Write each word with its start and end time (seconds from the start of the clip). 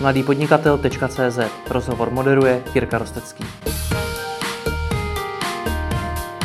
mladýpodnikatel.cz 0.00 1.38
Rozhovor 1.70 2.10
moderuje 2.10 2.62
Jirka 2.74 2.98
Rostecký. 2.98 3.44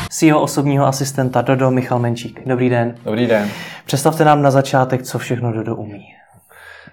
CEO 0.09 0.41
osobního 0.41 0.85
asistenta 0.85 1.41
Dodo 1.41 1.71
Michal 1.71 1.99
Menčík. 1.99 2.41
Dobrý 2.45 2.69
den. 2.69 2.95
Dobrý 3.05 3.27
den. 3.27 3.49
Představte 3.85 4.25
nám 4.25 4.41
na 4.41 4.51
začátek, 4.51 5.03
co 5.03 5.19
všechno 5.19 5.53
Dodo 5.53 5.75
umí. 5.75 6.05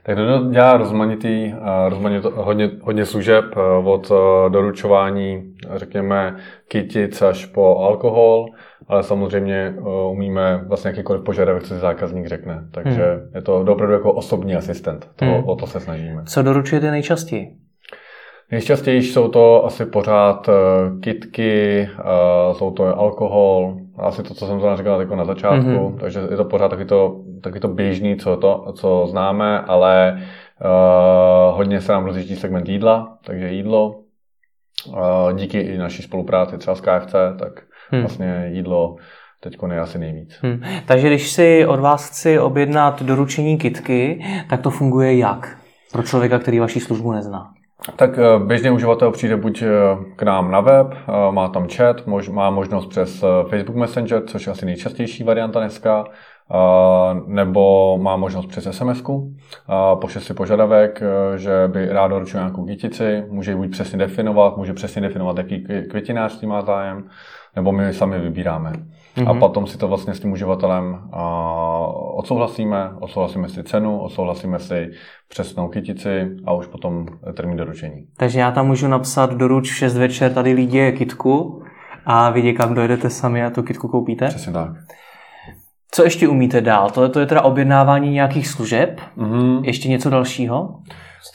Tak 0.03 0.17
Dodo 0.17 0.51
dělá 0.51 0.77
rozmanitý, 0.77 1.55
rozmanitý 1.89 2.29
hodně, 2.35 2.71
hodně 2.83 3.07
služeb 3.07 3.45
od 3.85 4.13
doručování, 4.49 5.55
řekněme, 5.75 6.37
kytic 6.69 7.23
až 7.23 7.47
po 7.47 7.79
alkohol, 7.79 8.47
ale 8.89 9.03
samozřejmě 9.03 9.75
umíme 10.11 10.65
vlastně 10.69 10.91
jakýkoliv 10.91 11.25
požadavek, 11.25 11.63
co 11.63 11.75
si 11.75 11.81
zákazník 11.81 12.27
řekne. 12.27 12.69
Takže 12.73 13.05
hmm. 13.05 13.31
je 13.35 13.43
to 13.43 13.61
opravdu 13.61 13.93
jako 13.93 14.13
osobní 14.13 14.57
asistent. 14.57 15.11
To, 15.17 15.25
hmm. 15.25 15.45
O 15.45 15.57
to 15.57 15.67
se 15.67 15.81
snažíme. 15.81 16.23
Co 16.25 16.43
doručujete 16.43 16.91
nejčastěji? 16.91 17.57
Nejčastěji 18.51 19.03
jsou 19.03 19.29
to 19.29 19.65
asi 19.65 19.87
pořád 19.87 20.49
kitky, 21.01 21.89
jsou 22.53 22.71
to 22.71 22.99
alkohol, 22.99 23.77
asi 23.99 24.23
to, 24.23 24.35
co 24.35 24.47
jsem 24.47 24.61
to 24.61 24.77
říkal 24.77 25.01
jako 25.01 25.17
na 25.17 25.25
začátku, 25.25 25.71
mm-hmm. 25.71 25.99
takže 26.01 26.21
je 26.31 26.37
to 26.37 26.45
pořád 26.45 26.69
taky 26.69 26.85
to, 26.85 27.21
taky 27.43 27.61
to 27.61 27.69
běžný, 27.69 28.17
co, 28.17 28.37
to, 28.37 28.73
co 28.77 29.07
známe, 29.07 29.61
ale 29.61 30.19
uh, 30.65 31.57
hodně 31.57 31.81
se 31.81 31.93
nám 31.93 32.05
rozjíždí 32.05 32.37
segment 32.37 32.69
jídla, 32.69 33.19
takže 33.25 33.49
jídlo. 33.49 34.01
Uh, 34.89 35.33
díky 35.35 35.61
i 35.61 35.79
naší 35.79 36.03
spolupráci 36.03 36.59
třeba 36.59 36.75
s 36.75 36.81
KFC, 36.81 37.15
tak 37.39 37.63
hmm. 37.91 38.01
vlastně 38.01 38.51
jídlo 38.53 38.97
teď 39.41 39.57
je 39.73 39.81
asi 39.81 39.99
nejvíc. 39.99 40.39
Hmm. 40.43 40.63
Takže 40.87 41.09
když 41.09 41.31
si 41.31 41.67
od 41.67 41.81
vás 41.81 42.09
chci 42.11 42.39
objednat 42.39 43.03
doručení 43.03 43.59
kitky, 43.59 44.25
tak 44.51 44.61
to 44.61 44.71
funguje 44.71 45.17
jak? 45.17 45.59
Pro 45.93 46.03
člověka, 46.03 46.39
který 46.39 46.59
vaši 46.59 46.81
službu 46.81 47.13
nezná. 47.13 47.51
Tak 47.97 48.19
eh, 48.19 48.45
běžně 48.47 48.71
uživatel 48.71 49.11
přijde 49.11 49.37
buď 49.37 49.63
eh, 49.63 49.69
k 50.17 50.23
nám 50.23 50.51
na 50.51 50.61
web, 50.61 50.87
eh, 50.93 51.33
má 51.33 51.49
tam 51.49 51.69
chat, 51.69 52.07
má 52.31 52.51
možnost 52.51 52.87
přes 52.87 53.25
Facebook 53.51 53.77
Messenger, 53.77 54.23
což 54.27 54.47
je 54.47 54.53
asi 54.53 54.67
nejčastější 54.67 55.25
varianta 55.25 55.61
dneska, 55.61 56.05
nebo 57.27 57.99
má 57.99 58.17
možnost 58.17 58.47
přes 58.47 58.69
sms 58.71 59.03
pošle 60.01 60.21
si 60.21 60.35
požadavek, 60.35 61.03
že 61.37 61.53
by 61.67 61.89
rád 61.89 62.09
doručil 62.09 62.41
nějakou 62.41 62.65
kytici, 62.65 63.25
může 63.29 63.51
ji 63.51 63.57
buď 63.57 63.71
přesně 63.71 63.99
definovat, 63.99 64.57
může 64.57 64.73
přesně 64.73 65.03
definovat, 65.03 65.39
jaký 65.39 65.65
květinářství 65.91 66.49
má 66.49 66.63
zájem, 66.63 67.05
nebo 67.59 67.73
my 67.73 67.95
sami 67.95 68.19
vybíráme. 68.19 68.73
Mm-hmm. 68.73 69.29
A 69.29 69.33
mhm. 69.33 69.41
potom 69.41 69.67
si 69.67 69.79
to 69.79 69.89
vlastně 69.89 70.15
s 70.15 70.21
tím 70.21 70.33
uživatelem 70.33 71.11
odsouhlasíme, 72.15 72.91
odsouhlasíme 73.01 73.49
si 73.49 73.63
cenu, 73.65 74.01
odsouhlasíme 74.01 74.59
si 74.59 74.91
přesnou 75.29 75.69
kytici 75.69 76.31
a 76.47 76.53
už 76.53 76.67
potom 76.67 77.07
termín 77.37 77.57
doručení. 77.57 78.07
Takže 78.17 78.41
já 78.41 78.51
tam 78.51 78.67
můžu 78.67 78.89
napsat 78.89 79.35
doruč 79.35 79.71
v 79.71 79.77
6 79.77 79.97
večer 79.97 80.33
tady 80.33 80.53
lidi 80.53 80.79
je 80.79 80.93
kitku 80.93 81.63
a 82.07 82.31
vy 82.31 82.43
někam 82.43 82.75
dojedete 82.75 83.11
sami 83.11 83.45
a 83.45 83.51
tu 83.51 83.63
kitku 83.63 83.89
koupíte? 83.89 84.27
Přesně 84.27 84.53
tak. 84.53 84.71
Co 85.91 86.05
ještě 86.05 86.29
umíte 86.29 86.61
dál? 86.61 86.91
Tohle 86.91 87.09
to 87.09 87.21
je 87.21 87.27
teda 87.27 87.43
objednávání 87.43 88.11
nějakých 88.11 88.49
služeb? 88.49 89.01
Mm-hmm. 89.17 89.65
Ještě 89.65 89.89
něco 89.89 90.11
dalšího? 90.11 90.75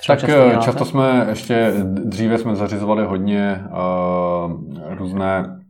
tak 0.08 0.20
často, 0.20 0.62
často 0.62 0.86
jsme 0.86 1.26
ještě, 1.30 1.74
dříve 1.86 2.38
jsme 2.38 2.56
zařizovali 2.56 3.06
hodně 3.06 3.62
uh, 3.72 4.52
různé 4.98 5.63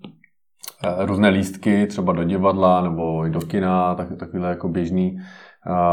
různé 1.06 1.30
lístky, 1.30 1.88
třeba 1.88 2.14
do 2.14 2.23
divadla 2.23 2.81
nebo 2.81 3.26
i 3.26 3.30
do 3.30 3.39
kina, 3.39 3.95
tak, 3.95 4.08
takovéhle 4.17 4.50
jako 4.50 4.70
běžný 4.70 5.20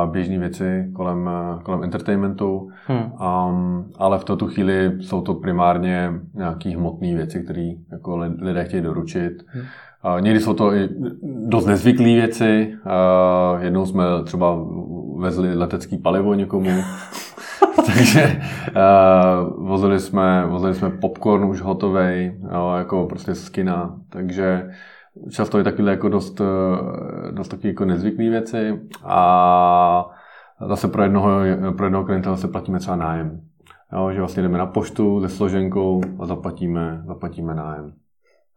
běžné 0.06 0.38
věci 0.38 0.90
kolem, 0.92 1.30
kolem 1.62 1.82
entertainmentu, 1.84 2.70
hmm. 2.86 3.02
um, 3.02 3.90
ale 3.98 4.18
v 4.18 4.24
tuto 4.24 4.46
chvíli 4.46 4.92
jsou 5.00 5.20
to 5.20 5.34
primárně 5.34 6.12
nějaké 6.34 6.70
hmotné 6.70 7.14
věci, 7.14 7.42
které 7.44 7.70
jako 7.92 8.16
lidé 8.40 8.64
chtějí 8.64 8.82
doručit. 8.82 9.32
Hmm. 9.46 9.62
Uh, 10.14 10.20
někdy 10.20 10.40
jsou 10.40 10.54
to 10.54 10.74
i 10.74 10.88
dost 11.46 11.66
nezvyklé 11.66 12.06
věci. 12.06 12.74
Uh, 12.86 13.62
jednou 13.62 13.86
jsme 13.86 14.04
třeba 14.24 14.66
vezli 15.18 15.54
letecký 15.54 15.98
palivo 15.98 16.34
někomu, 16.34 16.70
takže 17.86 18.40
uh, 18.68 19.66
vozili, 19.68 20.00
jsme, 20.00 20.46
vozili 20.46 20.74
jsme 20.74 20.90
popcorn 20.90 21.44
už 21.44 21.60
hotový, 21.60 22.32
jako 22.78 23.06
prostě 23.06 23.34
z 23.34 23.48
kina, 23.48 23.96
takže 24.08 24.70
často 25.30 25.58
je 25.58 25.64
takové 25.64 25.90
jako 25.90 26.08
dost, 26.08 26.40
eh, 26.40 27.32
dost 27.32 27.48
taky 27.48 27.68
jako 27.68 27.84
nezvyklé 27.84 28.28
věci 28.28 28.80
a 29.04 30.06
zase 30.68 30.88
pro 30.88 31.02
jednoho, 31.02 31.30
pro 31.76 31.86
jednoho 31.86 32.04
klienta 32.04 32.30
zase 32.30 32.48
platíme 32.48 32.78
třeba 32.78 32.96
nájem. 32.96 33.40
Jo, 33.92 34.10
že 34.12 34.18
vlastně 34.18 34.42
jdeme 34.42 34.58
na 34.58 34.66
poštu 34.66 35.20
se 35.20 35.28
složenkou 35.28 36.00
a 36.20 36.26
zaplatíme, 36.26 37.02
zaplatíme 37.06 37.54
nájem. 37.54 37.92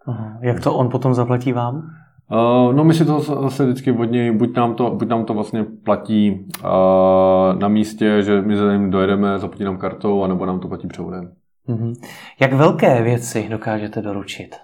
Aha. 0.07 0.37
Jak 0.41 0.59
to 0.59 0.75
on 0.75 0.89
potom 0.89 1.13
zaplatí 1.13 1.53
vám? 1.53 1.89
Uh, 2.31 2.73
no 2.73 2.83
my 2.83 2.93
si 2.93 3.05
to 3.05 3.19
zase 3.19 3.65
vždycky 3.65 3.91
od 3.91 4.03
něj, 4.03 4.31
buď 4.31 4.55
nám 4.55 4.75
to, 4.75 4.89
buď 4.89 5.07
nám 5.07 5.25
to 5.25 5.33
vlastně 5.33 5.65
platí 5.83 6.45
uh, 6.63 7.59
na 7.59 7.67
místě, 7.67 8.21
že 8.21 8.41
my 8.41 8.57
za 8.57 8.73
ním 8.73 8.91
dojedeme, 8.91 9.39
zaplatí 9.39 9.63
nám 9.63 9.77
kartou, 9.77 10.23
anebo 10.23 10.45
nám 10.45 10.59
to 10.59 10.67
platí 10.67 10.87
převodem. 10.87 11.31
Uh-huh. 11.67 11.93
Jak 12.39 12.53
velké 12.53 13.03
věci 13.03 13.47
dokážete 13.49 14.01
doručit? 14.01 14.55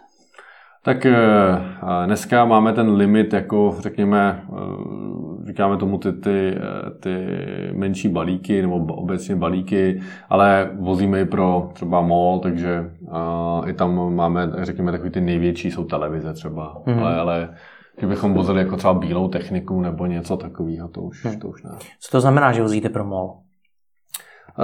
Tak 0.84 1.06
eh, 1.06 1.16
dneska 2.06 2.46
máme 2.46 2.74
ten 2.74 2.90
limit, 2.90 3.34
jako 3.34 3.76
řekněme, 3.80 4.44
eh, 4.50 5.46
říkáme 5.48 5.78
tomu 5.78 5.98
ty, 5.98 6.14
ty, 6.14 6.58
eh, 6.58 6.90
ty 7.00 7.28
menší 7.74 8.10
balíky 8.10 8.62
nebo 8.62 8.94
obecně 8.94 9.36
balíky, 9.36 10.02
ale 10.30 10.70
vozíme 10.80 11.22
i 11.22 11.26
pro 11.26 11.70
třeba 11.74 12.02
mall, 12.02 12.40
takže 12.40 12.92
i 13.66 13.74
tam 13.74 14.16
máme, 14.16 14.52
řekněme, 14.58 14.92
takový 14.92 15.10
ty 15.10 15.22
největší 15.22 15.72
jsou 15.72 15.84
televize 15.84 16.34
třeba, 16.34 16.82
mm-hmm. 16.86 17.00
ale, 17.00 17.16
ale 17.16 17.50
kdybychom 17.98 18.34
vozili 18.34 18.60
jako 18.60 18.78
třeba 18.78 18.94
bílou 18.94 19.28
techniku 19.28 19.82
nebo 19.82 20.06
něco 20.06 20.38
takového, 20.38 20.88
to 20.88 21.02
už, 21.02 21.26
hmm. 21.26 21.40
to 21.40 21.48
už 21.48 21.64
ne. 21.64 21.72
Co 22.00 22.12
to 22.12 22.22
znamená, 22.22 22.52
že 22.52 22.62
vozíte 22.62 22.90
pro 22.90 23.06
mall? 23.06 23.38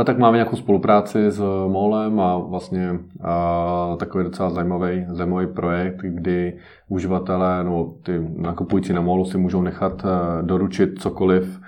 Tak 0.06 0.18
máme 0.18 0.38
nějakou 0.38 0.56
spolupráci 0.56 1.32
s 1.32 1.40
MOLem 1.68 2.20
a 2.20 2.38
vlastně 2.38 3.00
a, 3.24 3.96
takový 4.00 4.24
docela 4.24 4.50
zajímavý, 4.50 5.06
zajímavý 5.10 5.48
projekt, 5.48 6.02
kdy 6.02 6.58
uživatelé 6.90 7.64
nebo 7.64 7.96
ty 8.04 8.22
nakupující 8.38 8.94
na 8.94 9.02
MOLu 9.02 9.26
si 9.26 9.38
můžou 9.38 9.62
nechat 9.62 10.06
doručit 10.42 11.00
cokoliv, 11.00 11.60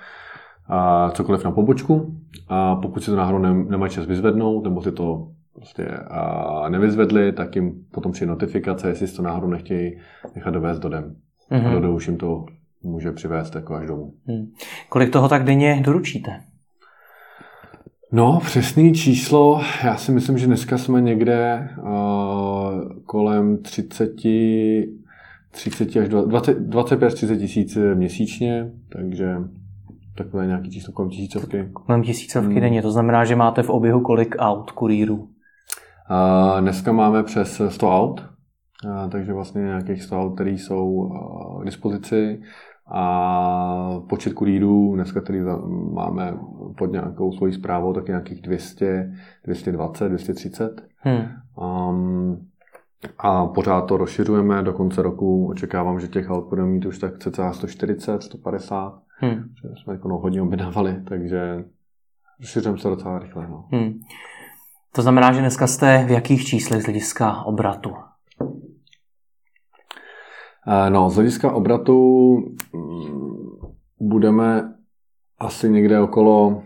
a, 0.67 1.11
cokoliv 1.11 1.43
na 1.43 1.51
pobočku 1.51 2.15
a 2.47 2.75
pokud 2.75 3.03
si 3.03 3.11
to 3.11 3.17
náhodou 3.17 3.37
ne, 3.37 3.53
nemají 3.53 3.91
čas 3.91 4.05
vyzvednout 4.05 4.63
nebo 4.63 4.81
si 4.81 4.91
to 4.91 5.27
prostě 5.53 5.87
a 5.87 6.69
nevyzvedli, 6.69 7.31
tak 7.31 7.55
jim 7.55 7.71
potom 7.91 8.11
přijde 8.11 8.29
notifikace, 8.29 8.87
jestli 8.87 9.07
si 9.07 9.15
to 9.15 9.21
náhodou 9.21 9.47
nechtějí 9.47 9.97
nechat 10.35 10.51
dovést 10.51 10.81
do 10.81 10.89
dem. 10.89 11.15
Mm-hmm. 11.51 11.77
A 11.77 11.79
do 11.79 11.93
už 11.93 12.07
jim 12.07 12.17
to 12.17 12.45
může 12.83 13.11
přivést 13.11 13.55
jako 13.55 13.75
až 13.75 13.87
domů. 13.87 14.13
Hmm. 14.27 14.45
Kolik 14.89 15.09
toho 15.09 15.29
tak 15.29 15.43
denně 15.43 15.81
doručíte? 15.85 16.31
No, 18.11 18.39
přesný 18.43 18.93
číslo, 18.93 19.61
já 19.83 19.97
si 19.97 20.11
myslím, 20.11 20.37
že 20.37 20.47
dneska 20.47 20.77
jsme 20.77 21.01
někde 21.01 21.69
uh, 21.81 21.89
kolem 23.05 23.57
30, 23.57 24.11
30 25.51 25.95
až 25.95 26.09
20, 26.09 26.59
25 26.59 27.13
30 27.13 27.37
tisíc 27.37 27.77
měsíčně, 27.93 28.71
takže 28.89 29.35
takové 30.17 30.45
nějaký 30.45 30.71
číslo 30.71 30.93
kolem 30.93 31.11
tisícovky. 31.11 31.69
Kolem 31.73 32.03
tisícovky 32.03 32.51
hmm. 32.51 32.61
denně, 32.61 32.81
to 32.81 32.91
znamená, 32.91 33.25
že 33.25 33.35
máte 33.35 33.63
v 33.63 33.69
oběhu 33.69 34.01
kolik 34.01 34.35
aut 34.39 34.71
kurýrů? 34.71 35.15
Uh, 35.15 36.61
dneska 36.61 36.91
máme 36.91 37.23
přes 37.23 37.61
100 37.67 37.89
aut, 37.89 38.25
uh, 38.85 39.09
takže 39.09 39.33
vlastně 39.33 39.61
nějakých 39.61 40.03
100 40.03 40.19
aut, 40.19 40.35
které 40.35 40.51
jsou 40.51 40.85
uh, 40.85 41.61
k 41.61 41.65
dispozici 41.65 42.41
a 42.89 44.01
počet 44.09 44.33
kurýrů, 44.33 44.95
dneska 44.95 45.21
který 45.21 45.39
máme 45.93 46.37
pod 46.77 46.91
nějakou 46.91 47.31
svojí 47.31 47.53
zprávou, 47.53 47.93
tak 47.93 48.07
nějakých 48.07 48.41
200, 48.41 49.13
220, 49.43 50.09
230. 50.09 50.81
Hmm. 50.97 51.23
Um, 51.55 52.47
a 53.17 53.45
pořád 53.45 53.81
to 53.81 53.97
rozšiřujeme, 53.97 54.63
do 54.63 54.73
konce 54.73 55.01
roku 55.01 55.47
očekávám, 55.47 55.99
že 55.99 56.07
těch 56.07 56.29
aut 56.29 56.49
budeme 56.49 56.67
mít 56.67 56.85
už 56.85 56.97
tak 56.99 57.19
cca 57.19 57.53
140, 57.53 58.23
150, 58.23 59.01
hmm. 59.19 59.33
že 59.33 59.69
jsme 59.83 59.93
jako 59.93 60.07
no, 60.07 60.17
hodně 60.17 60.41
objednávali, 60.41 61.03
takže 61.07 61.65
rozšiřujeme 62.39 62.79
se 62.79 62.87
docela 62.87 63.19
rychle. 63.19 63.47
No. 63.47 63.65
Hmm. 63.71 63.99
To 64.95 65.01
znamená, 65.01 65.31
že 65.31 65.39
dneska 65.39 65.67
jste 65.67 66.05
v 66.07 66.11
jakých 66.11 66.45
číslech 66.45 66.81
z 66.81 66.85
hlediska 66.85 67.41
obratu? 67.41 67.95
Eh, 70.67 70.89
no, 70.89 71.09
z 71.09 71.15
hlediska 71.15 71.51
obratu 71.51 72.37
mm, 72.73 73.57
budeme 73.99 74.73
asi 75.39 75.69
někde 75.69 75.99
okolo 75.99 76.63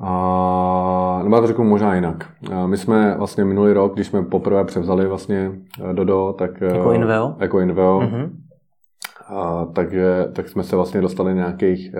a, 0.00 1.20
nebo 1.22 1.36
já 1.36 1.40
to 1.40 1.46
řeknu 1.46 1.64
možná 1.64 1.94
jinak. 1.94 2.30
A 2.52 2.66
my 2.66 2.76
jsme 2.76 3.16
vlastně 3.18 3.44
minulý 3.44 3.72
rok, 3.72 3.94
když 3.94 4.06
jsme 4.06 4.22
poprvé 4.22 4.64
převzali 4.64 5.06
vlastně 5.06 5.52
eh, 5.90 5.92
Dodo, 5.92 6.34
tak... 6.38 6.62
Eh, 6.62 6.76
jako 6.76 6.92
Inveo? 6.92 7.36
Jako 7.38 7.60
Inveo. 7.60 8.00
Mm-hmm. 8.00 8.30
A, 9.28 9.64
takže, 9.64 10.28
tak 10.32 10.48
jsme 10.48 10.62
se 10.62 10.76
vlastně 10.76 11.00
dostali 11.00 11.34
nějakých 11.34 11.94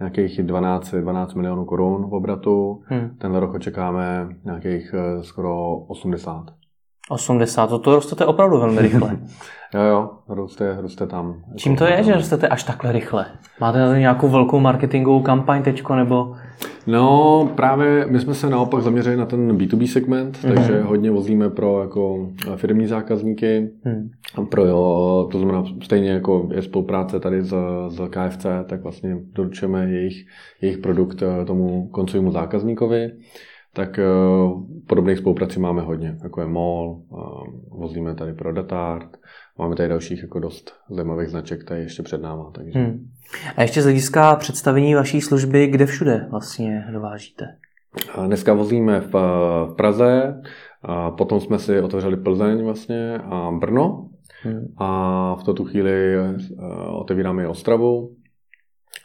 nějakých 0.00 0.42
12, 0.42 0.94
12 0.94 1.34
milionů 1.34 1.64
korun 1.64 2.10
v 2.10 2.14
obratu. 2.14 2.82
Hmm. 2.86 3.10
Tenhle 3.18 3.40
rok 3.40 3.54
očekáme 3.54 4.28
nějakých 4.44 4.94
skoro 5.20 5.76
80. 5.76 6.44
80, 7.12 7.66
to, 7.66 7.78
to 7.78 7.94
rostete 7.94 8.26
opravdu 8.26 8.60
velmi 8.60 8.82
rychle. 8.82 9.16
jo, 9.74 9.82
jo, 9.82 10.10
roste, 10.28 10.76
roste 10.80 11.06
tam. 11.06 11.34
Čím 11.56 11.76
to 11.76 11.84
je, 11.84 12.02
že 12.02 12.14
rostete 12.14 12.48
až 12.48 12.62
takhle 12.62 12.92
rychle? 12.92 13.26
Máte 13.60 13.78
na 13.78 13.88
to 13.88 13.94
nějakou 13.94 14.28
velkou 14.28 14.60
marketingovou 14.60 15.22
kampaň 15.22 15.62
teďko, 15.62 15.94
nebo? 15.94 16.34
No, 16.86 17.50
právě 17.54 18.06
my 18.10 18.20
jsme 18.20 18.34
se 18.34 18.50
naopak 18.50 18.82
zaměřili 18.82 19.16
na 19.16 19.26
ten 19.26 19.56
B2B 19.56 19.86
segment, 19.86 20.36
mm-hmm. 20.36 20.54
takže 20.54 20.82
hodně 20.82 21.10
vozíme 21.10 21.50
pro 21.50 21.82
jako 21.82 22.28
firmní 22.56 22.86
zákazníky, 22.86 23.70
mm. 23.84 24.46
pro 24.46 24.66
jo, 24.66 25.28
to 25.32 25.38
znamená 25.38 25.64
stejně 25.82 26.10
jako 26.10 26.48
je 26.54 26.62
spolupráce 26.62 27.20
tady 27.20 27.42
s, 27.42 27.54
s 27.88 28.08
KFC, 28.10 28.46
tak 28.66 28.82
vlastně 28.82 29.16
doručujeme 29.32 29.90
jejich, 29.90 30.26
jejich 30.60 30.78
produkt 30.78 31.22
eh, 31.22 31.44
tomu 31.44 31.88
koncovému 31.88 32.30
zákazníkovi 32.30 33.10
tak 33.74 33.98
uh, 33.98 34.62
podobných 34.86 35.18
spoluprací 35.18 35.60
máme 35.60 35.82
hodně, 35.82 36.18
jako 36.22 36.40
je 36.40 36.46
MOL, 36.46 37.02
uh, 37.08 37.78
vozíme 37.80 38.14
tady 38.14 38.32
pro 38.32 38.52
Datart, 38.52 39.16
máme 39.58 39.76
tady 39.76 39.88
dalších 39.88 40.22
jako 40.22 40.38
dost 40.38 40.74
zajímavých 40.90 41.28
značek 41.28 41.64
tady 41.64 41.80
ještě 41.80 42.02
před 42.02 42.22
náma. 42.22 42.50
Takže. 42.54 42.78
Hmm. 42.78 43.06
A 43.56 43.62
ještě 43.62 43.82
z 43.82 43.84
hlediska 43.84 44.36
představení 44.36 44.94
vaší 44.94 45.20
služby, 45.20 45.66
kde 45.66 45.86
všude 45.86 46.26
vlastně 46.30 46.86
dovážíte? 46.92 47.44
Dneska 48.26 48.54
vozíme 48.54 49.00
v, 49.00 49.12
v 49.66 49.74
Praze, 49.76 50.40
a 50.82 51.10
potom 51.10 51.40
jsme 51.40 51.58
si 51.58 51.80
otevřeli 51.80 52.16
Plzeň 52.16 52.64
vlastně 52.64 53.18
a 53.18 53.50
Brno 53.50 54.08
hmm. 54.42 54.74
a 54.78 55.34
v 55.34 55.44
tuto 55.44 55.64
chvíli 55.64 56.16
otevíráme 56.88 57.42
i 57.42 57.46
Ostravu 57.46 58.10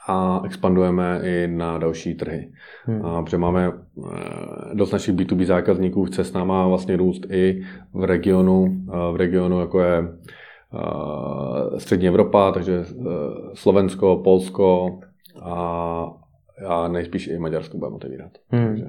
a 0.08 0.42
expandujeme 0.46 1.22
i 1.24 1.48
na 1.48 1.78
další 1.78 2.16
trhy. 2.16 2.52
Hmm. 2.84 3.06
A 3.06 3.24
protože 3.24 3.38
máme 3.38 3.68
eh, 3.68 4.10
dost 4.74 4.92
našich 4.92 5.16
B2B 5.16 5.46
zákazníků, 5.46 6.06
chce 6.06 6.24
s 6.24 6.34
náma 6.34 6.68
vlastně 6.68 6.98
růst 6.98 7.26
i 7.30 7.62
v 7.94 8.04
regionu, 8.04 8.78
eh, 8.90 9.12
v 9.12 9.16
regionu 9.16 9.60
jako 9.60 9.80
je 9.80 9.98
eh, 9.98 11.80
střední 11.80 12.08
Evropa, 12.08 12.52
takže 12.52 12.86
Slovensko, 13.54 14.22
Polsko 14.24 15.00
a, 15.42 16.12
a 16.68 16.88
nejspíš 16.88 17.28
i 17.28 17.40
Maďarsko 17.40 17.78
budeme 17.78 17.96
otevírat. 17.96 18.32
Hmm. 18.50 18.68
Takže... 18.68 18.86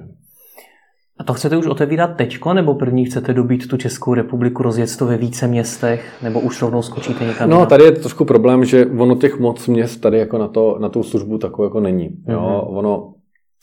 A 1.19 1.23
to 1.23 1.33
chcete 1.33 1.57
už 1.57 1.67
otevírat 1.67 2.15
teďko, 2.15 2.53
nebo 2.53 2.75
první 2.75 3.05
chcete 3.05 3.33
dobít 3.33 3.67
tu 3.67 3.77
Českou 3.77 4.13
republiku, 4.13 4.63
rozjet 4.63 4.97
to 4.97 5.05
ve 5.05 5.17
více 5.17 5.47
městech, 5.47 6.23
nebo 6.23 6.39
už 6.39 6.61
rovnou 6.61 6.81
skočíte 6.81 7.25
někam? 7.25 7.49
No, 7.49 7.65
tady 7.65 7.83
je 7.83 7.91
trošku 7.91 8.25
problém, 8.25 8.65
že 8.65 8.85
ono 8.85 9.15
těch 9.15 9.39
moc 9.39 9.67
měst 9.67 9.97
tady 9.97 10.17
jako 10.17 10.37
na, 10.37 10.47
to, 10.47 10.77
na 10.79 10.89
tu 10.89 11.03
službu 11.03 11.37
takovou 11.37 11.63
jako 11.63 11.79
není. 11.79 12.09
Jo? 12.27 12.39
Mm-hmm. 12.39 12.77
Ono, 12.77 13.13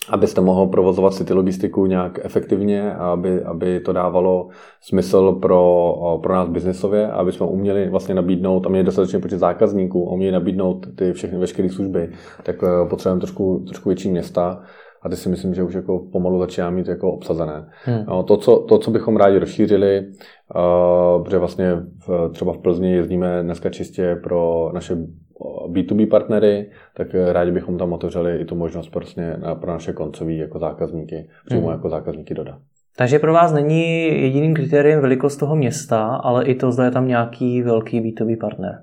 abyste 0.09 0.41
mohl 0.41 0.67
provozovat 0.67 1.15
si 1.15 1.25
ty 1.25 1.35
logistiku 1.35 1.87
nějak 1.87 2.19
efektivně, 2.23 2.95
aby, 2.95 3.43
aby 3.43 3.81
to 3.81 3.93
dávalo 3.93 4.49
smysl 4.81 5.33
pro, 5.33 5.95
pro 6.23 6.35
nás 6.35 6.49
biznesově, 6.49 7.11
aby 7.11 7.33
jsme 7.33 7.47
uměli 7.47 7.91
vlastně 7.91 8.15
nabídnout 8.15 8.67
a 8.67 8.69
měli 8.69 8.85
dostatečně 8.85 9.19
počet 9.19 9.39
zákazníků 9.39 10.09
a 10.09 10.13
uměli 10.13 10.33
nabídnout 10.33 10.87
ty 10.97 11.13
všechny 11.13 11.39
veškeré 11.39 11.69
služby, 11.69 12.11
tak 12.43 12.57
eh, 12.63 12.89
potřebujeme 12.89 13.21
trošku, 13.21 13.65
trošku 13.67 13.89
větší 13.89 14.11
města 14.11 14.63
a 15.03 15.09
ty 15.09 15.17
si 15.17 15.29
myslím, 15.29 15.55
že 15.55 15.63
už 15.63 15.75
jako 15.75 15.99
pomalu 16.13 16.39
začíná 16.39 16.71
mít 16.71 16.89
jako 16.89 17.13
obsazené. 17.13 17.69
Hmm. 17.85 18.05
No, 18.09 18.23
to, 18.23 18.37
co, 18.37 18.59
to, 18.59 18.79
co 18.79 18.91
bychom 18.91 19.17
rádi 19.17 19.39
rozšířili, 19.39 20.07
uh, 20.07 21.25
protože 21.25 21.39
vlastně 21.39 21.73
v, 22.07 22.31
třeba 22.33 22.53
v 22.53 22.59
Plzni 22.59 22.93
jezdíme 22.93 23.43
dneska 23.43 23.71
čistě 23.71 24.17
pro 24.23 24.71
naše 24.75 24.97
B2B 25.69 26.09
partnery, 26.09 26.71
tak 26.97 27.09
rádi 27.33 27.51
bychom 27.51 27.79
tam 27.79 27.93
otevřeli 27.93 28.37
i 28.37 28.45
tu 28.45 28.55
možnost 28.55 28.89
prostě 28.89 29.37
na, 29.37 29.55
pro 29.55 29.73
naše 29.73 29.93
koncové 29.93 30.33
jako 30.33 30.59
zákazníky, 30.59 31.29
přímo 31.47 31.61
hmm. 31.61 31.71
jako 31.71 31.89
zákazníky 31.89 32.35
dodat. 32.35 32.59
Takže 32.97 33.19
pro 33.19 33.33
vás 33.33 33.53
není 33.53 34.05
jediným 34.23 34.55
kritériem 34.55 35.01
velikost 35.01 35.37
toho 35.37 35.57
města, 35.57 36.07
ale 36.07 36.45
i 36.45 36.55
to, 36.55 36.73
zda 36.73 36.85
je 36.85 36.91
tam 36.91 37.09
nějaký 37.09 37.63
velký 37.63 38.01
B2B 38.01 38.39
partner. 38.41 38.83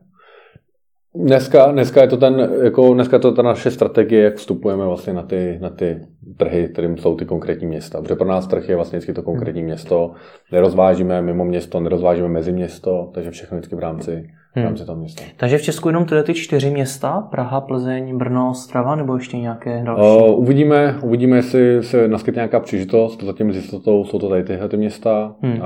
Dneska, 1.16 1.72
dneska 1.72 2.02
je 2.02 2.08
to 2.08 2.18
ten, 2.18 2.50
jako 2.64 2.94
dneska 2.94 3.16
je 3.16 3.20
to 3.20 3.32
ta 3.32 3.42
naše 3.42 3.72
strategie, 3.72 4.24
jak 4.24 4.36
vstupujeme 4.36 4.86
vlastně 4.86 5.14
na 5.14 5.24
ty, 5.24 5.60
na 5.62 5.70
ty 5.70 6.00
trhy, 6.38 6.70
kterým 6.74 6.98
jsou 6.98 7.16
ty 7.16 7.26
konkrétní 7.26 7.68
města. 7.68 8.02
Protože 8.02 8.16
pro 8.16 8.28
nás 8.28 8.48
trh 8.48 8.70
je 8.70 8.76
vlastně 8.76 8.98
vždycky 8.98 9.14
to 9.14 9.22
konkrétní 9.22 9.62
hmm. 9.62 9.68
město. 9.68 10.12
Nerozvážíme 10.52 11.22
mimo 11.22 11.46
město, 11.46 11.80
nerozvážíme 11.80 12.28
mezi 12.28 12.52
město, 12.52 13.12
takže 13.14 13.32
všechno 13.32 13.58
vždycky 13.58 13.76
v 13.76 13.80
rámci, 13.80 14.12
hmm. 14.12 14.26
v 14.56 14.68
rámci 14.68 14.86
toho 14.86 14.98
města. 14.98 15.24
Takže 15.38 15.58
v 15.58 15.62
Česku 15.62 15.90
jenom 15.90 16.06
tyhle 16.06 16.24
ty 16.24 16.34
čtyři 16.34 16.70
města? 16.70 17.28
Praha, 17.32 17.62
Plzeň, 17.62 18.18
Brno, 18.18 18.54
Strava 18.54 18.96
nebo 18.96 19.16
ještě 19.16 19.38
nějaké 19.38 19.84
další? 19.86 20.24
Uh, 20.24 20.40
uvidíme, 20.40 20.96
uvidíme, 21.04 21.38
jestli 21.38 21.84
se 21.84 22.08
naskytne 22.08 22.40
nějaká 22.40 22.60
příležitost. 22.60 23.24
Zatím 23.24 23.54
s 23.54 23.56
jistotou 23.56 24.06
jsou 24.06 24.20
to 24.20 24.30
tady 24.30 24.44
tyhle 24.44 24.70
ty 24.70 24.78
města. 24.78 25.36
Hmm. 25.42 25.54
Uh, 25.54 25.66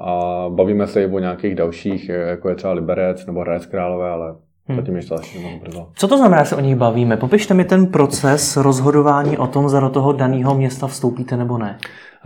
a 0.00 0.46
bavíme 0.48 0.86
se 0.86 1.02
i 1.02 1.06
o 1.06 1.18
nějakých 1.18 1.54
dalších, 1.54 2.08
jako 2.08 2.48
je 2.48 2.54
třeba 2.54 2.72
Liberec 2.72 3.26
nebo 3.26 3.40
Hradec 3.40 3.66
Králové, 3.66 4.10
ale 4.10 4.34
Hmm. 4.68 4.78
Zatím 4.78 4.96
ještě. 4.96 5.14
Co 5.94 6.08
to 6.08 6.18
znamená, 6.18 6.42
že 6.42 6.48
se 6.48 6.56
o 6.56 6.60
nich 6.60 6.76
bavíme? 6.76 7.16
Popište 7.16 7.54
mi 7.54 7.64
ten 7.64 7.86
proces 7.86 8.56
rozhodování 8.56 9.38
o 9.38 9.46
tom, 9.46 9.68
za 9.68 9.80
do 9.80 9.90
toho 9.90 10.12
daného 10.12 10.54
města 10.54 10.86
vstoupíte 10.86 11.36
nebo 11.36 11.58
ne. 11.58 11.78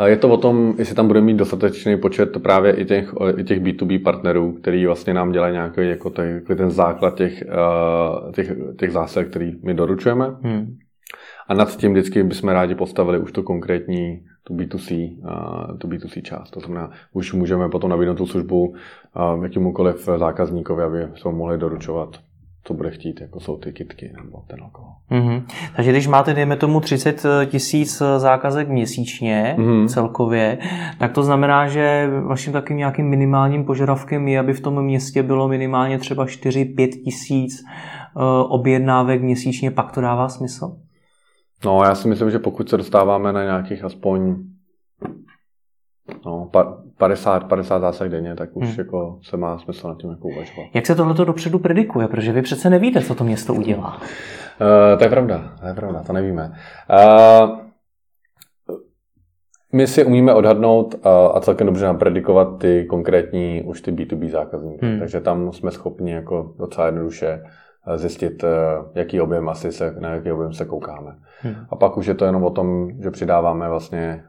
Je 0.05 0.17
to 0.17 0.29
o 0.29 0.37
tom, 0.37 0.75
jestli 0.79 0.95
tam 0.95 1.07
bude 1.07 1.21
mít 1.21 1.37
dostatečný 1.37 1.97
počet 1.97 2.43
právě 2.43 2.73
i 2.73 2.85
těch, 2.85 3.15
i 3.37 3.45
těch 3.45 3.63
B2B 3.63 4.03
partnerů, 4.03 4.53
který 4.53 4.87
vlastně 4.87 5.15
nám 5.15 5.33
dělají 5.33 5.53
nějaký 5.53 5.89
jako 5.89 6.11
ten, 6.11 6.45
ten 6.57 6.71
základ 6.71 7.15
těch, 7.15 7.45
těch, 8.35 8.53
těch 8.79 8.93
zásad, 8.93 9.25
který 9.25 9.53
my 9.65 9.75
doručujeme. 9.75 10.27
Hmm. 10.43 10.77
A 11.49 11.55
nad 11.55 11.77
tím 11.77 11.93
vždycky 11.93 12.23
bychom 12.23 12.49
rádi 12.49 12.75
postavili 12.75 13.19
už 13.19 13.33
to 13.33 13.43
konkrétní 13.43 14.25
tu 14.45 14.55
B2C, 14.55 15.17
tu 15.79 15.89
B2C 15.89 16.23
část. 16.23 16.51
To 16.51 16.61
znamená, 16.61 16.91
už 17.13 17.33
můžeme 17.33 17.69
potom 17.69 17.91
nabídnout 17.91 18.15
tu 18.15 18.27
službu 18.27 18.75
jakémukoliv 19.43 20.09
zákazníkovi, 20.17 20.83
aby 20.83 21.09
jsme 21.15 21.33
mohli 21.33 21.59
doručovat 21.59 22.09
co 22.65 22.75
bude 22.75 22.91
chtít, 22.91 23.21
jako 23.21 23.41
jsou 23.41 23.57
ty 23.57 23.73
kitky 23.73 24.13
nebo 24.25 24.43
ten 24.47 24.63
alkohol. 24.63 24.93
Mm-hmm. 25.11 25.43
Takže 25.77 25.91
když 25.91 26.07
máte, 26.07 26.35
dejme 26.35 26.57
tomu, 26.57 26.81
30 26.81 27.23
tisíc 27.47 28.03
zákazek 28.17 28.69
měsíčně 28.69 29.57
mm-hmm. 29.59 29.89
celkově, 29.89 30.59
tak 30.99 31.13
to 31.13 31.23
znamená, 31.23 31.69
že 31.69 32.11
vaším 32.27 32.53
takým 32.53 32.77
nějakým 32.77 33.09
minimálním 33.09 33.65
požadavkem 33.65 34.29
je, 34.29 34.39
aby 34.39 34.53
v 34.53 34.61
tom 34.61 34.83
městě 34.83 35.23
bylo 35.23 35.49
minimálně 35.49 35.99
třeba 35.99 36.27
4-5 36.27 36.89
tisíc 37.05 37.63
eh, 37.63 38.21
objednávek 38.49 39.23
měsíčně, 39.23 39.71
pak 39.71 39.93
to 39.93 40.01
dává 40.01 40.29
smysl? 40.29 40.77
No, 41.65 41.83
já 41.85 41.95
si 41.95 42.09
myslím, 42.09 42.31
že 42.31 42.39
pokud 42.39 42.69
se 42.69 42.77
dostáváme 42.77 43.33
na 43.33 43.45
nějakých 43.45 43.85
aspoň 43.85 44.37
no, 46.27 46.51
50, 46.99 47.45
50 47.45 47.79
zásah 47.79 48.09
denně, 48.09 48.35
tak 48.35 48.57
už 48.57 48.67
hmm. 48.67 48.75
jako 48.79 49.19
se 49.23 49.37
má 49.37 49.59
smysl 49.59 49.89
nad 49.89 49.99
tím 49.99 50.11
jako 50.11 50.29
uvažovat. 50.29 50.67
Jak 50.75 50.87
se 50.87 50.95
tohleto 50.95 51.25
dopředu 51.25 51.59
predikuje? 51.59 52.09
Protože 52.09 52.33
vy 52.33 52.43
přece 52.43 52.71
nevíte, 52.71 53.01
co 53.01 53.15
to 53.15 53.25
město 53.25 53.55
udělá. 53.55 53.97
Uh, 53.97 54.99
to 54.99 55.05
je 55.05 55.11
pravda, 55.11 55.55
to 55.61 55.67
je 55.67 55.75
pravda, 55.75 56.03
to 56.03 56.13
nevíme. 56.13 56.53
Uh, 56.91 57.59
my 59.73 59.87
si 59.87 60.05
umíme 60.05 60.35
odhadnout 60.35 61.07
a, 61.07 61.27
a 61.27 61.41
celkem 61.41 61.67
dobře 61.67 61.87
napredikovat 61.87 62.59
ty 62.59 62.85
konkrétní 62.85 63.63
už 63.63 63.81
ty 63.81 63.93
B2B 63.93 64.31
zákazníky. 64.31 64.87
Hmm. 64.87 64.99
Takže 64.99 65.21
tam 65.21 65.53
jsme 65.53 65.71
schopni 65.71 66.13
jako 66.13 66.55
docela 66.59 66.87
jednoduše 66.87 67.43
zjistit, 67.97 68.45
eh, 68.45 68.49
jaký 68.95 69.21
objem 69.21 69.49
asi 69.49 69.73
se, 69.73 69.95
na 69.99 70.11
jaký 70.11 70.33
objem 70.33 70.53
se 70.53 70.65
koukáme. 70.65 71.17
Hmm. 71.41 71.55
A 71.71 71.77
pak 71.77 71.97
už 71.97 72.07
je 72.07 72.15
to 72.15 72.25
jenom 72.25 72.45
o 72.45 72.51
tom, 72.51 72.91
že 73.03 73.11
přidáváme 73.11 73.69
vlastně 73.69 74.25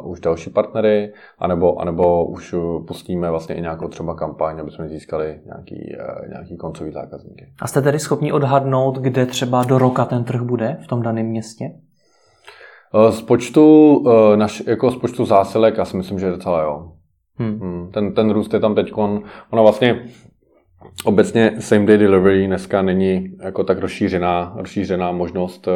uh, 0.00 0.10
už 0.10 0.20
další 0.20 0.50
partnery, 0.50 1.12
anebo, 1.38 1.80
anebo 1.80 2.24
už 2.24 2.54
pustíme 2.86 3.30
vlastně 3.30 3.54
i 3.54 3.60
nějakou 3.60 3.88
třeba 3.88 4.14
kampaň, 4.14 4.60
aby 4.60 4.70
jsme 4.70 4.88
získali 4.88 5.40
nějaký, 5.46 5.96
uh, 6.00 6.28
nějaký 6.28 6.56
koncový 6.56 6.92
zákazníky. 6.92 7.52
A 7.60 7.66
jste 7.66 7.82
tedy 7.82 7.98
schopni 7.98 8.32
odhadnout, 8.32 8.98
kde 8.98 9.26
třeba 9.26 9.64
do 9.64 9.78
roka 9.78 10.04
ten 10.04 10.24
trh 10.24 10.40
bude 10.40 10.76
v 10.84 10.86
tom 10.86 11.02
daném 11.02 11.26
městě? 11.26 11.64
Z 13.10 13.22
počtu, 13.22 14.04
naš, 14.36 14.62
jako 14.66 14.90
z 14.90 14.96
počtu 14.96 15.24
zásilek, 15.24 15.76
já 15.78 15.84
si 15.84 15.96
myslím, 15.96 16.18
že 16.18 16.26
je 16.26 16.32
docela 16.32 16.62
jo. 16.62 16.92
Hmm. 17.36 17.60
hmm. 17.60 17.90
Ten, 17.92 18.14
ten 18.14 18.30
růst 18.30 18.54
je 18.54 18.60
tam 18.60 18.74
teď, 18.74 18.92
ono 18.96 19.62
vlastně 19.62 20.04
Obecně 21.04 21.52
same 21.58 21.86
day 21.86 21.98
delivery 21.98 22.46
dneska 22.46 22.82
není 22.82 23.36
jako 23.42 23.64
tak 23.64 23.78
rozšířená, 23.78 24.54
rozšířená 24.56 25.12
možnost 25.12 25.68
eh, 25.68 25.70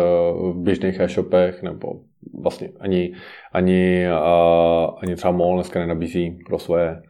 v 0.52 0.54
běžných 0.56 1.00
e-shopech 1.00 1.62
nebo 1.62 2.00
vlastně 2.42 2.68
ani, 2.80 3.12
ani, 3.52 4.06
ani 5.02 5.16
třeba 5.16 5.32
MOL 5.32 5.54
dneska 5.54 5.80
nenabízí 5.80 6.38
pro 6.46 6.58
svoje, 6.58 7.02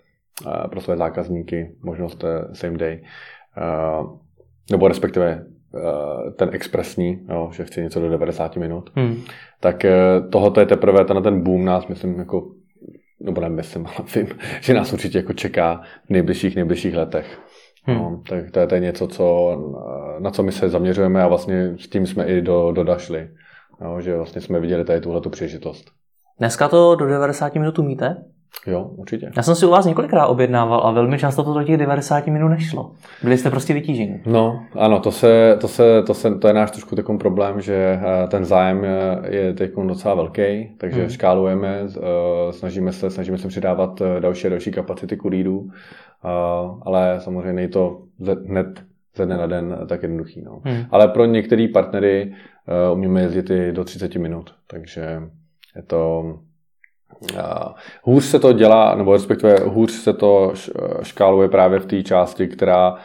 eh, 0.47 0.69
pro 0.69 0.81
svoje 0.81 0.97
zákazníky 0.97 1.75
možnost 1.83 2.25
eh, 2.25 2.55
same 2.55 2.79
day. 2.79 3.03
Nebo 4.71 4.89
respektive 4.89 5.47
ten 6.37 6.51
expresní, 6.53 7.21
jo, 7.29 7.51
že 7.53 7.65
chci 7.65 7.83
něco 7.83 8.01
do 8.01 8.09
90 8.09 8.57
minut. 8.57 8.91
Hmm. 8.95 9.17
Tak 9.61 9.87
tohoto 10.31 10.61
je 10.61 10.67
teprve 10.67 11.05
ten, 11.05 11.23
ten 11.23 11.43
boom 11.43 11.65
nás, 11.65 11.87
myslím, 11.87 12.19
jako 12.19 12.51
nebo 13.23 13.41
nemyslím, 13.41 13.87
ale 13.87 14.07
vím, 14.15 14.27
že 14.61 14.75
nás 14.75 14.93
určitě 14.93 15.19
jako 15.19 15.33
čeká 15.33 15.83
v 16.07 16.11
nejbližších, 16.11 16.57
nejbližších 16.57 16.97
letech. 16.97 17.41
Hmm. 17.85 17.99
No, 17.99 18.23
tak 18.29 18.51
to 18.51 18.61
je, 18.61 18.67
to 18.67 18.75
je 18.75 18.81
něco, 18.81 19.07
co, 19.07 19.57
na 20.19 20.31
co 20.31 20.43
my 20.43 20.53
se 20.53 20.69
zaměřujeme 20.69 21.23
a 21.23 21.29
vlastně 21.29 21.75
s 21.79 21.89
tím 21.89 22.07
jsme 22.07 22.25
i 22.25 22.41
do, 22.41 22.73
do 22.73 22.85
Dašli. 22.85 23.29
No, 23.81 24.01
že 24.01 24.17
vlastně 24.17 24.41
jsme 24.41 24.61
viděli 24.61 24.85
tady 24.85 25.01
tuhle 25.01 25.21
příležitost. 25.31 25.85
Dneska 26.39 26.69
to 26.69 26.95
do 26.95 27.07
90 27.07 27.55
minut 27.55 27.79
umíte? 27.79 28.17
Jo, 28.67 28.91
určitě. 28.97 29.31
Já 29.37 29.43
jsem 29.43 29.55
si 29.55 29.67
u 29.67 29.71
vás 29.71 29.87
několikrát 29.87 30.27
objednával 30.27 30.81
a 30.85 30.91
velmi 30.91 31.19
často 31.19 31.45
to 31.45 31.55
do 31.55 31.63
těch 31.65 31.77
90 31.77 32.27
minut 32.27 32.49
nešlo. 32.49 32.93
Byli 33.23 33.39
jste 33.39 33.51
prostě 33.51 33.75
vytíženi. 33.75 34.23
No, 34.27 34.63
ano, 34.79 35.01
to, 35.01 35.13
se, 35.13 35.57
to, 35.61 35.69
se, 35.69 36.03
to, 36.03 36.15
se, 36.15 36.35
to 36.35 36.49
je 36.49 36.55
náš 36.55 36.71
trošku 36.71 36.97
takový 36.97 37.19
problém, 37.19 37.61
že 37.61 38.01
eh, 38.03 38.27
ten 38.29 38.45
zájem 38.45 38.87
je 39.29 39.55
teď 39.55 39.73
docela 39.87 40.15
velký, 40.15 40.71
takže 40.79 41.01
hmm. 41.01 41.11
škálujeme, 41.11 41.81
eh, 41.97 42.53
snažíme 42.53 42.93
se, 42.93 43.11
snažíme 43.11 43.39
se 43.39 43.49
přidávat 43.49 44.01
eh, 44.01 44.21
další 44.21 44.47
a 44.47 44.51
další 44.51 44.71
kapacity 44.71 45.17
kurýrů, 45.17 45.71
ale 46.83 47.21
samozřejmě 47.21 47.53
není 47.53 47.69
to 47.69 48.03
hned 48.49 48.85
ze 49.17 49.27
dne 49.27 49.37
na 49.37 49.47
den 49.47 49.79
tak 49.89 50.03
jednoduchý. 50.03 50.43
No. 50.43 50.61
Hmm. 50.65 50.85
Ale 50.91 51.09
pro 51.09 51.25
některé 51.25 51.69
partnery 51.73 52.35
umíme 52.93 53.21
jezdit 53.21 53.51
i 53.51 53.73
do 53.73 53.85
30 53.85 54.15
minut, 54.15 54.55
takže 54.67 55.23
je 55.77 55.83
to 55.83 56.23
hůř 58.03 58.25
se 58.25 58.39
to 58.39 58.53
dělá, 58.53 58.95
nebo 58.95 59.13
respektive 59.13 59.57
hůř 59.65 59.93
se 59.93 60.13
to 60.13 60.53
škáluje 61.03 61.49
právě 61.49 61.79
v 61.79 61.87
té 61.87 62.03
části, 62.03 62.49
která 62.49 62.97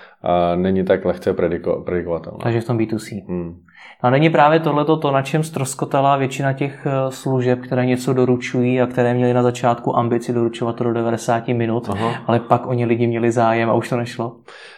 není 0.55 0.86
tak 0.86 1.05
lehce 1.05 1.33
prediko, 1.33 1.83
predikovatelná. 1.86 2.39
Takže 2.43 2.62
v 2.62 2.65
tom 2.65 2.77
B2C. 2.77 3.25
Hmm. 3.27 3.59
A 4.01 4.09
není 4.09 4.29
právě 4.29 4.59
tohleto 4.59 4.97
to, 4.97 5.12
na 5.12 5.21
čem 5.21 5.43
stroskotala 5.43 6.17
většina 6.17 6.53
těch 6.53 6.86
eh, 6.86 6.91
služeb, 7.09 7.59
které 7.59 7.86
něco 7.86 8.13
doručují 8.13 8.81
a 8.81 8.88
které 8.88 9.13
měly 9.13 9.33
na 9.33 9.43
začátku 9.43 9.97
ambici 9.97 10.33
doručovat 10.33 10.75
to 10.75 10.83
do 10.83 10.93
90 10.93 11.47
minut, 11.47 11.89
Aha. 11.89 12.24
ale 12.27 12.39
pak 12.39 12.67
oni 12.67 12.86
lidi 12.86 13.07
měli 13.07 13.31
zájem 13.31 13.69
a 13.69 13.74
už 13.74 13.89
to 13.89 13.97
nešlo? 13.97 14.36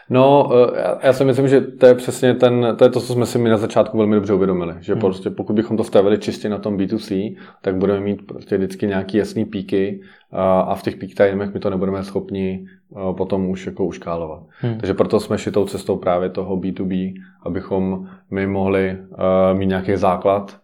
No, 0.10 0.50
eh, 0.76 1.08
já 1.08 1.14
si 1.14 1.24
myslím, 1.24 1.48
že 1.48 1.62
to 1.62 1.86
je 1.86 1.96
přesně 1.96 2.34
ten, 2.34 2.76
to 2.78 2.84
je 2.84 2.90
to, 2.90 3.00
co 3.00 3.14
jsme 3.14 3.26
si 3.26 3.38
my 3.38 3.50
na 3.50 3.58
začátku 3.58 3.98
velmi 3.98 4.16
dobře 4.16 4.34
uvědomili, 4.34 4.74
že 4.80 4.94
hmm. 4.94 5.02
prostě 5.02 5.30
pokud 5.30 5.54
bychom 5.54 5.78
to 5.78 5.84
stavili 5.84 6.18
čistě 6.18 6.50
na 6.50 6.58
tom 6.58 6.78
B2C, 6.78 7.36
tak 7.62 7.76
budeme 7.76 8.00
mít 8.00 8.28
prostě 8.28 8.58
vždycky 8.58 8.88
nějaký 8.88 9.18
jasný 9.18 9.46
píky 9.46 10.02
a 10.32 10.76
v 10.76 10.84
těch 10.84 10.96
peak 10.96 11.12
timech 11.18 11.54
my 11.54 11.60
to 11.60 11.70
nebudeme 11.70 12.04
schopni 12.04 12.66
potom 13.18 13.50
už 13.50 13.66
jako 13.66 13.86
uškálovat. 13.86 14.44
Hmm. 14.62 14.78
Takže 14.78 14.94
proto 14.94 15.20
jsme 15.20 15.38
šli 15.38 15.52
tou 15.52 15.66
cestou 15.66 15.98
právě 15.98 16.30
toho 16.30 16.58
B2B, 16.58 17.14
abychom 17.44 18.08
my 18.32 18.48
mohli 18.48 18.98
mít 19.54 19.66
nějaký 19.66 19.96
základ 19.96 20.60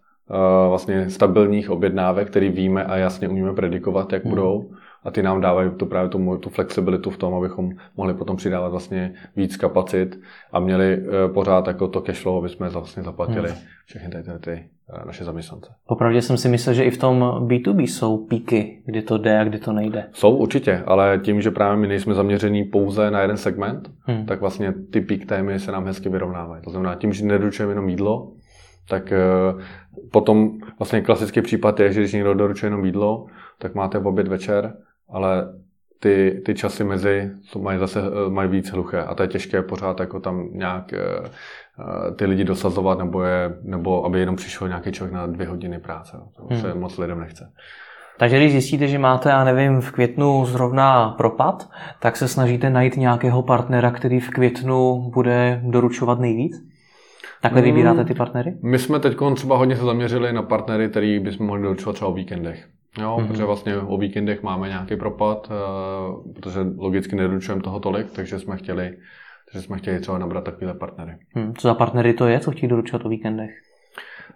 vlastně 0.68 1.10
stabilních 1.10 1.70
objednávek, 1.70 2.30
který 2.30 2.48
víme 2.48 2.84
a 2.84 2.96
jasně 2.96 3.28
umíme 3.28 3.52
predikovat, 3.52 4.12
jak 4.12 4.24
hmm. 4.24 4.30
budou 4.30 4.70
a 5.06 5.10
ty 5.10 5.22
nám 5.22 5.40
dávají 5.40 5.70
tu 5.70 5.86
právě 5.86 6.10
tu, 6.10 6.36
tu 6.36 6.50
flexibilitu 6.50 7.10
v 7.10 7.16
tom, 7.16 7.34
abychom 7.34 7.70
mohli 7.96 8.14
potom 8.14 8.36
přidávat 8.36 8.68
vlastně 8.68 9.12
víc 9.36 9.56
kapacit 9.56 10.20
a 10.52 10.60
měli 10.60 10.98
uh, 10.98 11.34
pořád 11.34 11.66
jako 11.66 11.88
to 11.88 12.00
cash 12.00 12.22
flow, 12.22 12.38
aby 12.38 12.48
jsme 12.48 12.68
vlastně 12.68 13.02
zaplatili 13.02 13.48
hmm. 13.48 13.58
všechny 13.86 14.10
ty, 14.10 14.22
ty, 14.22 14.38
ty 14.40 14.64
uh, 14.98 15.06
naše 15.06 15.24
zaměstnance. 15.24 15.70
Popravdě 15.88 16.22
jsem 16.22 16.36
si 16.36 16.48
myslel, 16.48 16.74
že 16.74 16.84
i 16.84 16.90
v 16.90 16.98
tom 16.98 17.20
B2B 17.20 17.82
jsou 17.82 18.26
píky, 18.26 18.82
kdy 18.86 19.02
to 19.02 19.18
jde 19.18 19.40
a 19.40 19.44
kdy 19.44 19.58
to 19.58 19.72
nejde. 19.72 20.04
Jsou 20.12 20.36
určitě, 20.36 20.82
ale 20.86 21.20
tím, 21.22 21.40
že 21.40 21.50
právě 21.50 21.76
my 21.76 21.88
nejsme 21.88 22.14
zaměření 22.14 22.64
pouze 22.64 23.10
na 23.10 23.20
jeden 23.20 23.36
segment, 23.36 23.90
hmm. 24.02 24.26
tak 24.26 24.40
vlastně 24.40 24.74
ty 24.90 25.00
peak 25.00 25.24
témy 25.24 25.60
se 25.60 25.72
nám 25.72 25.86
hezky 25.86 26.08
vyrovnávají. 26.08 26.62
To 26.62 26.70
znamená, 26.70 26.94
tím, 26.94 27.12
že 27.12 27.24
nedoručujeme 27.24 27.72
jenom 27.72 27.88
jídlo, 27.88 28.32
tak 28.88 29.12
uh, 29.52 29.60
potom 30.12 30.50
vlastně 30.78 31.00
klasický 31.00 31.40
případ 31.40 31.80
je, 31.80 31.92
že 31.92 32.00
když 32.00 32.12
někdo 32.12 32.34
doručuje 32.34 32.66
jenom 32.66 32.84
jídlo, 32.84 33.26
tak 33.58 33.74
máte 33.74 33.98
v 33.98 34.06
oběd 34.06 34.28
večer 34.28 34.76
ale 35.08 35.46
ty, 36.00 36.42
ty 36.46 36.54
časy 36.54 36.84
mezi 36.84 37.30
mají 37.58 37.78
zase 37.78 38.00
eh, 38.00 38.30
mají 38.30 38.50
víc 38.50 38.70
hluché 38.70 39.02
a 39.02 39.14
to 39.14 39.22
je 39.22 39.28
těžké 39.28 39.62
pořád 39.62 40.00
jako 40.00 40.20
tam 40.20 40.48
nějak 40.52 40.92
eh, 40.92 40.98
eh, 40.98 42.14
ty 42.14 42.26
lidi 42.26 42.44
dosazovat 42.44 42.98
nebo, 42.98 43.22
je, 43.22 43.56
nebo 43.62 44.04
aby 44.04 44.20
jenom 44.20 44.36
přišel 44.36 44.68
nějaký 44.68 44.92
člověk 44.92 45.14
na 45.14 45.26
dvě 45.26 45.48
hodiny 45.48 45.78
práce. 45.78 46.16
To 46.36 46.46
hmm. 46.50 46.60
se 46.60 46.74
moc 46.74 46.98
lidem 46.98 47.20
nechce. 47.20 47.52
Takže 48.18 48.36
když 48.36 48.52
zjistíte, 48.52 48.88
že 48.88 48.98
máte, 48.98 49.28
já 49.28 49.44
nevím, 49.44 49.80
v 49.80 49.92
květnu 49.92 50.44
zrovna 50.44 51.10
propad, 51.10 51.68
tak 52.00 52.16
se 52.16 52.28
snažíte 52.28 52.70
najít 52.70 52.96
nějakého 52.96 53.42
partnera, 53.42 53.90
který 53.90 54.20
v 54.20 54.30
květnu 54.30 55.10
bude 55.14 55.60
doručovat 55.64 56.20
nejvíc? 56.20 56.56
Takhle 57.42 57.60
hmm. 57.60 57.70
vybíráte 57.70 58.04
ty 58.04 58.14
partnery? 58.14 58.54
My 58.62 58.78
jsme 58.78 59.00
teď 59.00 59.16
třeba 59.34 59.56
hodně 59.56 59.76
se 59.76 59.84
zaměřili 59.84 60.32
na 60.32 60.42
partnery, 60.42 60.88
který 60.88 61.20
bychom 61.20 61.46
mohli 61.46 61.62
doručovat 61.62 61.94
třeba 61.96 62.10
o 62.10 62.14
víkendech. 62.14 62.68
Jo, 63.00 63.16
mm-hmm. 63.16 63.26
protože 63.26 63.44
vlastně 63.44 63.76
o 63.76 63.98
víkendech 63.98 64.42
máme 64.42 64.68
nějaký 64.68 64.96
propad, 64.96 65.50
uh, 65.50 66.32
protože 66.32 66.60
logicky 66.76 67.16
nedoručujeme 67.16 67.62
toho 67.62 67.80
tolik, 67.80 68.10
takže 68.10 68.38
jsme 68.38 68.56
chtěli, 68.56 68.96
takže 69.52 69.66
jsme 69.66 69.78
chtěli 69.78 70.00
třeba 70.00 70.18
nabrat 70.18 70.44
takovéhle 70.44 70.74
partnery. 70.74 71.18
Hmm. 71.34 71.54
Co 71.54 71.68
za 71.68 71.74
partnery 71.74 72.14
to 72.14 72.26
je, 72.26 72.40
co 72.40 72.50
chtějí 72.50 72.70
doručovat 72.70 73.06
o 73.06 73.08
víkendech? 73.08 73.50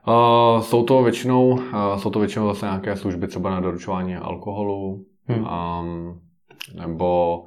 Uh, 0.09 0.61
jsou 0.61 0.83
to 0.83 1.03
většinou, 1.03 1.51
uh, 1.51 1.97
jsou 1.97 2.11
to 2.11 2.19
většinou 2.19 2.47
zase 2.47 2.67
nějaké 2.67 2.97
služby 2.97 3.27
třeba 3.27 3.51
na 3.51 3.61
doručování 3.61 4.17
alkoholu, 4.17 5.05
hmm. 5.27 5.47
um, 5.47 6.21
nebo 6.75 7.39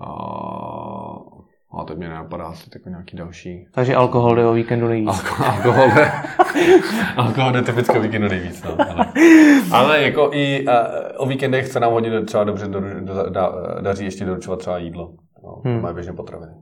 uh, 0.00 1.35
a 1.80 1.84
teď 1.84 1.96
mě 1.96 2.08
nenapadá 2.08 2.44
asi 2.44 2.70
jako 2.74 2.88
nějaký 2.88 3.16
další. 3.16 3.66
Takže 3.72 3.94
alkohol 3.94 4.34
jde 4.34 4.46
o 4.46 4.52
víkendu 4.52 4.88
nejvíc. 4.88 5.08
Alko, 5.08 5.44
alkohol 5.44 5.88
jde, 5.94 6.12
alkohol 7.16 7.52
jde 7.52 7.62
typicky 7.62 7.98
o 7.98 8.02
víkendu 8.02 8.28
nejvíc. 8.28 8.62
No, 8.62 8.76
ale, 8.90 9.06
ale 9.72 10.02
jako 10.02 10.30
i 10.32 10.66
uh, 10.66 10.72
o 11.16 11.26
víkendech 11.26 11.66
se 11.66 11.80
nám 11.80 11.92
hodně 11.92 12.22
třeba 12.22 12.44
dobře 12.44 12.66
do, 12.66 12.80
do, 13.00 13.30
da, 13.30 13.52
daří 13.80 14.04
ještě 14.04 14.24
doručovat 14.24 14.58
třeba 14.58 14.78
jídlo. 14.78 15.12
No, 15.44 15.62
hmm. 15.64 15.82
Mají 15.82 15.94
běžně 15.94 16.12
potraviny. 16.12 16.52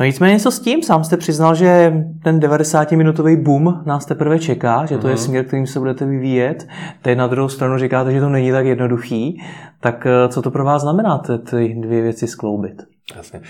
No 0.00 0.06
nicméně 0.06 0.34
něco 0.34 0.50
s 0.50 0.60
tím, 0.60 0.82
sám 0.82 1.04
jste 1.04 1.16
přiznal, 1.16 1.54
že 1.54 1.92
ten 2.24 2.38
90-minutový 2.40 3.42
boom 3.42 3.82
nás 3.86 4.06
teprve 4.06 4.38
čeká, 4.38 4.86
že 4.86 4.98
to 4.98 5.00
mm-hmm. 5.00 5.10
je 5.10 5.14
mhm. 5.14 5.22
směr, 5.22 5.44
kterým 5.44 5.66
se 5.66 5.78
budete 5.78 6.06
vyvíjet. 6.06 6.68
Teď 7.02 7.18
na 7.18 7.26
druhou 7.26 7.48
stranu 7.48 7.78
říkáte, 7.78 8.12
že 8.12 8.20
to 8.20 8.28
není 8.28 8.50
tak 8.50 8.66
jednoduchý. 8.66 9.42
Tak 9.80 10.06
eh, 10.06 10.28
co 10.28 10.42
to 10.42 10.50
pro 10.50 10.64
vás 10.64 10.82
znamená, 10.82 11.18
ty 11.18 11.74
dvě 11.80 12.02
věci 12.02 12.26
skloubit? 12.26 12.95
Jasně. 13.14 13.40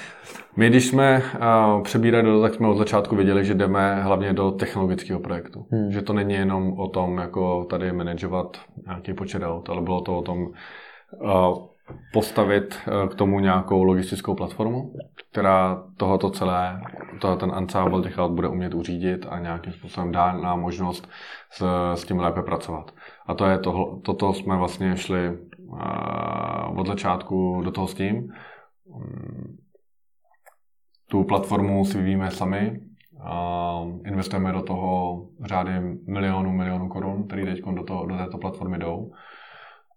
My, 0.57 0.69
když 0.69 0.87
jsme 0.87 1.23
uh, 1.77 1.83
přebírali 1.83 2.25
do 2.25 2.43
tak 2.43 2.55
jsme 2.55 2.69
od 2.69 2.77
začátku 2.77 3.17
věděli, 3.17 3.45
že 3.45 3.55
jdeme 3.55 4.03
hlavně 4.03 4.33
do 4.33 4.51
technologického 4.51 5.21
projektu. 5.21 5.67
Hmm. 5.71 5.93
Že 5.93 6.03
to 6.03 6.13
není 6.13 6.35
jenom 6.35 6.79
o 6.79 6.89
tom, 6.89 7.19
jako 7.19 7.65
tady 7.65 7.93
manažovat 7.93 8.61
nějaký 8.87 9.15
počet 9.15 9.43
aut, 9.43 9.71
ale 9.71 9.83
bylo 9.83 10.01
to 10.01 10.19
o 10.19 10.23
tom 10.23 10.39
uh, 10.39 11.67
postavit 12.13 12.79
uh, 12.89 13.09
k 13.09 13.15
tomu 13.15 13.41
nějakou 13.41 13.83
logistickou 13.83 14.35
platformu, 14.35 14.93
která 15.31 15.85
tohoto 15.97 16.31
celé, 16.31 16.81
toho, 17.21 17.37
ten 17.37 17.53
ensemble 17.57 18.03
těch 18.03 18.19
aut 18.19 18.33
bude 18.33 18.49
umět 18.49 18.75
uřídit 18.75 19.27
a 19.31 19.39
nějakým 19.39 19.73
způsobem 19.73 20.13
dá 20.13 20.33
nám 20.33 20.61
možnost 20.61 21.09
s, 21.51 21.65
s 21.95 22.05
tím 22.05 22.21
lépe 22.21 22.43
pracovat. 22.43 22.95
A 23.27 23.35
to 23.35 23.47
je 23.47 23.59
to, 23.59 24.01
toto 24.03 24.33
jsme 24.33 24.57
vlastně 24.57 24.97
šli 24.97 25.39
uh, 25.59 26.81
od 26.81 26.87
začátku 26.87 27.61
do 27.65 27.71
toho 27.71 27.87
s 27.87 27.95
tím. 27.95 28.33
Um, 28.97 29.57
tu 31.11 31.25
platformu 31.25 31.85
si 31.85 31.99
vyvíjíme 31.99 32.31
sami. 32.31 32.81
A 33.21 33.83
investujeme 34.07 34.53
do 34.53 34.63
toho 34.63 35.23
řády 35.45 35.81
milionů, 36.07 36.53
milionů 36.53 36.89
korun, 36.89 37.27
které 37.27 37.45
teď 37.45 37.61
do, 37.75 37.83
toho, 37.83 38.07
do 38.07 38.17
této 38.17 38.39
platformy 38.39 38.79
jdou. 38.79 39.13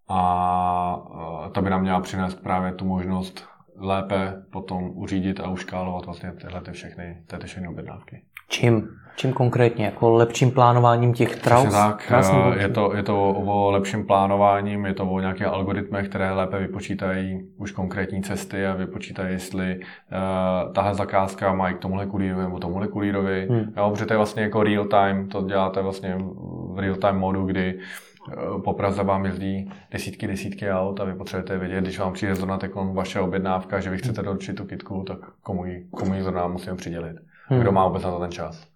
A 0.10 1.50
ta 1.54 1.62
by 1.62 1.70
nám 1.70 1.82
měla 1.82 2.00
přinést 2.00 2.36
právě 2.36 2.74
tu 2.74 2.86
možnost 2.86 3.48
lépe 3.76 4.44
potom 4.52 4.92
uřídit 4.96 5.40
a 5.40 5.50
uškálovat 5.50 6.06
vlastně 6.06 6.32
tyhle 6.32 6.62
ty 6.62 6.72
všechny, 6.72 7.24
ty 7.40 7.48
všechny 7.48 7.68
objednávky. 7.68 8.26
Čím? 8.50 8.90
Čím 9.16 9.34
konkrétně? 9.34 9.86
Jako 9.86 10.10
lepším 10.10 10.52
plánováním 10.52 11.14
těch 11.14 11.36
traus? 11.36 11.74
tak, 11.74 12.14
eh, 12.16 12.62
je 12.62 12.70
to, 12.70 12.96
je 12.96 13.04
to 13.04 13.30
o 13.30 13.72
lepším 13.72 14.06
plánováním, 14.06 14.86
je 14.86 14.94
to 14.94 15.06
o 15.06 15.20
nějakých 15.20 15.48
algoritmech, 15.48 16.10
které 16.10 16.32
lépe 16.32 16.60
vypočítají 16.60 17.42
už 17.58 17.72
konkrétní 17.72 18.24
cesty 18.24 18.66
a 18.66 18.74
vypočítají, 18.74 19.34
jestli 19.34 19.80
uh, 19.80 20.74
tahle 20.74 20.96
zakázka 20.96 21.54
má 21.54 21.70
i 21.70 21.74
k 21.74 21.80
tomuhle 21.80 22.06
kurýrovi 22.06 22.44
nebo 22.44 22.60
tomuhle 22.60 22.88
kurýrovi. 22.88 23.48
Hmm. 23.50 23.74
Jo, 23.78 23.90
protože 23.90 24.06
to 24.06 24.14
je 24.14 24.18
vlastně 24.18 24.44
jako 24.44 24.64
real 24.64 24.86
time, 24.86 25.28
to 25.28 25.42
děláte 25.42 25.82
vlastně 25.82 26.18
v 26.74 26.80
real 26.80 26.96
time 26.96 27.16
modu, 27.16 27.46
kdy 27.46 27.80
eh, 27.80 28.36
po 28.64 28.74
Praze 28.74 29.04
vám 29.04 29.26
jezdí 29.26 29.72
desítky, 29.92 30.28
desítky 30.28 30.72
aut 30.72 31.00
a 31.00 31.04
vy 31.04 31.14
potřebujete 31.14 31.58
vědět, 31.58 31.82
když 31.82 32.00
vám 32.00 32.14
přijde 32.14 32.36
zrovna 32.36 32.60
vaše 32.92 33.20
objednávka, 33.20 33.80
že 33.80 33.90
vy 33.90 33.98
chcete 33.98 34.22
doručit 34.22 34.54
tu 34.54 34.66
kitku, 34.66 35.04
tak 35.08 35.18
komu 35.44 35.66
ji, 35.66 35.88
komu 35.92 36.14
ji 36.14 36.24
zrovna 36.24 36.48
musíme 36.48 36.76
přidělit. 36.76 37.29
Hmm. 37.50 37.62
Kdo 37.62 37.72
má 37.72 37.88
vůbec 37.88 38.04
na 38.04 38.12
to 38.12 38.20
ten 38.20 38.32
čas. 38.32 38.68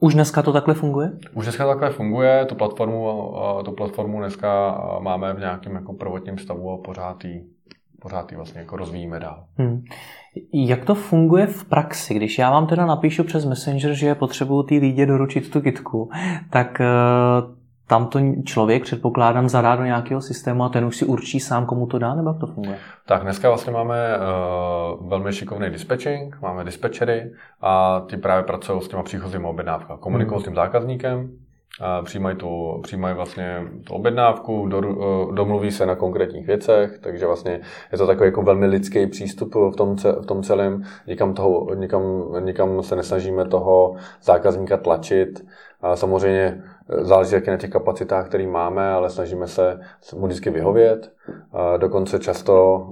Už 0.00 0.14
dneska 0.14 0.42
to 0.42 0.52
takhle 0.52 0.74
funguje? 0.74 1.12
Už 1.34 1.44
dneska 1.44 1.64
to 1.64 1.70
takhle 1.70 1.90
funguje, 1.90 2.44
tu 2.44 2.54
platformu, 2.54 3.34
tu 3.64 3.72
platformu 3.72 4.18
dneska 4.18 4.78
máme 5.00 5.34
v 5.34 5.38
nějakém 5.38 5.74
jako 5.74 5.92
prvotním 5.92 6.38
stavu 6.38 6.70
a 6.70 6.78
pořád 6.78 7.24
ji, 7.24 7.44
pořád 8.00 8.32
ji 8.32 8.36
vlastně 8.36 8.60
jako 8.60 8.76
rozvíjíme 8.76 9.20
dál. 9.20 9.44
Hmm. 9.56 9.82
Jak 10.52 10.84
to 10.84 10.94
funguje 10.94 11.46
v 11.46 11.64
praxi? 11.64 12.14
Když 12.14 12.38
já 12.38 12.50
vám 12.50 12.66
teda 12.66 12.86
napíšu 12.86 13.24
přes 13.24 13.44
Messenger, 13.44 13.94
že 13.94 14.14
potřebuju 14.14 14.62
ty 14.62 14.78
lidi 14.78 15.06
doručit 15.06 15.50
tu 15.50 15.60
kitku, 15.60 16.10
tak 16.50 16.80
tam 17.90 18.06
to 18.06 18.20
člověk, 18.44 18.82
předpokládám, 18.82 19.48
zadá 19.48 19.76
do 19.76 19.84
nějakého 19.84 20.20
systému 20.20 20.64
a 20.64 20.68
ten 20.68 20.84
už 20.84 20.96
si 20.96 21.04
určí 21.04 21.40
sám, 21.40 21.66
komu 21.66 21.86
to 21.86 21.98
dá, 21.98 22.14
nebo 22.14 22.28
jak 22.28 22.38
to 22.38 22.46
funguje? 22.46 22.78
Tak 23.06 23.22
dneska 23.22 23.48
vlastně 23.48 23.72
máme 23.72 24.18
uh, 24.18 25.08
velmi 25.08 25.32
šikovný 25.32 25.70
dispatching, 25.70 26.40
máme 26.42 26.64
dispatchery 26.64 27.32
a 27.60 28.00
ty 28.00 28.16
právě 28.16 28.42
pracují 28.42 28.82
s 28.82 28.88
těma 28.88 29.02
příchozími 29.02 29.44
objednávkami. 29.44 30.00
Komunikují 30.00 30.34
hmm. 30.34 30.42
s 30.42 30.44
tím 30.44 30.54
zákazníkem, 30.54 31.30
přijímají, 32.04 32.36
tu, 32.36 32.80
přijímají 32.82 33.14
vlastně 33.14 33.68
tu 33.84 33.94
objednávku, 33.94 34.66
do, 34.66 34.78
eh, 34.78 35.34
domluví 35.34 35.70
se 35.70 35.86
na 35.86 35.94
konkrétních 35.94 36.46
věcech, 36.46 36.98
takže 36.98 37.26
vlastně 37.26 37.60
je 37.92 37.98
to 37.98 38.06
takový 38.06 38.26
jako 38.26 38.42
velmi 38.42 38.66
lidský 38.66 39.06
přístup 39.06 39.54
v 39.54 39.76
tom, 39.76 39.96
v 39.96 40.26
tom 40.26 40.42
celém. 40.42 40.82
Nikam, 41.06 41.34
toho, 41.34 41.74
nikam, 41.74 42.02
nikam 42.40 42.82
se 42.82 42.96
nesnažíme 42.96 43.44
toho 43.44 43.94
zákazníka 44.22 44.76
tlačit. 44.76 45.46
A 45.82 45.96
samozřejmě 45.96 46.62
eh, 46.90 47.04
záleží 47.04 47.30
taky 47.30 47.50
na 47.50 47.56
těch 47.56 47.70
kapacitách, 47.70 48.28
které 48.28 48.46
máme, 48.46 48.92
ale 48.92 49.10
snažíme 49.10 49.46
se 49.46 49.80
mu 50.16 50.26
vždycky 50.26 50.50
vyhovět. 50.50 51.12
Dokonce 51.76 52.18
často, 52.18 52.86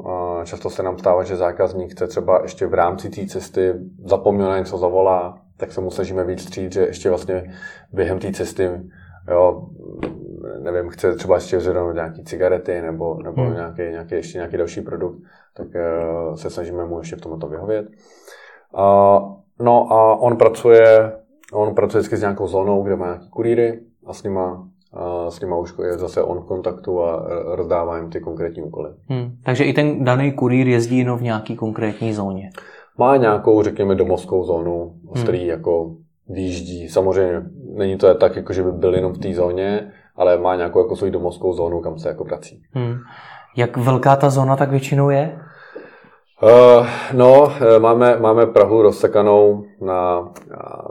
často 0.45 0.71
se 0.71 0.83
nám 0.83 0.99
stává, 0.99 1.23
že 1.23 1.37
zákazník 1.37 1.91
chce 1.91 2.07
třeba 2.07 2.43
ještě 2.43 2.67
v 2.67 2.75
rámci 2.75 3.11
té 3.11 3.27
cesty 3.27 3.75
zapomněl 4.05 4.49
na 4.49 4.59
něco 4.59 4.79
zavolá, 4.79 5.39
tak 5.59 5.73
se 5.73 5.81
mu 5.81 5.91
snažíme 5.91 6.25
víc 6.25 6.43
střít, 6.43 6.73
že 6.73 6.81
ještě 6.81 7.09
vlastně 7.09 7.55
během 7.93 8.19
té 8.19 8.33
cesty, 8.33 8.71
jo, 9.31 9.67
nevím, 10.63 10.91
chce 10.91 11.15
třeba 11.15 11.35
ještě 11.35 11.57
vzít 11.57 11.73
nějaký 11.95 12.25
cigarety 12.25 12.83
nebo, 12.83 13.23
nebo 13.23 13.43
hmm. 13.43 13.55
nějaký, 13.55 13.83
nějaký, 13.83 14.15
ještě 14.15 14.39
nějaký 14.39 14.57
další 14.57 14.81
produkt, 14.81 15.19
tak 15.57 15.67
uh, 15.67 16.35
se 16.35 16.51
snažíme 16.51 16.87
mu 16.87 16.99
ještě 16.99 17.17
v 17.17 17.21
tomto 17.21 17.49
vyhovět. 17.49 17.87
Uh, 18.75 19.33
no 19.61 19.93
a 19.93 20.17
on 20.17 20.37
pracuje, 20.37 21.13
on 21.53 21.75
pracuje 21.75 22.01
vždycky 22.01 22.17
s 22.17 22.21
nějakou 22.21 22.47
zónou, 22.47 22.83
kde 22.83 22.97
má 22.97 23.07
nějaký 23.07 23.31
kurýry 23.31 23.81
a 24.07 24.13
s 24.13 24.23
nima 24.23 24.69
a 24.93 25.31
s 25.31 25.41
nima 25.41 25.57
už 25.57 25.75
je 25.85 25.99
zase 25.99 26.23
on 26.23 26.41
v 26.41 26.45
kontaktu 26.45 27.05
a 27.05 27.29
rozdává 27.55 27.99
jim 27.99 28.11
ty 28.11 28.21
konkrétní 28.21 28.63
úkoly. 28.63 28.91
Hmm. 29.09 29.31
Takže 29.45 29.65
i 29.65 29.73
ten 29.73 30.05
daný 30.05 30.33
kurýr 30.33 30.69
jezdí 30.69 30.99
jenom 30.99 31.19
v 31.19 31.23
nějaký 31.23 31.57
konkrétní 31.57 32.15
zóně 32.15 32.51
má 32.99 33.17
nějakou, 33.17 33.63
řekněme, 33.63 33.95
domovskou 33.95 34.45
zónu, 34.45 34.95
z 35.15 35.23
který 35.23 35.39
hmm. 35.39 35.49
jako 35.49 35.95
výjíždí. 36.29 36.89
Samozřejmě 36.89 37.43
není 37.75 37.97
to 37.97 38.15
tak, 38.15 38.37
jako 38.37 38.53
že 38.53 38.63
by 38.63 38.73
byl 38.73 38.95
jenom 38.95 39.13
v 39.13 39.19
té 39.19 39.35
zóně, 39.35 39.93
ale 40.17 40.39
má 40.39 40.57
nějakou 40.57 40.79
jako 40.79 40.97
svou 40.97 41.11
domovskou 41.11 41.53
zónu, 41.53 41.81
kam 41.81 41.99
se 41.99 42.09
jako 42.09 42.25
vrací. 42.25 42.63
Hmm. 42.73 42.95
Jak 43.57 43.77
velká 43.77 44.17
ta 44.17 44.31
zóna 44.31 44.57
tak 44.57 44.71
většinou 44.71 45.11
je? 45.11 45.39
Uh, 46.43 46.87
no, 47.13 47.53
eh, 47.61 47.79
máme, 47.79 48.17
máme 48.17 48.47
Prahu 48.47 48.83
rozsekanou 48.83 49.65
na, 49.81 50.29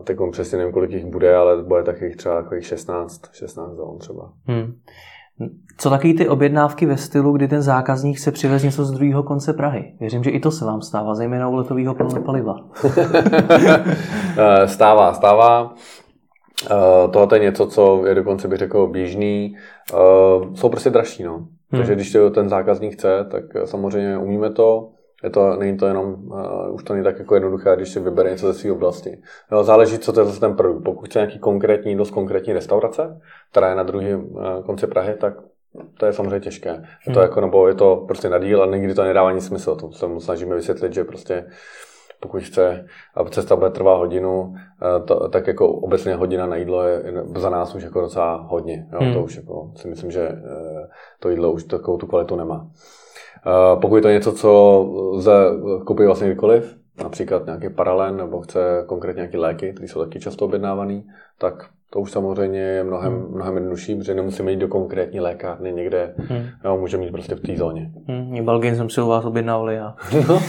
teď 0.04 0.18
přesně 0.32 0.58
nevím, 0.58 0.74
kolik 0.74 0.92
jich 0.92 1.06
bude, 1.06 1.36
ale 1.36 1.64
bude 1.64 1.84
takových 1.84 2.16
třeba 2.16 2.42
takových 2.42 2.66
16, 2.66 3.22
16 3.32 3.76
zón 3.76 3.98
třeba. 3.98 4.32
Hmm. 4.46 4.74
Co 5.78 5.90
taky 5.90 6.14
ty 6.14 6.30
objednávky 6.30 6.86
ve 6.86 6.98
stylu, 6.98 7.32
kdy 7.32 7.48
ten 7.48 7.62
zákazník 7.62 8.20
se 8.20 8.32
přivez 8.32 8.64
něco 8.64 8.86
z 8.86 8.92
druhého 8.92 9.24
konce 9.24 9.54
Prahy? 9.54 9.94
Věřím, 10.00 10.24
že 10.24 10.30
i 10.30 10.40
to 10.40 10.52
se 10.52 10.66
vám 10.66 10.82
stává, 10.82 11.16
zejména 11.16 11.48
u 11.48 11.56
letového 11.56 11.96
paliva. 12.26 12.56
Eh, 14.40 14.68
stává, 14.68 15.14
stává. 15.14 15.74
Uh, 16.72 17.12
tohle 17.12 17.38
je 17.38 17.44
něco, 17.44 17.68
co 17.68 18.06
je 18.06 18.16
dokonce 18.16 18.48
bych 18.48 18.60
řekl 18.60 18.88
běžný. 18.88 19.56
Uh, 19.94 20.56
jsou 20.56 20.70
prostě 20.70 20.90
dražší, 20.90 21.24
no. 21.24 21.34
Hmm. 21.36 21.48
Takže 21.72 21.96
když 21.96 22.12
to 22.12 22.30
ten 22.30 22.50
zákazník 22.50 22.94
chce, 22.94 23.26
tak 23.32 23.44
samozřejmě 23.66 24.18
umíme 24.18 24.50
to. 24.50 24.90
Je 25.24 25.30
to, 25.30 25.56
není 25.56 25.78
to 25.78 25.86
jenom, 25.86 26.14
uh, 26.14 26.74
už 26.74 26.84
to 26.84 26.94
není 26.94 27.04
tak 27.04 27.20
jako 27.20 27.36
jednoduché, 27.36 27.76
když 27.76 27.90
si 27.90 28.00
vybere 28.00 28.30
něco 28.32 28.54
ze 28.54 28.60
své 28.60 28.72
oblasti. 28.72 29.22
Jo, 29.52 29.64
záleží, 29.64 30.00
co 30.00 30.14
to 30.14 30.20
je 30.20 30.26
zase 30.26 30.40
ten 30.40 30.56
produkt. 30.56 30.84
Pokud 30.84 31.06
chce 31.06 31.20
nějaký 31.20 31.40
konkrétní, 31.40 31.96
dost 31.96 32.12
konkrétní 32.12 32.54
restaurace, 32.54 33.22
která 33.52 33.70
je 33.70 33.76
na 33.76 33.84
druhém 33.84 34.26
uh, 34.26 34.64
konci 34.66 34.88
Prahy, 34.88 35.16
tak 35.16 35.34
to 36.00 36.06
je 36.06 36.14
samozřejmě 36.14 36.40
těžké. 36.40 36.70
Je 37.08 37.14
to 37.14 37.20
hmm. 37.20 37.22
jako, 37.22 37.42
nebo 37.42 37.68
je 37.68 37.74
to 37.74 37.96
prostě 37.96 38.30
na 38.30 38.40
díl 38.40 38.64
a 38.64 38.66
nikdy 38.66 38.94
to 38.94 39.04
nedává 39.04 39.32
nic 39.32 39.46
smysl. 39.46 39.76
To 39.76 39.92
se 39.92 40.08
mu 40.08 40.20
snažíme 40.20 40.56
vysvětlit, 40.56 40.94
že 40.94 41.04
prostě 41.04 41.46
pokud 42.20 42.42
chce, 42.42 42.86
a 43.16 43.24
cesta 43.24 43.56
bude 43.56 43.70
trvá 43.70 43.96
hodinu, 43.98 44.54
eh, 44.56 45.04
to, 45.04 45.30
tak 45.30 45.48
jako 45.48 45.70
obecně 45.70 46.16
hodina 46.16 46.46
na 46.46 46.56
jídlo 46.56 46.84
je 46.84 47.04
za 47.36 47.50
nás 47.50 47.76
už 47.76 47.84
jako 47.84 48.02
docela 48.02 48.36
hodně. 48.36 48.88
Jo? 48.94 49.00
Hmm. 49.02 49.14
To 49.14 49.24
už 49.24 49.36
jako 49.36 49.72
si 49.76 49.88
myslím, 49.88 50.12
že 50.12 50.32
to 51.20 51.30
jídlo 51.30 51.52
už 51.52 51.64
takovou 51.64 51.98
tu 51.98 52.08
kvalitu 52.08 52.36
nemá. 52.36 52.68
Pokud 53.82 53.96
je 53.96 54.02
to 54.02 54.10
něco, 54.10 54.32
co 54.32 54.80
lze 55.14 55.32
koupit 55.86 56.06
vlastně 56.06 56.28
kdykoliv, 56.28 56.78
například 57.04 57.46
nějaký 57.46 57.70
paralen 57.70 58.18
nebo 58.18 58.42
chce 58.42 58.84
konkrétně 58.88 59.20
nějaké 59.20 59.38
léky, 59.38 59.74
které 59.74 59.88
jsou 59.88 60.04
taky 60.04 60.20
často 60.20 60.46
objednávané, 60.46 61.02
tak 61.38 61.70
to 61.90 62.00
už 62.00 62.12
samozřejmě 62.12 62.60
je 62.60 62.84
mnohem, 62.84 63.14
hmm. 63.14 63.36
mnohem 63.36 63.54
jednodušší, 63.54 63.96
protože 63.96 64.16
nemusíme 64.16 64.52
jít 64.52 64.60
do 64.60 64.68
konkrétní 64.68 65.20
lékárny 65.20 65.72
někde, 65.72 66.14
hmm. 66.18 66.46
jo, 66.66 66.78
můžeme 66.78 67.04
jít 67.04 67.12
prostě 67.12 67.36
v 67.36 67.40
té 67.40 67.56
zóně. 67.56 67.92
Hmm, 68.08 68.46
Balgin 68.46 68.76
jsem 68.76 68.90
si 68.90 69.02
u 69.02 69.08
vás 69.08 69.26
objednávali. 69.26 69.80
A... 69.80 69.96
No. 70.28 70.40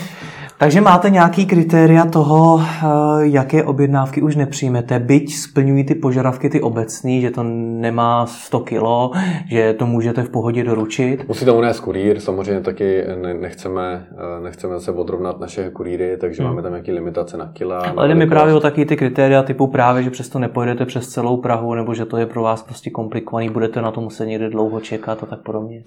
Takže 0.58 0.80
máte 0.80 1.10
nějaký 1.10 1.46
kritéria 1.46 2.04
toho, 2.04 2.60
eh, 2.60 2.86
jaké 3.20 3.64
objednávky 3.64 4.22
už 4.22 4.36
nepřijmete, 4.36 4.98
byť 4.98 5.34
splňují 5.34 5.84
ty 5.84 5.94
požadavky 5.94 6.48
ty 6.48 6.60
obecný, 6.60 7.20
že 7.20 7.30
to 7.30 7.42
nemá 7.42 8.26
100 8.26 8.60
kilo, 8.60 9.10
že 9.50 9.72
to 9.72 9.86
můžete 9.86 10.22
v 10.22 10.30
pohodě 10.30 10.64
doručit. 10.64 11.28
Musí 11.28 11.44
to 11.44 11.54
unést 11.54 11.80
kurýr, 11.80 12.20
samozřejmě 12.20 12.60
taky 12.60 13.04
nechceme, 13.40 14.06
eh, 14.12 14.42
nechceme 14.42 14.80
se 14.80 14.92
odrovnat 14.92 15.40
naše 15.40 15.70
kurýry, 15.70 16.16
takže 16.16 16.42
hmm. 16.42 16.50
máme 16.50 16.62
tam 16.62 16.72
nějaké 16.72 16.92
limitace 16.92 17.36
na 17.36 17.50
kila. 17.52 17.78
Ale 17.96 18.08
jde 18.08 18.14
mi 18.14 18.26
právě 18.26 18.54
o 18.54 18.60
taky 18.60 18.86
ty 18.86 18.96
kritéria 18.96 19.42
typu 19.42 19.66
právě, 19.66 20.02
že 20.02 20.10
přesto 20.10 20.38
nepojedete 20.38 20.86
přes 20.86 21.08
celou 21.08 21.27
Prahu, 21.36 21.74
nebo 21.74 21.94
že 21.94 22.04
to 22.04 22.16
je 22.16 22.26
pro 22.26 22.42
vás 22.42 22.62
prostě 22.62 22.90
komplikovaný, 22.90 23.50
budete 23.50 23.82
na 23.82 23.90
to 23.90 24.00
muset 24.00 24.26
někde 24.26 24.50
dlouho 24.50 24.80
čekat 24.80 25.22
a 25.22 25.26
tak 25.26 25.40
podobně. 25.40 25.82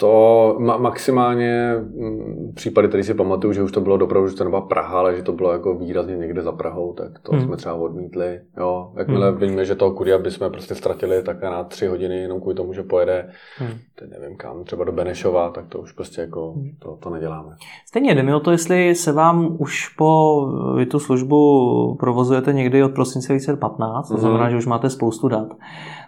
To 0.00 0.56
ma- 0.58 0.78
maximálně 0.78 1.74
m, 1.74 2.52
případy, 2.54 2.88
které 2.88 3.04
si 3.04 3.14
pamatuju, 3.14 3.52
že 3.52 3.62
už 3.62 3.72
to 3.72 3.80
bylo 3.80 3.96
dopravdu, 3.96 4.28
že 4.28 4.36
to 4.36 4.44
nebyla 4.44 4.60
Praha, 4.60 4.98
ale 4.98 5.16
že 5.16 5.22
to 5.22 5.32
bylo 5.32 5.52
jako 5.52 5.74
výrazně 5.74 6.16
někde 6.16 6.42
za 6.42 6.52
Prahou, 6.52 6.92
tak 6.92 7.18
to 7.18 7.32
hmm. 7.32 7.44
jsme 7.44 7.56
třeba 7.56 7.74
odmítli. 7.74 8.40
Jo, 8.58 8.92
jakmile 8.98 9.30
hmm. 9.30 9.40
víme, 9.40 9.64
že 9.64 9.74
toho 9.74 9.94
kuria 9.94 10.18
bychom 10.18 10.50
prostě 10.50 10.74
ztratili 10.74 11.22
tak 11.22 11.42
na 11.42 11.64
tři 11.64 11.86
hodiny 11.86 12.16
jenom 12.16 12.40
kvůli 12.40 12.54
tomu, 12.54 12.72
že 12.72 12.82
pojede, 12.82 13.30
hmm. 13.58 13.70
teď 13.94 14.10
nevím 14.10 14.36
kam, 14.36 14.64
třeba 14.64 14.84
do 14.84 14.92
Benešova, 14.92 15.50
tak 15.50 15.66
to 15.68 15.78
už 15.78 15.92
prostě 15.92 16.20
jako 16.20 16.52
hmm. 16.52 16.70
to, 16.78 16.96
to 16.96 17.10
neděláme. 17.10 17.56
Stejně 17.86 18.14
jde 18.14 18.22
mi 18.22 18.34
o 18.34 18.40
to, 18.40 18.50
jestli 18.50 18.94
se 18.94 19.12
vám 19.12 19.56
už 19.58 19.88
po, 19.88 20.46
vy 20.76 20.86
tu 20.86 20.98
službu 20.98 21.96
provozujete 22.00 22.52
někdy 22.52 22.82
od 22.82 22.94
prosince 22.94 23.28
2015, 23.28 24.08
to 24.08 24.18
znamená, 24.18 24.44
hmm. 24.44 24.50
že 24.50 24.56
už 24.56 24.66
máte 24.66 24.90
spoustu 24.90 25.28
dat 25.28 25.48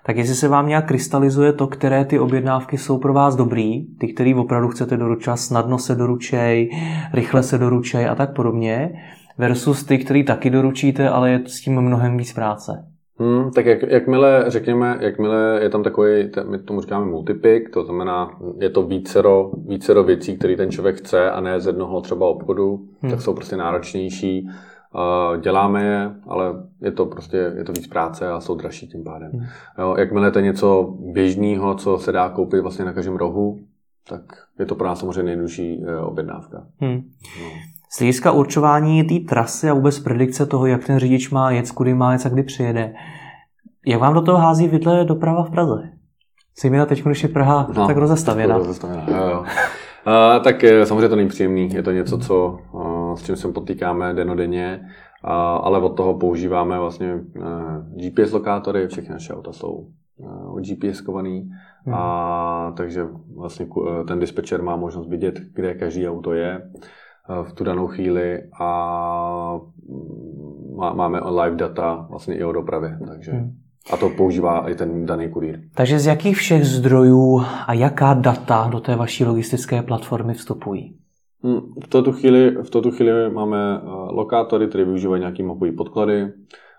tak 0.07 0.17
jestli 0.17 0.35
se 0.35 0.49
vám 0.49 0.69
nějak 0.69 0.89
krystalizuje 0.89 1.53
to, 1.53 1.67
které 1.67 2.05
ty 2.05 2.19
objednávky 2.19 2.79
jsou 2.79 2.99
pro 2.99 3.13
vás 3.13 3.37
dobrý, 3.37 3.87
ty, 3.99 4.13
který 4.13 4.35
opravdu 4.35 4.69
chcete 4.69 4.97
doručovat, 4.97 5.37
snadno 5.37 5.79
se 5.79 5.95
doručej, 5.95 6.71
rychle 7.15 7.43
se 7.43 7.59
doručej 7.59 8.09
a 8.09 8.15
tak 8.15 8.35
podobně, 8.35 8.93
versus 9.39 9.85
ty, 9.85 9.99
který 9.99 10.25
taky 10.25 10.51
doručíte, 10.51 11.09
ale 11.09 11.31
je 11.31 11.41
s 11.47 11.61
tím 11.61 11.81
mnohem 11.81 12.17
víc 12.17 12.33
práce. 12.33 12.85
Hmm, 13.19 13.51
tak 13.51 13.67
jak, 13.67 13.83
jakmile, 13.83 14.45
řekněme, 14.49 14.99
jakmile 15.01 15.59
je 15.63 15.69
tam 15.69 15.83
takový, 15.83 16.31
my 16.51 16.59
tomu 16.59 16.81
říkáme 16.81 17.07
multipik, 17.07 17.71
to 17.71 17.85
znamená, 17.85 18.31
je 18.61 18.71
to 18.71 18.83
vícero, 18.83 19.51
vícero 19.69 20.05
věcí, 20.05 20.39
které 20.39 20.57
ten 20.57 20.71
člověk 20.71 20.97
chce 20.97 21.31
a 21.31 21.41
ne 21.41 21.61
z 21.61 21.67
jednoho 21.67 22.01
třeba 22.01 22.27
obchodu, 22.27 22.81
hmm. 23.03 23.11
tak 23.11 23.21
jsou 23.21 23.35
prostě 23.35 23.57
náročnější 23.57 24.49
děláme 25.41 25.85
je, 25.85 26.11
ale 26.29 26.55
je 26.81 26.93
to 26.93 27.07
prostě 27.07 27.37
je 27.37 27.65
to 27.65 27.73
víc 27.73 27.87
práce 27.87 28.29
a 28.29 28.41
jsou 28.41 28.55
dražší 28.55 28.89
tím 28.89 29.05
pádem. 29.05 29.31
Hmm. 29.33 29.47
Jo, 29.79 29.95
jakmile 29.99 30.31
to 30.31 30.39
je 30.39 30.45
něco 30.45 30.95
běžného, 31.13 31.75
co 31.75 31.99
se 31.99 32.13
dá 32.13 32.29
koupit 32.29 32.61
vlastně 32.61 32.85
na 32.85 32.93
každém 32.93 33.17
rohu, 33.17 33.59
tak 34.09 34.23
je 34.59 34.67
to 34.67 34.75
pro 34.75 34.87
nás 34.87 35.01
samozřejmě 35.01 35.23
nejjednodušší 35.23 35.85
eh, 35.87 35.99
objednávka. 35.99 36.67
Hmm. 36.81 37.03
No. 37.43 37.49
Z 37.91 37.99
hlediska 37.99 38.33
určování 38.33 39.05
té 39.05 39.15
trasy 39.29 39.71
a 39.71 39.75
vůbec 39.75 39.99
predikce 39.99 40.47
toho, 40.47 40.67
jak 40.67 40.85
ten 40.85 40.99
řidič 40.99 41.31
má 41.31 41.51
jet, 41.51 41.71
kudy 41.71 41.95
má 41.95 42.13
jet 42.13 42.27
a 42.27 42.29
kdy 42.29 42.43
přijede, 42.43 42.95
jak 43.87 44.01
vám 44.01 44.15
do 44.15 44.23
toho 44.23 44.39
hází 44.39 44.69
vidle 44.69 45.05
doprava 45.05 45.45
v 45.45 45.51
Praze? 45.51 45.83
Zejména 46.63 46.87
teď, 46.87 47.05
když 47.05 47.23
je 47.23 47.29
Praha 47.29 47.69
no, 47.77 47.87
tak 47.87 47.97
rozastavěna. 47.97 48.59
rozastavěna 48.59 49.07
jo, 49.09 49.29
jo. 49.31 49.45
A, 50.05 50.39
tak 50.45 50.65
eh, 50.65 50.87
samozřejmě 50.87 51.09
to 51.09 51.17
není 51.17 51.29
příjemný. 51.29 51.75
Je 51.75 51.83
to 51.83 51.91
něco, 51.91 52.19
co, 52.19 52.59
s 53.17 53.23
čím 53.23 53.37
se 53.37 53.53
potýkáme 53.53 54.15
denodenně, 54.15 54.89
ale 55.63 55.79
od 55.79 55.97
toho 55.97 56.19
používáme 56.19 56.79
vlastně 56.79 57.21
eh, 57.37 57.41
GPS 58.09 58.33
lokátory, 58.33 58.89
všechny 58.89 59.13
naše 59.13 59.35
auta 59.35 59.53
jsou 59.53 59.87
eh, 60.59 60.63
GPS 60.63 61.01
kovaný, 61.01 61.51
hmm. 61.85 61.95
a 61.95 62.75
takže 62.77 63.07
vlastně 63.37 63.67
ten 64.09 64.19
dispečer 64.19 64.63
má 64.63 64.77
možnost 64.77 65.09
vidět, 65.09 65.41
kde 65.55 65.75
každý 65.75 66.09
auto 66.09 66.33
je 66.33 66.71
v 67.43 67.53
tu 67.53 67.65
danou 67.65 67.87
chvíli 67.87 68.43
a 68.61 69.61
mm, 69.89 70.97
máme 70.97 71.21
live 71.43 71.57
data 71.57 72.07
vlastně 72.11 72.35
i 72.35 72.45
o 72.45 72.53
dopravě, 72.53 72.99
takže 73.09 73.33
hmm. 73.33 73.53
A 73.91 73.97
to 73.97 74.11
používá 74.11 74.71
i 74.71 74.75
ten 74.75 75.07
daný 75.07 75.29
kurýr. 75.29 75.61
Takže 75.75 75.99
z 75.99 76.07
jakých 76.07 76.37
všech 76.37 76.65
zdrojů 76.65 77.43
a 77.67 77.73
jaká 77.73 78.15
data 78.15 78.69
do 78.73 78.81
té 78.81 78.97
vaší 78.97 79.25
logistické 79.25 79.83
platformy 79.83 80.35
vstupují? 80.35 80.97
Hmm, 81.45 81.61
v 81.85 81.89
tuto 81.89 82.13
chvíli, 82.13 82.51
v 82.63 82.71
tuto 82.71 82.91
chvíli 82.91 83.31
máme 83.31 83.81
eh, 83.83 83.87
lokátory, 84.11 84.69
které 84.69 84.85
využívají 84.85 85.21
nějaké 85.21 85.43
mapové 85.43 85.73
podklady 85.73 86.33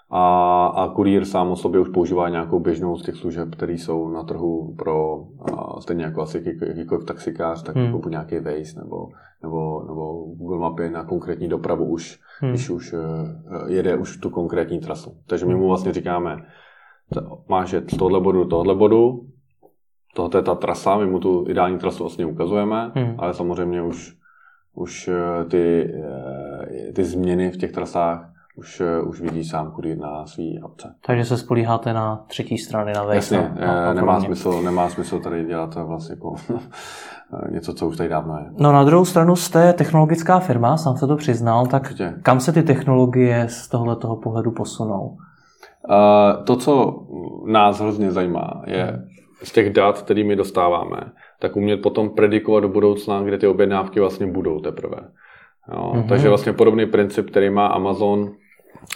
a, 0.09 0.65
a 0.65 0.89
kurýr 0.89 1.25
sám 1.25 1.51
o 1.51 1.55
sobě 1.55 1.79
už 1.79 1.89
používá 1.89 2.29
nějakou 2.29 2.59
běžnou 2.59 2.97
z 2.97 3.03
těch 3.03 3.15
služeb, 3.15 3.55
které 3.55 3.73
jsou 3.73 4.09
na 4.09 4.23
trhu 4.23 4.75
pro 4.77 5.23
a 5.53 5.81
stejně 5.81 6.03
jako 6.03 6.21
asi 6.21 6.43
jakýkoliv 6.67 7.05
taxikář, 7.05 7.63
tak 7.63 7.75
hmm. 7.75 7.85
jako 7.85 8.09
nějaký 8.09 8.35
Waze 8.35 8.79
nebo, 8.79 9.07
nebo, 9.43 9.83
nebo 9.87 10.25
Google 10.25 10.59
Mapy 10.59 10.89
na 10.89 11.03
konkrétní 11.03 11.47
dopravu 11.47 11.85
už, 11.85 12.19
hmm. 12.39 12.51
když 12.51 12.69
už 12.69 12.93
uh, 12.93 12.99
jede 13.67 13.97
už 13.97 14.17
tu 14.17 14.29
konkrétní 14.29 14.79
trasu. 14.79 15.11
Takže 15.27 15.45
my 15.45 15.55
mu 15.55 15.67
vlastně 15.67 15.93
říkáme, 15.93 16.37
máš 17.49 17.73
jet 17.73 17.91
z 17.91 17.97
tohohle 17.97 18.21
bodu 18.21 18.43
do 18.43 18.49
tohohle 18.49 18.75
bodu, 18.75 19.19
tohle 20.15 20.39
je 20.39 20.43
ta 20.43 20.55
trasa, 20.55 20.97
my 20.97 21.05
mu 21.05 21.19
tu 21.19 21.45
ideální 21.49 21.77
trasu 21.77 22.03
vlastně 22.03 22.25
ukazujeme, 22.25 22.91
hmm. 22.95 23.15
ale 23.17 23.33
samozřejmě 23.33 23.83
už, 23.83 24.15
už 24.75 25.07
eh, 25.07 25.45
ty, 25.45 25.93
eh, 26.89 26.93
ty 26.93 27.03
změny 27.03 27.51
v 27.51 27.57
těch 27.57 27.71
trasách 27.71 28.29
už, 28.55 28.81
eh, 28.81 29.01
už 29.01 29.21
vidí 29.21 29.43
sám 29.43 29.71
kurýr 29.71 29.97
na 29.97 30.25
svý 30.25 30.59
apce. 30.59 30.95
Takže 31.05 31.25
se 31.25 31.37
spolíháte 31.37 31.93
na 31.93 32.25
třetí 32.27 32.57
strany, 32.57 32.93
na 32.93 33.03
Waze. 33.03 33.15
Jasně, 33.15 33.53
na, 33.59 33.85
na 33.85 33.93
nemá, 33.93 34.19
smysl, 34.19 34.61
nemá 34.61 34.89
smysl 34.89 35.19
tady 35.19 35.45
dělat 35.45 35.75
vlastně 35.75 36.13
jako 36.13 36.35
něco, 37.49 37.73
co 37.73 37.87
už 37.87 37.97
tady 37.97 38.09
dávno 38.09 38.37
je. 38.37 38.45
No 38.57 38.71
na 38.71 38.83
druhou 38.83 39.05
stranu 39.05 39.35
jste 39.35 39.73
technologická 39.73 40.39
firma, 40.39 40.77
sám 40.77 40.97
se 40.97 41.07
to 41.07 41.15
přiznal, 41.15 41.65
tak 41.65 41.81
Určitě. 41.81 42.13
kam 42.23 42.39
se 42.39 42.51
ty 42.51 42.63
technologie 42.63 43.45
z 43.49 43.67
tohle 43.67 43.95
toho 43.95 44.15
pohledu 44.15 44.51
posunou? 44.51 45.17
Uh, 45.89 46.43
to, 46.43 46.55
co 46.55 47.05
nás 47.45 47.79
hrozně 47.79 48.11
zajímá, 48.11 48.61
je 48.65 49.03
z 49.43 49.51
těch 49.51 49.73
dat, 49.73 50.01
které 50.01 50.23
my 50.23 50.35
dostáváme, 50.35 50.97
tak 51.43 51.55
umět 51.55 51.77
potom 51.77 52.09
predikovat 52.09 52.63
do 52.63 52.69
budoucna, 52.69 53.21
kde 53.23 53.37
ty 53.37 53.47
objednávky 53.47 53.99
vlastně 53.99 54.27
budou 54.27 54.59
teprve. 54.59 54.97
Jo, 55.73 55.91
mm-hmm. 55.95 56.07
Takže 56.07 56.29
vlastně 56.29 56.53
podobný 56.53 56.85
princip, 56.85 57.29
který 57.29 57.49
má 57.49 57.67
Amazon, 57.67 58.31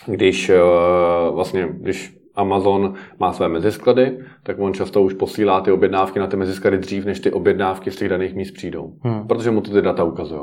když 0.05 0.49
uh, 0.49 1.35
vlastně, 1.35 1.67
když 1.71 2.17
Amazon 2.37 2.93
má 3.19 3.33
své 3.33 3.49
mezisklady, 3.49 4.19
tak 4.43 4.59
on 4.59 4.73
často 4.73 5.01
už 5.01 5.13
posílá 5.13 5.61
ty 5.61 5.71
objednávky 5.71 6.19
na 6.19 6.27
ty 6.27 6.37
mezisklady 6.37 6.77
dřív, 6.77 7.05
než 7.05 7.19
ty 7.19 7.31
objednávky 7.31 7.91
z 7.91 7.95
těch 7.95 8.09
daných 8.09 8.35
míst 8.35 8.51
přijdou. 8.51 8.93
Hmm. 9.01 9.27
Protože 9.27 9.51
mu 9.51 9.61
to 9.61 9.71
ty 9.71 9.81
data 9.81 10.03
ukazují. 10.03 10.41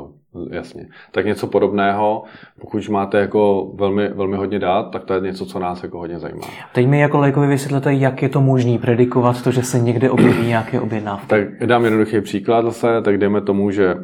Jasně. 0.51 0.87
Tak 1.11 1.25
něco 1.25 1.47
podobného, 1.47 2.23
pokud 2.61 2.89
máte 2.89 3.19
jako 3.19 3.71
velmi, 3.75 4.07
velmi 4.07 4.37
hodně 4.37 4.59
dát, 4.59 4.83
tak 4.83 5.03
to 5.03 5.13
je 5.13 5.21
něco, 5.21 5.45
co 5.45 5.59
nás 5.59 5.83
jako 5.83 5.97
hodně 5.97 6.19
zajímá. 6.19 6.47
Teď 6.73 6.87
mi 6.87 6.99
jako 6.99 7.17
lajkovi 7.17 7.47
vysvětlete, 7.47 7.93
jak 7.93 8.21
je 8.21 8.29
to 8.29 8.41
možné 8.41 8.77
predikovat 8.77 9.41
to, 9.41 9.51
že 9.51 9.63
se 9.63 9.79
někde 9.79 10.09
objeví 10.09 10.47
nějaké 10.47 10.79
objednávky. 10.79 11.27
Tak 11.27 11.67
dám 11.67 11.83
jednoduchý 11.83 12.21
příklad 12.21 12.65
zase, 12.65 13.01
tak 13.01 13.17
jdeme 13.17 13.41
tomu, 13.41 13.71
že 13.71 13.95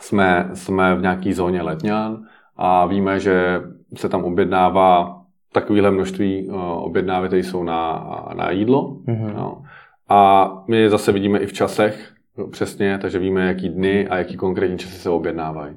jsme, 0.00 0.50
jsme 0.54 0.94
v 0.94 1.00
nějaké 1.02 1.34
zóně 1.34 1.62
letňan 1.62 2.18
a 2.56 2.86
víme, 2.86 3.20
že 3.20 3.60
se 3.96 4.08
tam 4.08 4.24
objednává 4.24 5.21
takovéhle 5.52 5.90
množství 5.90 6.48
uh, 6.48 6.60
objednávek, 6.60 7.28
které 7.28 7.42
jsou 7.42 7.62
na, 7.62 8.06
na 8.34 8.50
jídlo. 8.50 8.96
Mm-hmm. 9.08 9.34
No. 9.36 9.62
A 10.08 10.50
my 10.68 10.90
zase 10.90 11.12
vidíme 11.12 11.38
i 11.38 11.46
v 11.46 11.52
časech 11.52 12.12
přesně, 12.50 12.98
takže 12.98 13.18
víme, 13.18 13.46
jaký 13.46 13.68
dny 13.68 14.08
a 14.08 14.16
jaký 14.16 14.36
konkrétní 14.36 14.78
časy 14.78 14.98
se 14.98 15.10
objednávají. 15.10 15.76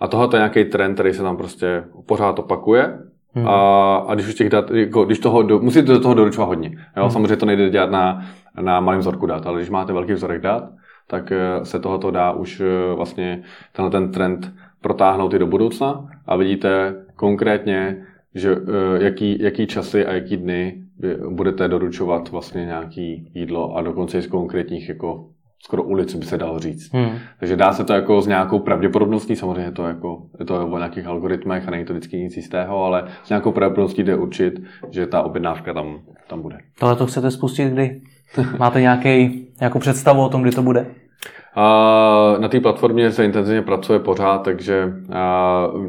A 0.00 0.08
tohle 0.08 0.28
je 0.32 0.38
nějaký 0.38 0.64
trend, 0.64 0.94
který 0.94 1.12
se 1.12 1.22
tam 1.22 1.36
prostě 1.36 1.84
pořád 2.06 2.38
opakuje. 2.38 2.98
Hmm. 3.34 3.48
A, 3.48 3.96
a 3.96 4.14
když 4.14 4.28
už 4.28 4.34
těch 4.34 4.50
dat, 4.50 4.70
jako, 4.70 5.04
když 5.04 5.18
toho, 5.18 5.42
do, 5.42 5.58
musíte 5.58 5.92
do 5.92 6.00
toho 6.00 6.14
doručovat 6.14 6.48
hodně. 6.48 6.70
Jo? 6.96 7.02
Hmm. 7.02 7.10
Samozřejmě 7.10 7.36
to 7.36 7.46
nejde 7.46 7.70
dělat 7.70 7.90
na, 7.90 8.24
na 8.60 8.80
malém 8.80 9.00
vzorku 9.00 9.26
dat, 9.26 9.46
ale 9.46 9.58
když 9.58 9.70
máte 9.70 9.92
velký 9.92 10.12
vzorek 10.12 10.42
dat, 10.42 10.64
tak 11.06 11.32
eh, 11.32 11.64
se 11.64 11.78
tohoto 11.78 12.10
dá 12.10 12.32
už 12.32 12.60
eh, 12.60 12.94
vlastně 12.94 13.42
tenhle 13.72 13.90
ten 13.90 14.12
trend 14.12 14.52
protáhnout 14.80 15.34
i 15.34 15.38
do 15.38 15.46
budoucna 15.46 16.08
a 16.26 16.36
vidíte 16.36 16.94
konkrétně, 17.16 18.06
že 18.34 18.52
eh, 18.52 19.04
jaký, 19.04 19.42
jaký 19.42 19.66
časy 19.66 20.06
a 20.06 20.12
jaký 20.12 20.36
dny 20.36 20.82
budete 21.28 21.68
doručovat 21.68 22.30
vlastně 22.30 22.64
nějaký 22.64 23.30
jídlo 23.34 23.76
a 23.76 23.82
dokonce 23.82 24.18
i 24.18 24.22
z 24.22 24.26
konkrétních 24.26 24.88
jako 24.88 25.28
skoro 25.64 25.82
ulic 25.82 26.14
by 26.14 26.26
se 26.26 26.38
dalo 26.38 26.58
říct. 26.58 26.92
Hmm. 26.92 27.18
Takže 27.40 27.56
dá 27.56 27.72
se 27.72 27.84
to 27.84 27.92
jako 27.92 28.22
s 28.22 28.26
nějakou 28.26 28.58
pravděpodobností, 28.58 29.36
samozřejmě 29.36 29.72
to 29.72 29.86
jako, 29.86 30.22
je 30.38 30.44
to 30.44 30.66
o 30.66 30.78
nějakých 30.78 31.06
algoritmech 31.06 31.68
a 31.68 31.70
není 31.70 31.84
to 31.84 31.92
vždycky 31.92 32.16
nic 32.16 32.36
jistého, 32.36 32.84
ale 32.84 33.04
s 33.24 33.28
nějakou 33.28 33.52
pravděpodobností 33.52 34.02
jde 34.02 34.16
určit, 34.16 34.62
že 34.90 35.06
ta 35.06 35.22
objednávka 35.22 35.74
tam, 35.74 35.98
tam 36.28 36.42
bude. 36.42 36.58
Tohle 36.78 36.96
to 36.96 37.06
chcete 37.06 37.30
spustit 37.30 37.72
kdy? 37.72 38.00
Máte 38.58 38.80
nějaký, 38.80 39.46
nějakou 39.60 39.78
představu 39.78 40.24
o 40.24 40.28
tom, 40.28 40.42
kdy 40.42 40.50
to 40.50 40.62
bude? 40.62 40.86
Na 42.38 42.48
té 42.48 42.60
platformě 42.60 43.10
se 43.10 43.24
intenzivně 43.24 43.62
pracuje 43.62 43.98
pořád, 43.98 44.38
takže 44.38 44.92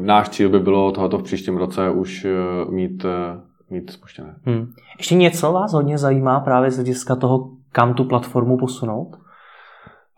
náš 0.00 0.28
cíl 0.28 0.48
by 0.48 0.60
bylo 0.60 0.92
tohoto 0.92 1.18
v 1.18 1.22
příštím 1.22 1.56
roce 1.56 1.90
už 1.90 2.24
e, 2.24 2.30
mít, 2.70 3.04
e, 3.04 3.40
mít 3.70 3.90
spuštěné. 3.90 4.34
Hmm. 4.44 4.66
Ještě 4.98 5.14
něco 5.14 5.52
vás 5.52 5.72
hodně 5.72 5.98
zajímá 5.98 6.40
právě 6.40 6.70
z 6.70 6.74
hlediska 6.74 7.16
toho, 7.16 7.50
kam 7.72 7.94
tu 7.94 8.04
platformu 8.04 8.58
posunout? 8.58 9.16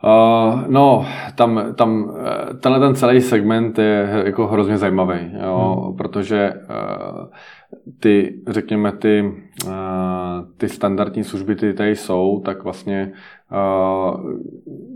Uh, 0.05 0.63
no, 0.69 1.07
tam, 1.35 1.75
tam 1.75 2.17
tenhle 2.61 2.81
ten 2.81 2.95
celý 2.95 3.21
segment 3.21 3.79
je 3.79 4.23
jako 4.25 4.47
hrozně 4.47 4.79
zajímavý, 4.79 5.19
jo, 5.45 5.83
hmm. 5.85 5.97
protože 5.97 6.53
uh, 6.55 7.27
ty, 8.01 8.43
řekněme, 8.49 8.93
ty, 8.93 9.33
uh, 9.67 9.73
ty 10.57 10.69
standardní 10.69 11.25
služby, 11.25 11.57
ty 11.57 11.75
tady 11.75 11.97
jsou, 11.97 12.43
tak 12.45 12.65
vlastně 12.65 13.13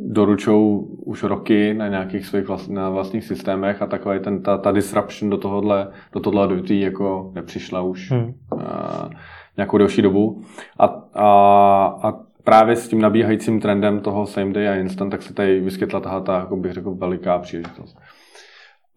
doručou 0.06 0.78
už 1.04 1.22
roky 1.22 1.74
na 1.74 1.88
nějakých 1.88 2.26
svých 2.26 2.48
vlast, 2.48 2.70
na 2.70 2.90
vlastních 2.90 3.24
systémech 3.24 3.82
a 3.82 3.86
takový 3.86 4.20
ten, 4.20 4.42
ta, 4.42 4.58
ta 4.58 4.72
disruption 4.72 5.30
do 5.30 5.38
tohohle, 5.38 5.88
do 6.12 6.20
tohohle 6.20 6.44
odvětví 6.44 6.80
jako 6.80 7.30
nepřišla 7.34 7.82
už 7.82 8.10
hmm. 8.10 8.34
uh, 8.52 8.60
nějakou 9.56 9.78
delší 9.78 10.02
dobu. 10.02 10.42
A, 10.78 10.84
a, 11.14 11.28
a 12.02 12.12
právě 12.44 12.76
s 12.76 12.88
tím 12.88 13.00
nabíhajícím 13.00 13.60
trendem 13.60 14.00
toho 14.00 14.26
same 14.26 14.52
day 14.52 14.68
a 14.68 14.74
instant, 14.74 15.10
tak 15.10 15.22
se 15.22 15.34
tady 15.34 15.60
vyskytla 15.60 16.00
tahle 16.00 16.20
ta, 16.20 16.38
jako 16.38 16.56
bych 16.56 16.72
řekl, 16.72 16.90
veliká 16.90 17.38
příležitost. 17.38 17.98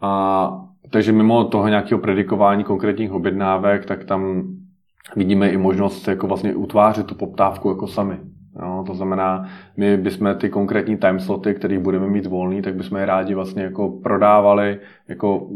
A, 0.02 0.66
takže 0.90 1.12
mimo 1.12 1.44
toho 1.44 1.68
nějakého 1.68 2.02
predikování 2.02 2.64
konkrétních 2.64 3.12
objednávek, 3.12 3.86
tak 3.86 4.04
tam 4.04 4.44
vidíme 5.16 5.50
i 5.50 5.58
možnost 5.58 6.08
jako 6.08 6.28
vlastně 6.28 6.56
utvářet 6.56 7.08
tu 7.08 7.16
poptávku 7.16 7.70
jako 7.70 7.88
sami. 7.88 8.20
Jo, 8.62 8.84
to 8.88 8.94
znamená, 8.96 9.50
my 9.78 9.98
bychom 9.98 10.36
ty 10.36 10.50
konkrétní 10.50 10.98
timesloty, 10.98 11.54
které 11.54 11.80
budeme 11.80 12.08
mít 12.08 12.26
volný, 12.26 12.62
tak 12.62 12.76
bychom 12.76 12.98
je 12.98 13.06
rádi 13.06 13.34
vlastně 13.34 13.64
jako 13.64 13.90
prodávali, 13.90 14.80
jako 15.08 15.50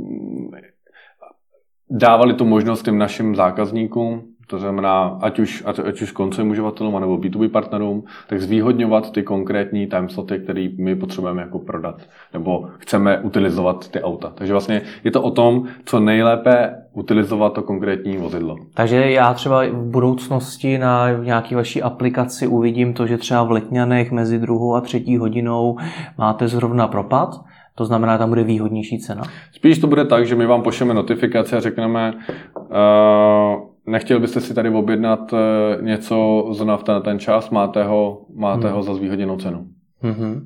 dávali 1.90 2.34
tu 2.34 2.46
možnost 2.46 2.84
těm 2.84 2.98
našim 2.98 3.36
zákazníkům, 3.36 4.37
to 4.48 4.60
znamená, 4.60 5.18
ať 5.22 5.40
už, 5.40 5.64
ať, 5.66 5.80
ať 5.80 6.02
už 6.02 6.12
koncovým 6.12 6.52
uživatelům 6.52 7.00
nebo 7.00 7.18
B2B 7.18 7.50
partnerům, 7.50 8.04
tak 8.28 8.42
zvýhodňovat 8.42 9.12
ty 9.12 9.24
konkrétní 9.24 9.88
timesloty, 9.88 10.40
které 10.40 10.68
my 10.78 10.96
potřebujeme 10.96 11.42
jako 11.42 11.60
prodat, 11.60 12.02
nebo 12.34 12.68
chceme 12.78 13.20
utilizovat 13.20 13.92
ty 13.92 14.02
auta. 14.02 14.32
Takže 14.36 14.54
vlastně 14.54 14.82
je 15.04 15.12
to 15.12 15.22
o 15.22 15.32
tom, 15.32 15.64
co 15.86 16.00
nejlépe 16.00 16.76
utilizovat 16.94 17.54
to 17.54 17.64
konkrétní 17.64 18.18
vozidlo. 18.18 18.56
Takže 18.74 19.12
já 19.12 19.34
třeba 19.34 19.64
v 19.66 19.74
budoucnosti 19.74 20.78
na 20.78 21.12
nějaké 21.12 21.56
vaší 21.56 21.82
aplikaci 21.82 22.48
uvidím 22.48 22.94
to, 22.94 23.08
že 23.08 23.18
třeba 23.18 23.44
v 23.44 23.52
Letňanech 23.52 24.12
mezi 24.12 24.40
druhou 24.40 24.76
a 24.76 24.82
třetí 24.82 25.18
hodinou 25.18 25.78
máte 26.18 26.48
zrovna 26.48 26.88
propad, 26.88 27.42
to 27.76 27.86
znamená, 27.86 28.18
tam 28.18 28.30
bude 28.30 28.44
výhodnější 28.44 29.00
cena? 29.00 29.24
Spíš 29.52 29.80
to 29.80 29.88
bude 29.88 30.06
tak, 30.06 30.26
že 30.26 30.36
my 30.36 30.46
vám 30.46 30.62
pošleme 30.62 30.94
notifikaci 30.94 31.56
a 31.56 31.60
řekneme, 31.60 32.14
uh, 32.56 33.77
nechtěl 33.88 34.20
byste 34.20 34.42
si 34.42 34.54
tady 34.54 34.70
objednat 34.70 35.34
uh, 35.34 35.40
něco 35.82 36.48
zrovna 36.52 36.78
v 36.78 36.84
ten, 36.84 37.02
ten 37.02 37.20
čas, 37.20 37.50
máte 37.50 37.84
ho, 37.84 38.26
máte 38.36 38.68
hmm. 38.68 38.76
ho 38.76 38.84
za 38.84 38.94
zvýhodněnou 38.94 39.38
cenu. 39.38 39.68
Mm-hmm. 40.04 40.42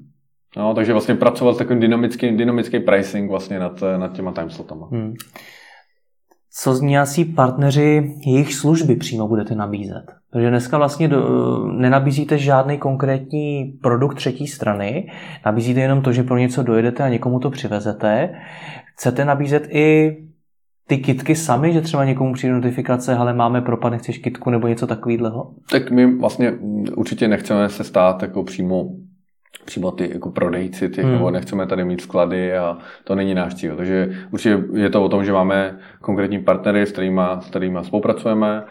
No, 0.58 0.74
takže 0.74 0.92
vlastně 0.92 1.16
pracovat 1.16 1.54
s 1.54 1.58
takovým 1.58 1.80
dynamickým, 1.80 2.38
dynamický 2.38 2.80
pricing 2.80 3.30
vlastně 3.30 3.60
nad, 3.60 3.84
nad 3.98 4.14
těma 4.14 4.32
timeslotama. 4.32 4.88
Hmm. 4.92 5.14
Co 6.54 6.74
z 6.74 6.82
nějací 6.82 7.26
partneři 7.26 8.16
jejich 8.26 8.54
služby 8.54 8.96
přímo 8.96 9.28
budete 9.28 9.56
nabízet? 9.56 10.04
Protože 10.32 10.50
dneska 10.50 10.78
vlastně 10.78 11.08
do, 11.08 11.24
nenabízíte 11.72 12.38
žádný 12.38 12.78
konkrétní 12.78 13.66
produkt 13.82 14.16
třetí 14.16 14.48
strany, 14.48 15.12
nabízíte 15.46 15.80
jenom 15.80 16.02
to, 16.02 16.12
že 16.12 16.24
pro 16.24 16.38
něco 16.38 16.64
dojedete 16.64 17.04
a 17.04 17.10
někomu 17.10 17.40
to 17.40 17.50
přivezete. 17.50 18.36
Chcete 18.96 19.26
nabízet 19.26 19.68
i 19.70 20.18
ty 20.88 20.98
kitky 20.98 21.36
sami, 21.36 21.74
že 21.74 21.82
třeba 21.82 22.06
někomu 22.06 22.34
přijde 22.34 22.54
notifikace, 22.54 23.16
ale 23.16 23.34
máme 23.34 23.62
propad, 23.62 23.90
nechceš 23.90 24.18
kitku 24.18 24.50
nebo 24.50 24.68
něco 24.68 24.88
takového? 24.88 25.54
Tak 25.72 25.92
my 25.92 26.18
vlastně 26.18 26.54
určitě 26.96 27.28
nechceme 27.28 27.70
se 27.70 27.84
stát 27.84 28.22
jako 28.22 28.44
přímo 28.44 28.90
přímo 29.66 29.92
ty 29.92 30.10
jako 30.14 30.32
prodejci 30.32 30.90
těch, 30.90 31.06
hmm. 31.06 31.14
nebo 31.14 31.32
nechceme 31.32 31.68
tady 31.68 31.86
mít 31.86 32.02
sklady 32.02 32.58
a 32.58 32.78
to 33.04 33.16
není 33.16 33.34
náš 33.34 33.56
cíl. 33.56 33.76
Takže 33.76 34.10
určitě 34.32 34.60
je 34.74 34.90
to 34.90 35.04
o 35.04 35.10
tom, 35.10 35.26
že 35.26 35.32
máme 35.32 35.80
konkrétní 36.02 36.40
partnery, 36.40 36.86
s 36.86 36.92
kterými, 36.92 37.22
s 37.40 37.46
kterými 37.46 37.80
spolupracujeme 37.84 38.64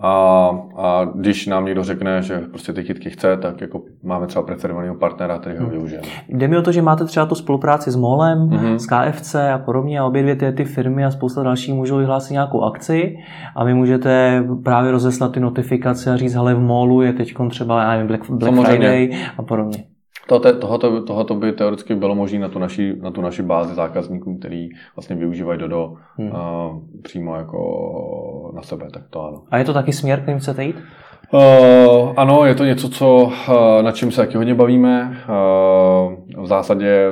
A, 0.00 0.50
a 0.76 1.04
když 1.14 1.46
nám 1.46 1.64
někdo 1.64 1.84
řekne, 1.84 2.22
že 2.22 2.38
prostě 2.38 2.72
ty 2.72 2.84
kytky 2.84 3.10
chce, 3.10 3.36
tak 3.36 3.60
jako 3.60 3.82
máme 4.02 4.26
třeba 4.26 4.42
preferovaného 4.42 4.94
partnera, 4.94 5.38
který 5.38 5.56
ho 5.56 5.62
hmm. 5.62 5.70
využijeme. 5.70 6.06
Jde 6.28 6.48
mi 6.48 6.58
o 6.58 6.62
to, 6.62 6.72
že 6.72 6.82
máte 6.82 7.04
třeba 7.04 7.26
tu 7.26 7.34
spolupráci 7.34 7.90
s 7.90 7.96
MOLem, 7.96 8.38
mm-hmm. 8.38 8.74
s 8.74 8.86
KFC 8.86 9.34
a 9.34 9.58
podobně 9.58 10.00
a 10.00 10.04
obě 10.04 10.22
dvě 10.22 10.36
ty, 10.36 10.52
ty 10.52 10.64
firmy 10.64 11.04
a 11.04 11.10
spousta 11.10 11.42
dalších 11.42 11.74
můžou 11.74 11.96
vyhlásit 11.96 12.32
nějakou 12.32 12.62
akci 12.62 13.16
a 13.56 13.64
vy 13.64 13.74
můžete 13.74 14.44
právě 14.64 14.90
rozeslat 14.90 15.32
ty 15.32 15.40
notifikace 15.40 16.12
a 16.12 16.16
říct, 16.16 16.34
hele 16.34 16.54
v 16.54 16.60
MOLu 16.60 17.02
je 17.02 17.12
teď 17.12 17.34
třeba 17.50 17.82
já 17.82 17.90
nevím, 17.90 18.06
Black, 18.06 18.30
Black 18.30 18.66
Friday 18.66 19.10
a 19.38 19.42
podobně. 19.42 19.84
Tohoto, 20.28 20.58
tohoto, 20.58 21.02
tohoto 21.02 21.34
by 21.34 21.52
teoreticky 21.52 21.94
bylo 21.94 22.14
možné 22.14 22.38
na 22.38 22.48
tu, 22.48 22.58
naši, 22.58 22.96
na 23.00 23.10
tu 23.10 23.20
naši 23.20 23.42
bázi 23.42 23.74
zákazníků, 23.74 24.38
který 24.38 24.68
vlastně 24.96 25.16
využívají 25.16 25.58
Dodo 25.58 25.94
hmm. 26.16 26.30
uh, 26.30 26.82
přímo 27.02 27.36
jako 27.36 28.52
na 28.54 28.62
sebe, 28.62 28.86
tak 28.92 29.02
to 29.10 29.22
ano. 29.22 29.42
A 29.50 29.58
je 29.58 29.64
to 29.64 29.72
taky 29.72 29.92
směr, 29.92 30.22
kterým 30.22 30.40
chcete 30.40 30.64
jít? 30.64 30.76
Uh, 31.32 32.12
ano, 32.16 32.46
je 32.46 32.54
to 32.54 32.64
něco, 32.64 32.88
co, 32.88 33.16
uh, 33.16 33.32
na 33.82 33.92
čem 33.92 34.10
se 34.10 34.16
taky 34.16 34.36
hodně 34.36 34.54
bavíme. 34.54 35.24
Uh, 35.28 36.42
v 36.42 36.46
zásadě 36.46 37.10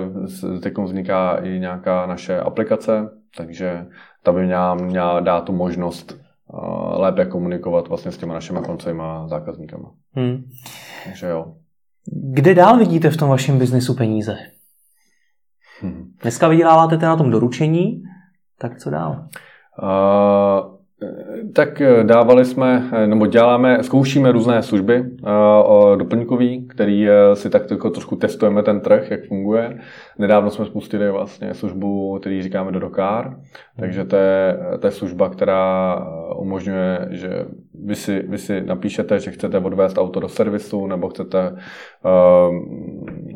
teď 0.62 0.78
vzniká 0.78 1.36
i 1.36 1.58
nějaká 1.58 2.06
naše 2.06 2.40
aplikace, 2.40 3.10
takže 3.36 3.86
ta 4.22 4.32
by 4.32 4.44
měla, 4.44 4.74
měla 4.74 5.20
dát 5.20 5.44
tu 5.44 5.52
možnost 5.52 6.18
uh, 6.52 7.00
lépe 7.00 7.24
komunikovat 7.24 7.88
vlastně 7.88 8.10
s 8.10 8.18
těma 8.18 8.34
našimi 8.34 8.58
koncovými 8.66 9.02
zákazníkama. 9.26 9.90
Hmm. 10.14 10.44
Takže 11.04 11.26
jo. 11.26 11.44
Kde 12.12 12.54
dál 12.54 12.78
vidíte 12.78 13.10
v 13.10 13.16
tom 13.16 13.28
vašem 13.28 13.58
biznesu 13.58 13.94
peníze? 13.94 14.36
Hmm. 15.80 16.12
Dneska 16.22 16.48
vyděláváte 16.48 16.96
na 16.96 17.16
tom 17.16 17.30
doručení, 17.30 18.02
tak 18.58 18.78
co 18.78 18.90
dál? 18.90 19.28
Uh, 19.82 20.73
tak 21.52 21.82
dávali 22.02 22.44
jsme, 22.44 22.90
nebo 23.06 23.26
děláme, 23.26 23.82
zkoušíme 23.82 24.32
různé 24.32 24.62
služby 24.62 25.00
uh, 25.00 25.96
doplňkový, 25.96 26.68
který 26.68 27.06
si 27.34 27.50
tak 27.50 27.70
jako 27.70 27.90
trošku 27.90 28.16
testujeme 28.16 28.62
ten 28.62 28.80
trh, 28.80 29.10
jak 29.10 29.24
funguje. 29.24 29.78
Nedávno 30.18 30.50
jsme 30.50 30.64
spustili 30.64 31.10
vlastně 31.10 31.54
službu, 31.54 32.18
který 32.20 32.42
říkáme 32.42 32.72
do 32.72 32.80
Dokár, 32.80 33.36
takže 33.80 34.04
to 34.04 34.16
je, 34.16 34.58
to 34.80 34.86
je 34.86 34.90
služba, 34.90 35.28
která 35.28 35.98
umožňuje, 36.36 37.08
že 37.10 37.44
vy 37.84 37.94
si, 37.94 38.24
vy 38.28 38.38
si 38.38 38.60
napíšete, 38.60 39.18
že 39.18 39.30
chcete 39.30 39.58
odvést 39.58 39.98
auto 39.98 40.20
do 40.20 40.28
servisu 40.28 40.86
nebo 40.86 41.08
chcete 41.08 41.50
uh, 41.50 41.58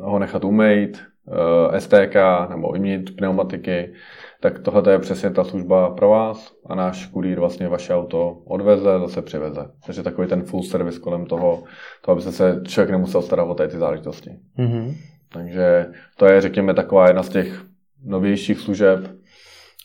ho 0.01 0.19
nechat 0.19 0.45
umýt, 0.45 1.03
STK 1.79 2.17
nebo 2.51 2.73
vyměnit 2.73 3.17
pneumatiky, 3.17 3.93
tak 4.41 4.59
tohle 4.59 4.93
je 4.93 4.99
přesně 4.99 5.31
ta 5.31 5.45
služba 5.45 5.91
pro 5.91 6.09
vás 6.09 6.53
a 6.67 6.75
náš 6.75 7.07
kurýr 7.07 7.41
vlastně 7.41 7.69
vaše 7.69 7.95
auto 7.95 8.31
odveze, 8.47 8.99
zase 8.99 9.23
přiveze. 9.23 9.71
Takže 9.87 10.03
takový 10.03 10.29
ten 10.29 10.43
full 10.43 10.63
service 10.63 11.01
kolem 11.01 11.27
toho, 11.27 11.63
to, 12.05 12.13
aby 12.13 12.23
se 12.23 12.61
člověk 12.67 12.91
nemusel 12.91 13.23
starat 13.23 13.45
o 13.45 13.55
ty 13.55 13.79
záležitosti. 13.79 14.31
Mm-hmm. 14.59 14.95
Takže 15.33 15.87
to 16.17 16.27
je, 16.27 16.41
řekněme, 16.41 16.75
taková 16.75 17.07
jedna 17.07 17.23
z 17.23 17.29
těch 17.29 17.65
novějších 18.05 18.59
služeb, 18.59 19.01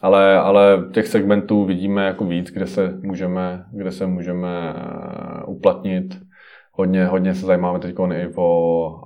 ale, 0.02 0.38
ale 0.38 0.84
těch 0.92 1.08
segmentů 1.08 1.66
vidíme 1.66 2.06
jako 2.06 2.26
víc, 2.26 2.52
kde 2.52 2.68
se 2.68 2.94
můžeme, 3.02 3.66
kde 3.72 3.92
se 3.92 4.08
můžeme 4.08 4.74
eh, 4.76 5.44
uplatnit. 5.46 6.18
Hodně, 6.72 7.06
hodně 7.06 7.36
se 7.36 7.46
zajímáme 7.46 7.80
teď 7.80 7.96
i 8.14 8.28
o, 8.36 8.44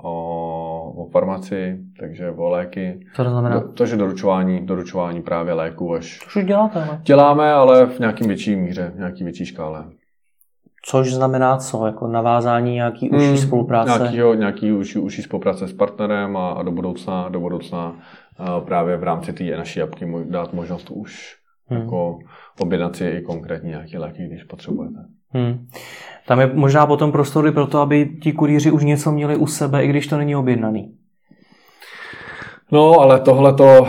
o, 0.04 0.27
o 1.08 1.10
farmaci, 1.10 1.80
takže 2.00 2.32
o 2.32 2.50
léky. 2.50 3.00
Co 3.16 3.24
to 3.24 3.30
znamená? 3.30 3.62
To, 3.62 3.86
že 3.86 3.98
doručování, 3.98 4.66
doručování 4.66 5.22
právě 5.22 5.54
léků 5.54 5.94
až... 5.94 6.20
To 6.20 6.40
už 6.40 6.46
děláte, 6.46 6.84
ale? 6.84 7.00
Děláme, 7.04 7.54
ale 7.54 7.86
v 7.86 8.00
nějakým 8.00 8.28
větší 8.28 8.56
míře, 8.56 8.92
v 8.96 8.98
nějaký 8.98 9.24
větší 9.24 9.46
škále. 9.46 9.86
Což 10.86 11.14
znamená 11.14 11.58
co? 11.58 11.86
Jako 11.86 12.08
navázání 12.08 12.74
nějaký 12.74 13.10
užší 13.10 13.28
hmm, 13.28 13.38
spolupráce? 13.38 14.00
Nějakýho, 14.00 14.34
nějaký 14.34 14.72
užší, 14.72 15.00
užší 15.00 15.22
spolupráce 15.22 15.68
s 15.68 15.74
partnerem 15.74 16.38
a, 16.38 16.52
a 16.52 16.64
do 16.64 16.72
budoucna, 16.72 17.30
do 17.30 17.40
budoucna 17.40 17.96
právě 18.66 18.98
v 18.98 19.04
rámci 19.04 19.34
té 19.34 19.44
naší 19.44 19.82
apky 19.82 20.14
dát 20.26 20.54
možnost 20.54 20.90
už 20.90 21.36
hmm. 21.68 21.82
jako 21.82 22.20
objednat 22.60 22.96
si 22.96 23.06
i 23.06 23.22
konkrétní 23.22 23.70
nějaké 23.70 24.00
léky, 24.00 24.28
když 24.28 24.44
potřebujete. 24.44 25.00
Hmm. 25.34 25.68
Tam 26.28 26.40
je 26.40 26.52
možná 26.54 26.88
potom 26.88 27.12
prostory 27.12 27.52
pro 27.52 27.68
to, 27.68 27.80
aby 27.80 28.10
ti 28.22 28.34
kurýři 28.34 28.72
už 28.72 28.84
něco 28.84 29.12
měli 29.12 29.36
u 29.36 29.48
sebe, 29.48 29.86
i 29.86 29.88
když 29.88 30.08
to 30.08 30.18
není 30.18 30.36
objednaný. 30.36 30.92
No, 32.72 33.00
ale 33.00 33.20
tohle 33.20 33.54
to... 33.54 33.88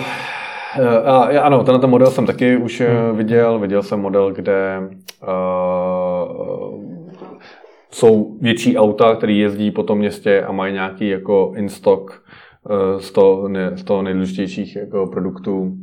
Eh, 1.33 1.39
ano, 1.41 1.65
tenhle 1.65 1.89
model 1.89 2.11
jsem 2.11 2.27
taky 2.27 2.57
už 2.57 2.81
eh, 2.81 2.89
hmm. 2.89 3.17
viděl. 3.17 3.59
Viděl 3.59 3.83
jsem 3.83 4.01
model, 4.01 4.33
kde 4.33 4.79
uh, 5.23 5.29
jsou 7.91 8.37
větší 8.41 8.79
auta, 8.79 9.15
které 9.17 9.33
jezdí 9.33 9.71
po 9.71 9.83
tom 9.83 9.99
městě 9.99 10.43
a 10.43 10.53
mají 10.53 10.73
nějaký 10.75 11.09
jako 11.09 11.53
in-stock 11.57 12.23
Eh, 12.71 13.01
z 13.01 13.11
toho, 13.11 13.49
ne, 13.49 13.77
z 13.77 13.85
toho 13.85 14.03
nejdůležitějších 14.03 14.77
jako 14.77 15.07
produktů, 15.07 15.77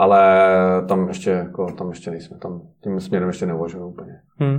ale 0.00 0.48
tam 0.88 1.08
ještě, 1.08 1.30
jako, 1.30 1.66
tam 1.72 1.88
ještě 1.88 2.10
nejsme, 2.10 2.38
tam 2.38 2.60
tím 2.82 3.00
směrem 3.00 3.28
ještě 3.28 3.46
neuvažujeme 3.46 3.86
úplně. 3.86 4.12
Hmm. 4.38 4.58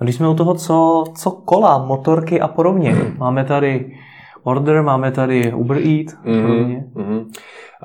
Když 0.00 0.14
jsme 0.14 0.28
u 0.28 0.34
toho, 0.34 0.54
co, 0.54 1.04
co 1.16 1.30
kola, 1.30 1.84
motorky 1.86 2.40
a 2.40 2.48
podobně, 2.48 2.96
máme 3.18 3.44
tady 3.44 3.96
Order, 4.42 4.82
máme 4.82 5.12
tady 5.12 5.52
Uber 5.52 5.76
Eat. 5.76 6.06
Mm-hmm. 6.24 6.84
Mm-hmm. 6.94 7.26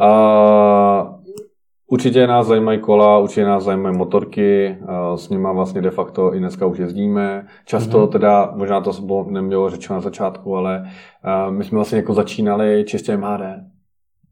Uh, 0.02 1.16
Určitě 1.88 2.28
nás 2.28 2.48
zajímají 2.48 2.80
kola, 2.80 3.18
určitě 3.18 3.46
nás 3.46 3.64
zajímají 3.64 3.98
motorky, 3.98 4.78
s 5.16 5.30
nimi 5.30 5.48
vlastně 5.54 5.82
de 5.82 5.92
facto 5.92 6.36
i 6.36 6.40
dneska 6.40 6.66
už 6.66 6.78
jezdíme. 6.78 7.46
Často 7.66 8.06
mm-hmm. 8.06 8.10
teda, 8.10 8.52
možná 8.56 8.82
to 8.82 8.92
nemělo 9.30 9.70
řečeno 9.70 9.96
na 9.96 10.02
začátku, 10.02 10.56
ale 10.56 10.86
my 11.50 11.64
jsme 11.64 11.76
vlastně 11.76 11.98
jako 11.98 12.14
začínali 12.14 12.84
čistě 12.88 13.18
MHD. 13.18 13.42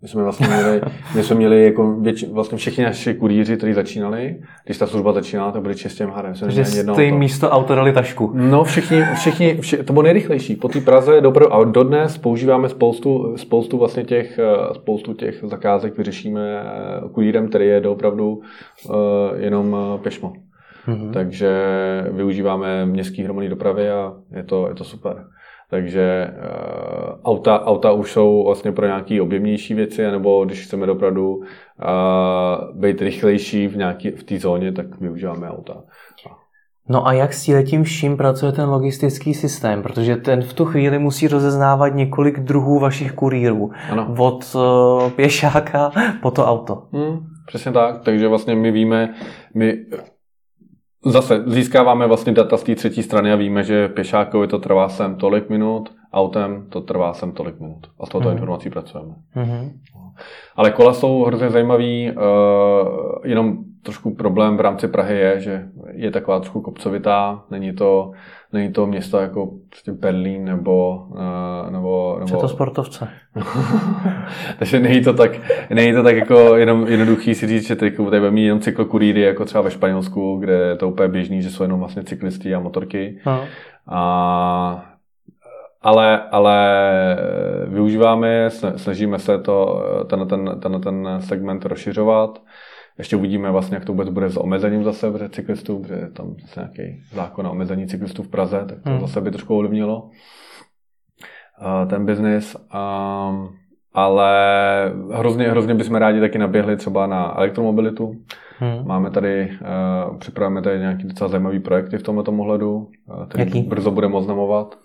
My 0.04 0.10
jsme 0.10 0.24
vlastně 0.24 0.48
měli, 0.48 0.82
my 1.16 1.24
jsme 1.24 1.36
měli 1.36 1.66
jako 1.66 1.94
věč, 1.94 2.24
vlastně 2.24 2.58
všichni 2.58 2.84
naši 2.84 3.13
kurýři, 3.13 3.58
kteří 3.58 3.74
začínali, 3.74 4.39
když 4.66 4.78
ta 4.78 4.88
služba 4.88 5.13
začínala, 5.13 5.52
to 5.52 5.62
byly 5.62 5.76
čistě 5.76 6.06
MHD. 6.06 6.39
Takže 6.39 6.66
jste 6.66 7.04
jim 7.04 7.18
místo 7.18 7.50
auto 7.50 7.76
dali 7.76 7.94
tašku. 7.94 8.32
No 8.36 8.63
všichni, 8.63 9.04
všichni, 9.16 9.58
všichni 9.62 9.86
to 9.86 9.94
bylo 9.94 10.04
nejrychlejší. 10.04 10.56
Po 10.56 10.70
té 10.70 10.82
Praze 10.82 11.22
dobro, 11.22 11.54
a 11.54 11.63
dodnes 11.63 12.18
používáme 12.18 12.70
spoustu, 12.70 13.38
spoustu 13.38 13.78
vlastně 13.78 14.04
těch, 14.04 14.39
eh, 14.39 14.74
spoustu 14.74 15.13
těch 15.13 15.39
zakázek, 15.44 15.98
vyřešíme 15.98 16.42
eh, 16.42 17.10
kurýrem, 17.10 17.50
který 17.50 17.68
je 17.68 17.88
opravdu 17.88 18.34
uh, 18.34 18.96
jenom 19.36 19.78
pešmo. 20.04 20.34
Mm-hmm. 20.88 21.12
Takže 21.12 21.52
využíváme 22.12 22.86
městské 22.86 23.24
hromadné 23.24 23.50
dopravy 23.50 23.89
a 23.89 24.13
je 24.36 24.44
to, 24.44 24.68
je 24.70 24.76
to 24.76 24.84
super. 24.84 25.26
Takže 25.69 26.28
uh, 26.28 27.19
auta, 27.23 27.65
auta 27.65 27.91
už 27.91 28.12
jsou 28.12 28.43
vlastně 28.45 28.71
pro 28.71 28.86
nějaké 28.86 29.21
objemnější 29.21 29.73
věci, 29.73 30.12
nebo 30.12 30.45
když 30.45 30.65
chceme 30.65 30.91
opravdu 30.91 31.36
uh, 31.36 31.43
být 32.80 33.02
rychlejší 33.02 33.67
v, 33.67 33.78
nějaký, 33.78 34.12
v 34.12 34.23
té 34.23 34.39
zóně, 34.39 34.71
tak 34.71 34.99
využíváme 34.99 35.49
auta. 35.49 35.84
No 36.89 37.08
a 37.08 37.13
jak 37.13 37.34
s 37.34 37.63
tím 37.63 37.84
vším 37.84 38.17
pracuje 38.17 38.52
ten 38.52 38.69
logistický 38.69 39.34
systém? 39.34 39.84
Protože 39.84 40.15
ten 40.15 40.41
v 40.41 40.54
tu 40.54 40.65
chvíli 40.65 40.99
musí 40.99 41.28
rozeznávat 41.28 41.95
několik 41.95 42.39
druhů 42.39 42.80
vašich 42.80 43.12
kurýrů. 43.12 43.71
Ano. 43.91 44.15
Od 44.17 44.56
uh, 44.56 45.12
pěšáka 45.12 45.91
po 46.21 46.32
to 46.32 46.45
auto. 46.45 46.84
Hmm, 46.91 47.19
přesně 47.47 47.71
tak. 47.71 48.02
Takže 48.04 48.28
vlastně 48.28 48.56
my 48.56 48.71
víme, 48.71 49.13
my 49.56 49.78
Zase 51.06 51.44
získáváme 51.46 52.08
vlastně 52.08 52.34
data 52.34 52.58
z 52.58 52.63
té 52.63 52.76
třetí 52.76 53.04
strany 53.04 53.32
a 53.34 53.36
víme, 53.36 53.63
že 53.63 53.88
pěšákovi 53.88 54.48
to 54.48 54.60
trvá 54.60 54.89
sem 54.89 55.16
tolik 55.16 55.50
minut, 55.50 55.89
autem 56.13 56.66
to 56.70 56.82
trvá 56.82 57.13
sem 57.13 57.32
tolik 57.32 57.60
minut. 57.60 57.88
A 58.00 58.06
s 58.06 58.10
touto 58.10 58.28
mm. 58.28 58.34
informací 58.34 58.70
pracujeme. 58.70 59.13
Mm-hmm. 59.36 59.72
Ale 60.56 60.72
kola 60.72 60.94
jsou 60.94 61.24
hrozně 61.24 61.50
zajímavý, 61.50 62.12
uh, 62.12 62.18
jenom 63.24 63.58
trošku 63.84 64.15
problém 64.15 64.58
v 64.58 64.62
rámci 64.62 64.88
Prahy 64.88 65.17
je, 65.17 65.39
že 65.39 65.65
je 65.91 66.12
taková 66.12 66.39
trošku 66.39 66.62
kopcovitá, 66.62 67.43
není 67.52 67.74
to, 67.74 68.12
není 68.54 68.74
to 68.74 68.88
město 68.88 69.19
jako 69.19 69.52
prostě 69.69 69.91
Berlín 69.91 70.46
nebo... 70.46 71.06
Uh, 71.10 71.72
nebo, 71.72 72.17
nebo... 72.19 72.41
To 72.41 72.48
sportovce? 72.48 73.08
Takže 74.60 74.80
není 74.80 75.04
to 75.04 75.13
tak, 75.13 75.32
není 75.69 75.93
to 75.93 76.04
tak 76.04 76.15
jako 76.15 76.56
jenom 76.56 76.88
jednoduchý 76.88 77.36
si 77.36 77.48
říct, 77.48 77.67
že 77.67 77.76
tady, 77.76 77.91
tady 77.91 78.19
bude 78.19 78.32
mít 78.32 78.46
jenom 78.46 78.60
cyklokuríry, 78.60 79.22
jako 79.22 79.46
třeba 79.46 79.62
ve 79.62 79.72
Španělsku, 79.72 80.38
kde 80.38 80.54
je 80.54 80.76
to 80.76 80.89
úplně 80.89 81.10
běžný, 81.10 81.41
že 81.41 81.50
jsou 81.50 81.63
jenom 81.63 81.80
vlastně 81.80 82.04
cyklisti 82.04 82.56
a 82.56 82.60
motorky. 82.60 83.19
No. 83.26 83.46
A 83.88 84.86
ale, 85.84 86.22
ale 86.32 86.58
využíváme, 87.67 88.50
snažíme 88.76 89.19
se 89.19 89.39
to, 89.39 89.84
ten, 90.10 90.28
ten, 90.28 90.60
ten, 90.60 90.82
ten 90.82 91.08
segment 91.19 91.65
rozšiřovat. 91.65 92.39
Ještě 92.98 93.16
uvidíme 93.16 93.52
vlastně, 93.52 93.76
jak 93.76 93.86
to 93.86 93.92
vůbec 93.92 94.10
bude 94.10 94.30
s 94.30 94.40
omezením 94.40 94.84
zase 94.84 95.10
v 95.10 95.30
cyklistů, 95.30 95.80
protože 95.80 95.94
je 95.94 96.10
tam 96.10 96.36
zase 96.42 96.60
nějaký 96.60 97.02
zákon 97.14 97.48
o 97.48 97.52
omezení 97.52 97.88
cyklistů 97.88 98.24
v 98.24 98.28
Praze, 98.28 98.66
tak 98.70 98.84
to 98.84 98.90
hmm. 98.90 99.00
zase 99.00 99.22
by 99.22 99.32
trošku 99.32 99.56
ovlivnilo 99.56 100.10
ten 101.90 102.06
biznis. 102.06 102.56
ale 103.94 104.32
hrozně, 105.12 105.50
hrozně 105.50 105.76
bychom 105.76 105.96
rádi 105.96 106.20
taky 106.20 106.38
naběhli 106.38 106.78
třeba 106.78 107.08
na 107.08 107.38
elektromobilitu. 107.38 108.14
Hmm. 108.60 108.88
Máme 108.88 109.10
tady, 109.10 109.50
uh, 110.10 110.18
připravujeme 110.18 110.62
tady 110.62 110.80
nějaký 110.80 111.04
docela 111.04 111.30
zajímavý 111.30 111.60
projekty 111.60 111.98
v 111.98 112.04
tomto 112.04 112.32
ohledu, 112.32 112.76
uh, 112.76 113.26
který 113.26 113.44
Jaký? 113.44 113.62
brzo 113.62 113.92
budeme 113.92 114.16
oznamovat. 114.16 114.78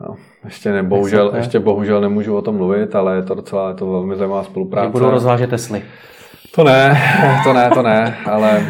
No, 0.00 0.14
ještě, 0.44 0.72
ne, 0.72 0.82
bohužel, 0.82 1.32
ještě 1.36 1.58
bohužel 1.60 2.00
nemůžu 2.00 2.36
o 2.36 2.42
tom 2.42 2.56
mluvit, 2.56 2.94
ale 2.94 3.16
je 3.16 3.22
to 3.22 3.34
docela 3.34 3.68
je 3.68 3.74
to 3.74 3.86
velmi 3.86 4.16
zajímavá 4.16 4.44
spolupráce. 4.44 4.90
budou 4.90 5.10
rozvážet 5.10 5.50
Tesly. 5.50 5.82
To 6.54 6.64
ne, 6.64 7.00
to 7.44 7.52
ne, 7.52 7.70
to 7.70 7.82
ne, 7.82 8.16
ale 8.26 8.66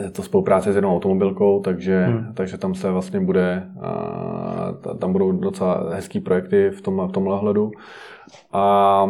je 0.00 0.10
to 0.10 0.22
spolupráce 0.22 0.72
s 0.72 0.74
jednou 0.74 0.94
automobilkou, 0.94 1.60
takže, 1.60 2.04
hmm. 2.04 2.34
takže 2.34 2.58
tam 2.58 2.74
se 2.74 2.90
vlastně 2.90 3.20
bude, 3.20 3.68
a, 3.80 4.94
tam 5.00 5.12
budou 5.12 5.32
docela 5.32 5.94
hezký 5.94 6.20
projekty 6.20 6.70
v, 6.70 6.80
tom, 6.80 7.08
v 7.08 7.12
tomhle 7.12 7.38
hledu. 7.38 7.70
A 8.52 9.06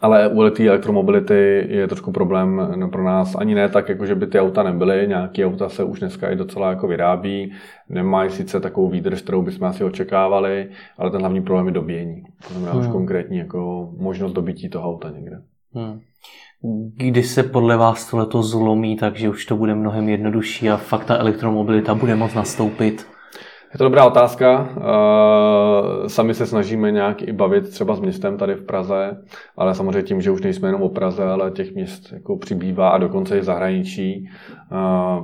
ale 0.00 0.28
u 0.28 0.50
té 0.50 0.68
elektromobility 0.68 1.66
je 1.68 1.88
trošku 1.88 2.12
problém 2.12 2.74
pro 2.92 3.04
nás. 3.04 3.34
Ani 3.34 3.54
ne 3.54 3.68
tak, 3.68 3.88
jako 3.88 4.06
že 4.06 4.14
by 4.14 4.26
ty 4.26 4.40
auta 4.40 4.62
nebyly. 4.62 5.08
Nějaké 5.08 5.46
auta 5.46 5.68
se 5.68 5.84
už 5.84 6.00
dneska 6.00 6.30
i 6.30 6.36
docela 6.36 6.70
jako 6.70 6.86
vyrábí. 6.86 7.52
Nemají 7.88 8.30
sice 8.30 8.60
takovou 8.60 8.88
výdrž, 8.88 9.22
kterou 9.22 9.42
bychom 9.42 9.68
asi 9.68 9.84
očekávali, 9.84 10.68
ale 10.98 11.10
ten 11.10 11.20
hlavní 11.20 11.42
problém 11.42 11.66
je 11.66 11.72
dobíjení. 11.72 12.22
To 12.48 12.54
znamená 12.54 12.72
hmm. 12.72 12.80
už 12.80 12.88
konkrétní 12.88 13.38
jako 13.38 13.90
možnost 13.96 14.32
dobití 14.32 14.68
toho 14.68 14.90
auta 14.90 15.10
někde. 15.10 15.36
Hmm. 15.74 16.00
Kdy 16.96 17.22
se 17.22 17.42
podle 17.42 17.76
vás 17.76 18.10
tohleto 18.10 18.42
zlomí, 18.42 18.96
takže 18.96 19.28
už 19.28 19.46
to 19.46 19.56
bude 19.56 19.74
mnohem 19.74 20.08
jednodušší 20.08 20.70
a 20.70 20.76
fakt 20.76 21.04
ta 21.04 21.16
elektromobilita 21.16 21.94
bude 21.94 22.16
moct 22.16 22.34
nastoupit? 22.34 23.06
Je 23.74 23.78
to 23.78 23.84
dobrá 23.84 24.06
otázka. 24.06 24.68
Eh, 24.76 26.08
sami 26.08 26.34
se 26.34 26.46
snažíme 26.46 26.90
nějak 26.90 27.22
i 27.22 27.32
bavit 27.32 27.68
třeba 27.68 27.94
s 27.94 28.00
městem 28.00 28.38
tady 28.38 28.54
v 28.54 28.66
Praze, 28.66 29.22
ale 29.56 29.74
samozřejmě 29.74 30.02
tím, 30.02 30.20
že 30.20 30.30
už 30.30 30.42
nejsme 30.42 30.68
jenom 30.68 30.82
o 30.82 30.88
Praze, 30.88 31.24
ale 31.24 31.50
těch 31.50 31.74
měst 31.74 32.12
jako 32.12 32.36
přibývá 32.36 32.88
a 32.88 32.98
dokonce 32.98 33.38
i 33.38 33.44
zahraničí. 33.44 34.28
Eh, 34.72 35.20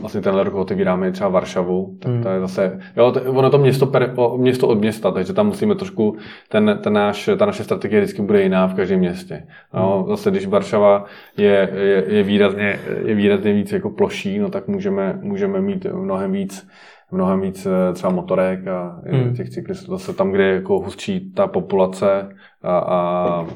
vlastně 0.00 0.20
tenhle 0.20 0.44
rok 0.44 0.54
otevíráme 0.54 1.12
třeba 1.12 1.30
Varšavu, 1.30 1.96
tak 1.98 2.12
to 2.22 2.28
je 2.28 2.34
hmm. 2.34 2.46
zase, 2.46 2.80
jo, 2.96 3.12
to, 3.12 3.20
ono 3.32 3.50
to 3.50 3.58
město, 3.58 3.86
per, 3.86 4.14
město 4.36 4.68
od 4.68 4.78
města, 4.78 5.10
takže 5.10 5.32
tam 5.32 5.46
musíme 5.46 5.74
trošku, 5.74 6.16
ten, 6.48 6.78
ten 6.82 6.92
náš, 6.92 7.30
ta 7.38 7.46
naše 7.46 7.64
strategie 7.64 8.00
vždycky 8.00 8.22
bude 8.22 8.42
jiná 8.42 8.66
v 8.66 8.74
každém 8.74 8.98
městě. 8.98 9.46
No, 9.74 9.98
hmm. 9.98 10.08
zase, 10.08 10.30
když 10.30 10.46
Varšava 10.46 11.04
je, 11.36 11.70
je, 11.74 12.04
je, 12.08 12.22
výrazně, 12.22 12.78
je 13.04 13.14
výrazně 13.14 13.52
víc 13.52 13.72
jako 13.72 13.90
ploší, 13.90 14.38
no 14.38 14.48
tak 14.48 14.68
můžeme, 14.68 15.18
můžeme 15.22 15.60
mít 15.60 15.86
mnohem 15.92 16.32
víc 16.32 16.68
mnohem 17.12 17.40
víc 17.40 17.66
eh, 17.66 17.92
třeba 17.92 18.12
motorek 18.12 18.66
a 18.66 19.00
hmm. 19.06 19.34
těch 19.34 19.50
cyklistů. 19.50 19.90
Zase 19.90 20.12
tam, 20.12 20.30
kde 20.30 20.44
je 20.44 20.54
jako 20.54 20.78
hustší 20.78 21.32
ta 21.32 21.46
populace 21.46 22.28
a, 22.62 22.78
a, 22.78 22.96
a 22.96 23.46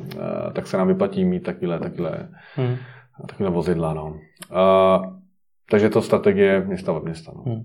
tak 0.52 0.66
se 0.66 0.76
nám 0.76 0.88
vyplatí 0.88 1.24
mít 1.24 1.42
takovéhle, 1.42 1.78
takovéhle, 1.78 2.28
hmm. 2.56 2.76
vozidla. 3.52 3.94
No. 3.94 4.16
A, 4.50 5.15
takže 5.70 5.90
to 5.90 6.02
strategie 6.02 6.64
města 6.66 6.92
od 6.92 7.04
města. 7.04 7.32
No. 7.36 7.42
Hmm. 7.46 7.62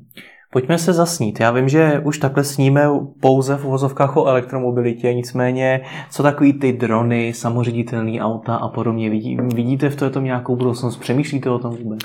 Pojďme 0.52 0.78
se 0.78 0.94
zasnít. 0.94 1.40
Já 1.40 1.52
vím, 1.52 1.70
že 1.70 2.02
už 2.06 2.18
takhle 2.18 2.44
sníme 2.44 2.88
pouze 3.22 3.58
v 3.58 3.66
uvozovkách 3.66 4.18
o 4.18 4.26
elektromobilitě, 4.26 5.14
nicméně 5.14 5.82
co 6.10 6.24
takový 6.24 6.54
ty 6.54 6.74
drony, 6.74 7.34
samoředitelné 7.34 8.22
auta 8.22 8.56
a 8.56 8.68
podobně. 8.68 9.10
Vidí, 9.10 9.38
vidíte 9.56 9.90
v 9.90 10.10
tom 10.12 10.24
nějakou 10.24 10.56
budoucnost? 10.56 10.98
Přemýšlíte 10.98 11.50
o 11.50 11.60
tom 11.60 11.76
vůbec? 11.76 12.00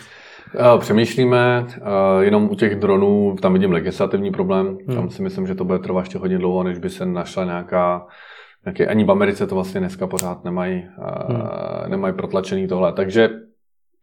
Eh, 0.54 0.78
přemýšlíme, 0.78 1.66
eh, 1.68 2.24
jenom 2.24 2.48
u 2.50 2.54
těch 2.54 2.76
dronů, 2.76 3.36
tam 3.42 3.52
vidím 3.52 3.72
legislativní 3.72 4.30
problém, 4.30 4.78
hmm. 4.86 4.96
tam 4.96 5.10
si 5.10 5.22
myslím, 5.22 5.46
že 5.46 5.54
to 5.54 5.64
bude 5.64 5.78
trvat 5.78 6.00
ještě 6.00 6.18
hodně 6.18 6.38
dlouho, 6.38 6.62
než 6.62 6.78
by 6.78 6.90
se 6.90 7.06
našla 7.06 7.44
nějaká, 7.44 8.06
nějaký, 8.64 8.86
ani 8.86 9.04
v 9.04 9.10
Americe 9.10 9.46
to 9.46 9.54
vlastně 9.54 9.80
dneska 9.80 10.06
pořád 10.06 10.44
nemají, 10.44 10.74
eh, 10.74 11.32
hmm. 11.32 11.90
nemají 11.90 12.14
protlačený 12.14 12.68
tohle, 12.68 12.92
takže 12.92 13.28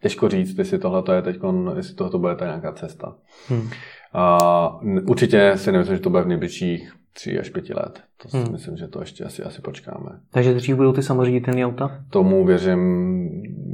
těžko 0.04 0.30
říct, 0.30 0.58
jestli 0.58 0.80
tohle 0.80 1.04
je 1.16 1.22
teď, 1.22 1.40
jestli 1.76 1.96
tohle 1.96 2.20
bude 2.20 2.36
ta 2.36 2.46
nějaká 2.46 2.74
cesta. 2.74 3.16
Hmm. 3.50 3.62
Uh, 3.62 5.00
určitě 5.08 5.54
si 5.56 5.72
nemyslím, 5.72 5.96
že 5.96 6.02
to 6.02 6.10
bude 6.10 6.24
v 6.24 6.28
nejbližších 6.28 6.94
tři 7.14 7.40
až 7.40 7.50
pěti 7.50 7.74
let. 7.74 8.02
To 8.22 8.30
si 8.30 8.38
hmm. 8.38 8.52
myslím, 8.52 8.78
že 8.78 8.88
to 8.88 9.00
ještě 9.00 9.24
asi, 9.24 9.44
asi 9.44 9.62
počkáme. 9.62 10.10
Takže 10.32 10.54
dřív 10.54 10.76
budou 10.76 10.94
ty 10.94 11.04
samoředitelné 11.04 11.66
auta? 11.66 11.92
Tomu 12.10 12.46
věřím, 12.46 13.30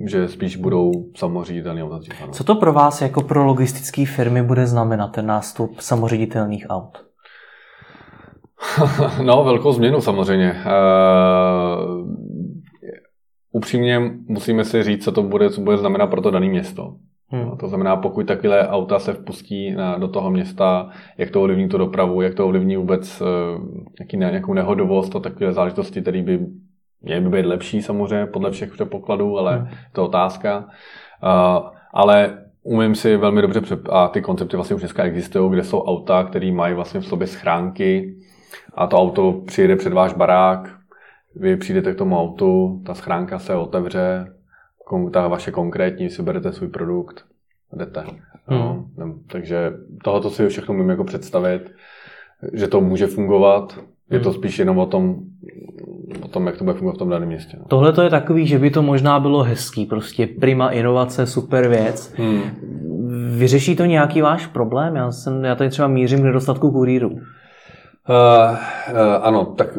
že 0.05 0.27
spíš 0.27 0.55
budou 0.55 0.91
samoředitelné 1.15 1.83
auta 1.83 1.97
dřív. 1.97 2.21
Ano. 2.23 2.31
Co 2.31 2.43
to 2.43 2.55
pro 2.55 2.73
vás 2.73 3.01
jako 3.01 3.21
pro 3.21 3.45
logistické 3.45 4.05
firmy 4.05 4.43
bude 4.43 4.67
znamenat 4.67 5.07
ten 5.07 5.25
nástup 5.25 5.79
samoředitelných 5.79 6.65
aut? 6.69 6.97
no, 9.23 9.43
velkou 9.43 9.71
změnu 9.71 10.01
samozřejmě. 10.01 10.63
Uh, 10.65 12.19
upřímně 13.51 13.99
musíme 14.27 14.65
si 14.65 14.83
říct, 14.83 15.03
co 15.03 15.11
to 15.11 15.23
bude, 15.23 15.49
co 15.49 15.61
bude 15.61 15.77
znamenat 15.77 16.07
pro 16.07 16.21
to 16.21 16.31
dané 16.31 16.49
město. 16.49 16.95
Hmm. 17.31 17.45
No, 17.45 17.55
to 17.55 17.67
znamená, 17.67 17.95
pokud 17.95 18.27
takové 18.27 18.67
auta 18.67 18.99
se 18.99 19.13
vpustí 19.13 19.71
na, 19.71 19.97
do 19.97 20.07
toho 20.07 20.31
města, 20.31 20.89
jak 21.17 21.31
to 21.31 21.41
ovlivní 21.41 21.69
tu 21.69 21.77
dopravu, 21.77 22.21
jak 22.21 22.33
to 22.33 22.45
ovlivní 22.45 22.77
vůbec 22.77 23.21
uh, 23.21 23.27
nějaký, 23.99 24.17
nějakou 24.17 24.53
nehodovost 24.53 25.15
a 25.15 25.19
takové 25.19 25.53
záležitosti, 25.53 26.01
které 26.01 26.21
by 26.21 26.39
měly 27.01 27.21
by 27.21 27.29
být 27.29 27.45
lepší 27.45 27.81
samozřejmě 27.81 28.25
podle 28.25 28.51
všech 28.51 28.71
předpokladů, 28.71 29.37
ale 29.37 29.57
hmm. 29.57 29.67
to 29.93 30.01
je 30.01 30.05
otázka. 30.05 30.57
Uh, 31.23 31.69
ale 31.93 32.37
umím 32.63 32.95
si 32.95 33.17
velmi 33.17 33.41
dobře, 33.41 33.61
a 33.89 34.07
ty 34.07 34.21
koncepty 34.21 34.55
vlastně 34.55 34.75
už 34.75 34.81
dneska 34.81 35.03
existují, 35.03 35.51
kde 35.51 35.63
jsou 35.63 35.81
auta, 35.81 36.23
které 36.23 36.51
mají 36.51 36.73
vlastně 36.73 36.99
v 36.99 37.05
sobě 37.05 37.27
schránky 37.27 38.15
a 38.73 38.87
to 38.87 38.97
auto 38.97 39.41
přijede 39.45 39.75
před 39.75 39.93
váš 39.93 40.13
barák, 40.13 40.78
vy 41.39 41.57
přijdete 41.57 41.93
k 41.93 41.97
tomu 41.97 42.19
autu, 42.19 42.81
ta 42.85 42.93
schránka 42.93 43.39
se 43.39 43.55
otevře, 43.55 44.33
ta 45.11 45.27
vaše 45.27 45.51
konkrétní, 45.51 46.09
si 46.09 46.23
berete 46.23 46.51
svůj 46.51 46.69
produkt, 46.69 47.25
jdete. 47.73 48.03
No, 48.49 48.85
hmm. 48.97 49.19
takže 49.27 49.73
tohoto 50.03 50.29
si 50.29 50.47
všechno 50.47 50.73
můžeme 50.73 50.93
jako 50.93 51.03
představit, 51.03 51.71
že 52.53 52.67
to 52.67 52.81
může 52.81 53.07
fungovat. 53.07 53.79
Je 54.11 54.19
to 54.19 54.29
hmm. 54.29 54.39
spíš 54.39 54.59
jenom 54.59 54.77
o 54.77 54.85
tom, 54.85 55.15
o 56.21 56.27
tom, 56.27 56.47
jak 56.47 56.57
to 56.57 56.63
bude 56.63 56.73
fungovat 56.73 56.95
v 56.95 56.97
tom 56.97 57.09
daném 57.09 57.27
městě. 57.27 57.57
No. 57.59 57.65
Tohle 57.67 57.93
to 57.93 58.01
je 58.01 58.09
takový, 58.09 58.47
že 58.47 58.59
by 58.59 58.69
to 58.69 58.81
možná 58.81 59.19
bylo 59.19 59.43
hezký, 59.43 59.85
prostě 59.85 60.27
prima 60.27 60.69
inovace, 60.69 61.27
super 61.27 61.67
věc. 61.67 62.13
Hmm. 62.17 62.41
Vyřeší 63.37 63.75
to 63.75 63.85
nějaký 63.85 64.21
váš 64.21 64.47
problém? 64.47 64.95
Já, 64.95 65.11
jsem, 65.11 65.45
já 65.45 65.55
tady 65.55 65.69
třeba 65.69 65.87
mířím 65.87 66.19
k 66.19 66.23
nedostatku 66.23 66.71
kurýrů. 66.71 67.19
Uh, 68.09 68.15
uh, 68.15 68.97
ano, 69.21 69.45
tak 69.45 69.75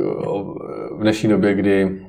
v 0.96 1.00
dnešní 1.00 1.28
době, 1.28 1.54
kdy 1.54 2.06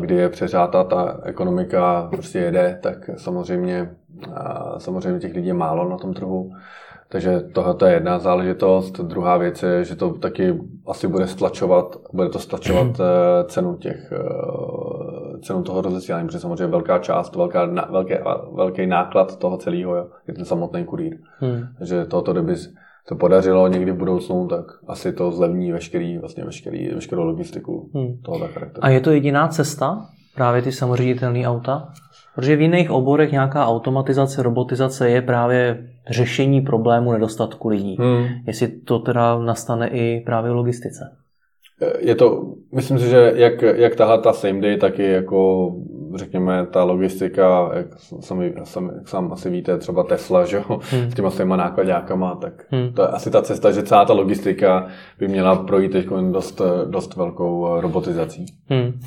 kdy 0.00 0.14
je 0.14 0.28
přeřátá 0.28 0.84
ta 0.84 1.20
ekonomika 1.24 2.08
prostě 2.10 2.38
jede, 2.38 2.78
tak 2.82 3.10
samozřejmě, 3.16 3.94
samozřejmě 4.78 5.20
těch 5.20 5.34
lidí 5.34 5.48
je 5.48 5.54
málo 5.54 5.88
na 5.88 5.96
tom 5.96 6.14
trhu. 6.14 6.52
Takže 7.08 7.40
tohle 7.40 7.76
je 7.86 7.94
jedna 7.94 8.18
záležitost. 8.18 9.00
Druhá 9.00 9.36
věc 9.36 9.62
je, 9.62 9.84
že 9.84 9.96
to 9.96 10.12
taky 10.12 10.60
asi 10.86 11.08
bude 11.08 11.26
stlačovat, 11.26 11.96
bude 12.12 12.28
to 12.28 12.38
stlačovat 12.38 12.86
eh, 13.00 13.44
cenu 13.44 13.76
těch 13.76 14.12
eh, 14.12 15.38
cenu 15.38 15.62
toho 15.62 15.80
rozesílání, 15.82 16.26
protože 16.26 16.38
samozřejmě 16.38 16.66
velká 16.66 16.98
část, 16.98 17.36
velká, 17.36 17.64
velký, 17.90 18.14
velký 18.54 18.86
náklad 18.86 19.36
toho 19.36 19.56
celého 19.56 19.96
je 20.28 20.34
ten 20.34 20.44
samotný 20.44 20.84
kurýr. 20.84 21.18
Hmm. 21.38 21.62
Takže 21.78 22.04
tohoto 22.04 22.32
kdyby 22.32 22.54
to 23.08 23.16
podařilo 23.16 23.68
někdy 23.68 23.92
v 23.92 23.96
budoucnu, 23.96 24.48
tak 24.48 24.64
asi 24.86 25.12
to 25.12 25.32
zlevní 25.32 25.72
veškerý, 25.72 26.18
vlastně 26.18 26.44
veškerý, 26.44 26.88
veškerou 26.88 27.24
logistiku 27.24 27.90
hmm. 27.94 28.18
tohoto 28.22 28.48
charakteru. 28.48 28.84
A 28.84 28.88
je 28.88 29.00
to 29.00 29.10
jediná 29.10 29.48
cesta? 29.48 30.06
Právě 30.34 30.62
ty 30.62 30.72
samoředitelné 30.72 31.48
auta? 31.48 31.92
Protože 32.34 32.56
v 32.56 32.60
jiných 32.60 32.90
oborech 32.90 33.32
nějaká 33.32 33.66
automatizace, 33.66 34.42
robotizace 34.42 35.10
je 35.10 35.22
právě 35.22 35.88
řešení 36.10 36.60
problému 36.60 37.12
nedostatku 37.12 37.68
lidí. 37.68 37.96
Hmm. 38.00 38.26
Jestli 38.46 38.68
to 38.68 38.98
teda 38.98 39.38
nastane 39.38 39.88
i 39.88 40.22
právě 40.26 40.50
v 40.50 40.54
logistice. 40.54 41.16
Je 41.98 42.14
to, 42.14 42.54
myslím 42.74 42.98
si, 42.98 43.08
že 43.08 43.32
jak, 43.34 43.62
jak 43.62 43.96
tahle 43.96 44.18
ta 44.18 44.32
same 44.32 44.60
day, 44.60 44.76
tak 44.76 44.98
i 44.98 45.10
jako 45.10 45.70
řekněme, 46.14 46.66
ta 46.66 46.84
logistika, 46.84 47.70
jak 47.74 47.86
sami, 48.20 48.54
sami, 48.64 48.90
jak 48.98 49.08
sám 49.08 49.32
asi 49.32 49.50
víte, 49.50 49.78
třeba 49.78 50.02
Tesla, 50.02 50.44
že 50.44 50.56
jo, 50.56 50.80
hmm. 50.90 51.10
s 51.10 51.14
těma 51.14 51.30
svýma 51.30 51.56
nákladňákama, 51.56 52.34
tak 52.34 52.52
hmm. 52.70 52.92
to 52.92 53.02
je 53.02 53.08
asi 53.08 53.30
ta 53.30 53.42
cesta, 53.42 53.70
že 53.70 53.82
celá 53.82 54.04
ta 54.04 54.12
logistika 54.12 54.86
by 55.18 55.28
měla 55.28 55.56
projít 55.56 55.92
teď 55.92 56.06
dost, 56.30 56.60
dost 56.84 57.16
velkou 57.16 57.80
robotizací. 57.80 58.46
Hmm. 58.68 59.00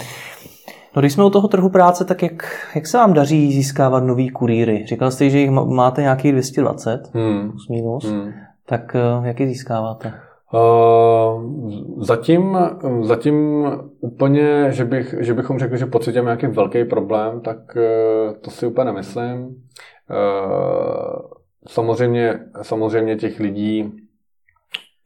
No 0.96 1.02
když 1.02 1.14
jsme 1.14 1.26
u 1.26 1.30
toho 1.30 1.48
trhu 1.48 1.70
práce, 1.70 2.06
tak 2.06 2.24
jak, 2.24 2.68
jak 2.76 2.88
se 2.88 2.98
vám 2.98 3.14
daří 3.14 3.54
získávat 3.54 4.04
nový 4.04 4.30
kurýry? 4.30 4.86
Říkal 4.88 5.12
jste, 5.12 5.30
že 5.30 5.40
jich 5.40 5.50
máte 5.52 6.02
nějakých 6.02 6.32
220, 6.32 7.10
hmm. 7.14 7.50
plus 7.50 7.68
minus, 7.70 8.06
hmm. 8.06 8.32
tak 8.66 8.96
eh, 8.96 9.28
jak 9.28 9.40
je 9.40 9.48
získáváte? 9.48 10.14
Uh, 10.54 12.04
zatím, 12.04 12.58
zatím 13.02 13.66
úplně, 14.00 14.72
že, 14.72 14.86
bych, 14.86 15.16
že 15.20 15.34
bychom 15.34 15.60
řekli, 15.60 15.78
že 15.78 15.86
pocitím 15.86 16.24
nějaký 16.24 16.48
velký 16.48 16.86
problém, 16.86 17.42
tak 17.42 17.58
uh, 17.76 18.34
to 18.42 18.52
si 18.52 18.68
úplně 18.68 18.86
nemyslím. 18.86 19.46
Uh, 19.46 21.22
samozřejmě, 21.68 22.40
samozřejmě 22.62 23.16
těch 23.16 23.40
lidí 23.40 24.07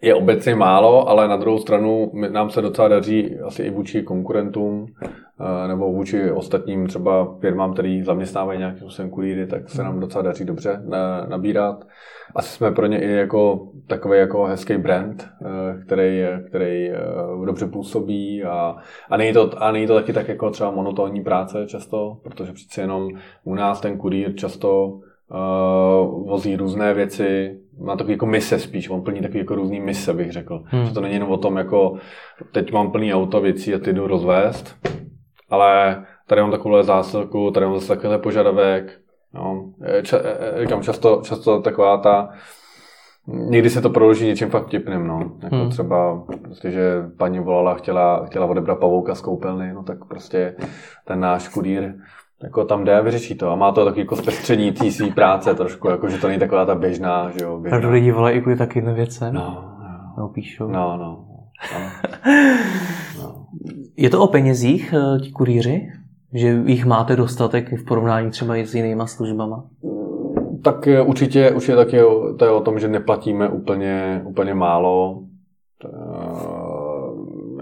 je 0.01 0.15
obecně 0.15 0.55
málo, 0.55 1.09
ale 1.09 1.27
na 1.27 1.37
druhou 1.37 1.57
stranu 1.57 2.11
nám 2.31 2.49
se 2.49 2.61
docela 2.61 2.87
daří 2.87 3.39
asi 3.39 3.63
i 3.63 3.69
vůči 3.69 4.03
konkurentům 4.03 4.85
eh, 5.03 5.67
nebo 5.67 5.91
vůči 5.91 6.31
ostatním 6.31 6.87
třeba 6.87 7.37
firmám, 7.39 7.73
který 7.73 8.03
zaměstnávají 8.03 8.59
nějakým 8.59 8.79
způsobem 8.79 9.11
kurýry, 9.11 9.47
tak 9.47 9.69
se 9.69 9.83
nám 9.83 9.99
docela 9.99 10.21
daří 10.21 10.45
dobře 10.45 10.81
nabírat. 11.29 11.85
Asi 12.35 12.49
jsme 12.49 12.71
pro 12.71 12.85
ně 12.85 13.01
i 13.01 13.11
jako 13.11 13.67
takový 13.87 14.19
jako 14.19 14.43
hezký 14.43 14.77
brand, 14.77 15.29
eh, 15.45 15.85
který, 15.85 16.23
který 16.47 16.89
eh, 16.89 16.95
dobře 17.45 17.67
působí 17.67 18.43
a, 18.43 18.75
a, 19.09 19.17
není 19.17 19.33
to, 19.33 19.63
a 19.63 19.71
není 19.71 19.87
to 19.87 19.95
taky 19.95 20.13
tak 20.13 20.27
jako 20.27 20.49
třeba 20.49 20.71
monotónní 20.71 21.21
práce 21.21 21.65
často, 21.67 22.17
protože 22.23 22.53
přeci 22.53 22.81
jenom 22.81 23.09
u 23.43 23.55
nás 23.55 23.81
ten 23.81 23.97
kurýr 23.97 24.35
často 24.35 24.99
vozí 26.25 26.55
různé 26.55 26.93
věci, 26.93 27.60
má 27.83 27.95
takový 27.95 28.13
jako 28.13 28.25
mise 28.25 28.59
spíš, 28.59 28.89
on 28.89 29.01
plní 29.01 29.21
takový 29.21 29.39
jako 29.39 29.55
různý 29.55 29.79
mise, 29.79 30.13
bych 30.13 30.31
řekl. 30.31 30.63
Hmm. 30.65 30.85
Že 30.85 30.93
to 30.93 31.01
není 31.01 31.13
jenom 31.13 31.31
o 31.31 31.37
tom, 31.37 31.57
jako 31.57 31.97
teď 32.51 32.71
mám 32.71 32.91
plný 32.91 33.13
auto 33.13 33.41
věcí 33.41 33.73
a 33.73 33.79
ty 33.79 33.93
jdu 33.93 34.07
rozvést, 34.07 34.75
ale 35.49 36.03
tady 36.27 36.41
mám 36.41 36.51
takovou 36.51 36.83
zásilku, 36.83 37.51
tady 37.51 37.65
mám 37.65 37.75
zase 37.75 37.87
takovýhle 37.87 38.17
požadavek. 38.17 38.99
No, 39.33 39.71
ča, 40.03 40.17
říkám, 40.61 40.81
často, 40.81 41.21
často 41.23 41.61
taková 41.61 41.97
ta, 41.97 42.29
Někdy 43.27 43.69
se 43.69 43.81
to 43.81 43.89
proloží 43.89 44.25
něčím 44.25 44.49
fakt 44.49 44.67
vtipným, 44.67 45.07
no. 45.07 45.31
Jako 45.43 45.55
hmm. 45.55 45.69
třeba, 45.69 46.23
prostě, 46.41 46.71
že 46.71 47.03
paní 47.17 47.39
volala, 47.39 47.73
chtěla, 47.73 48.25
chtěla 48.25 48.45
odebrat 48.45 48.79
pavouka 48.79 49.15
z 49.15 49.21
koupelny, 49.21 49.73
no 49.73 49.83
tak 49.83 50.05
prostě 50.05 50.55
ten 51.05 51.19
náš 51.19 51.47
kurýr 51.47 51.93
jako 52.43 52.65
tam 52.65 52.83
jde 52.83 52.97
a 52.97 53.01
vyřeší 53.01 53.35
to. 53.35 53.49
A 53.49 53.55
má 53.55 53.71
to 53.71 53.85
takový 53.85 54.01
jako 54.01 54.15
zpestření 54.15 54.71
té 54.71 54.91
své 54.91 55.07
práce 55.07 55.53
trošku, 55.53 55.89
jako 55.89 56.09
že 56.09 56.17
to 56.17 56.27
není 56.27 56.39
taková 56.39 56.65
ta 56.65 56.75
běžná, 56.75 57.31
že 57.31 57.45
jo. 57.45 57.59
Běžná. 57.59 57.81
Tak 57.81 57.91
lidi 57.91 58.11
volají 58.11 58.37
i 58.37 58.41
kvůli 58.41 58.57
taky 58.57 58.81
věce. 58.81 59.31
No, 59.31 59.63
no. 60.17 60.27
Píšou. 60.27 60.67
No, 60.67 60.97
no. 60.97 61.25
no. 61.73 61.87
Je 63.97 64.09
to 64.09 64.21
o 64.21 64.27
penězích, 64.27 64.93
eh, 64.93 65.19
ti 65.19 65.31
kurýři? 65.31 65.87
Že 66.33 66.63
jich 66.65 66.85
máte 66.85 67.15
dostatek 67.15 67.73
v 67.73 67.85
porovnání 67.85 68.31
třeba 68.31 68.55
i 68.55 68.65
s 68.65 68.75
jinýma 68.75 69.07
službama? 69.07 69.65
Tak 70.63 70.87
určitě, 71.05 71.51
určitě 71.51 71.75
taky 71.75 71.97
to 72.37 72.45
je 72.45 72.51
o 72.51 72.61
tom, 72.61 72.79
že 72.79 72.87
neplatíme 72.87 73.49
úplně, 73.49 74.21
úplně 74.25 74.53
málo. 74.53 75.23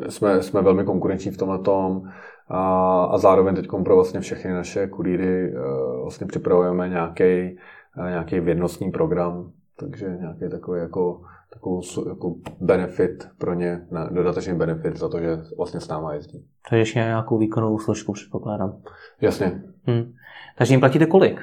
Jsme, 0.10 0.42
jsme 0.42 0.62
velmi 0.62 0.84
konkurenční 0.84 1.32
v 1.32 1.38
tomhle 1.38 1.60
tom. 1.60 2.02
A, 2.50 3.04
a 3.04 3.18
zároveň 3.18 3.56
teď 3.56 3.68
pro 3.84 3.96
vlastně 3.96 4.20
všechny 4.20 4.52
naše 4.54 4.88
kurýry 4.88 5.54
eh, 5.54 5.60
vlastně 6.02 6.28
připravujeme 6.28 6.90
nějaký, 6.90 7.24
eh, 7.24 8.10
nějaký 8.10 8.40
vědnostní 8.40 8.92
program, 8.92 9.52
takže 9.80 10.18
nějaký 10.20 10.50
takový 10.52 10.80
jako, 10.80 11.22
takovou 11.54 11.82
jako 12.10 12.36
benefit 12.60 13.28
pro 13.38 13.54
ně, 13.54 13.88
dodatečný 14.12 14.54
benefit 14.54 14.98
za 14.98 15.10
to, 15.10 15.20
že 15.20 15.38
vlastně 15.58 15.80
s 15.80 15.88
náma 15.88 16.14
jezdí. 16.14 16.46
To 16.70 16.76
je 16.76 16.82
ještě 16.82 17.00
nějakou 17.00 17.38
výkonovou 17.38 17.80
složku, 17.80 18.14
předpokládám. 18.14 18.82
Jasně. 19.22 19.62
Hmm. 19.86 20.14
Takže 20.58 20.74
jim 20.74 20.80
platíte 20.80 21.06
kolik? 21.06 21.42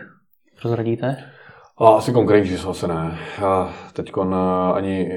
Prozradíte? 0.60 1.16
A 1.78 1.88
asi 1.88 2.12
konkrétní 2.12 2.50
číslo 2.50 2.74
se 2.74 2.88
ne. 2.88 3.18
teď 3.92 4.12
ani 4.74 5.10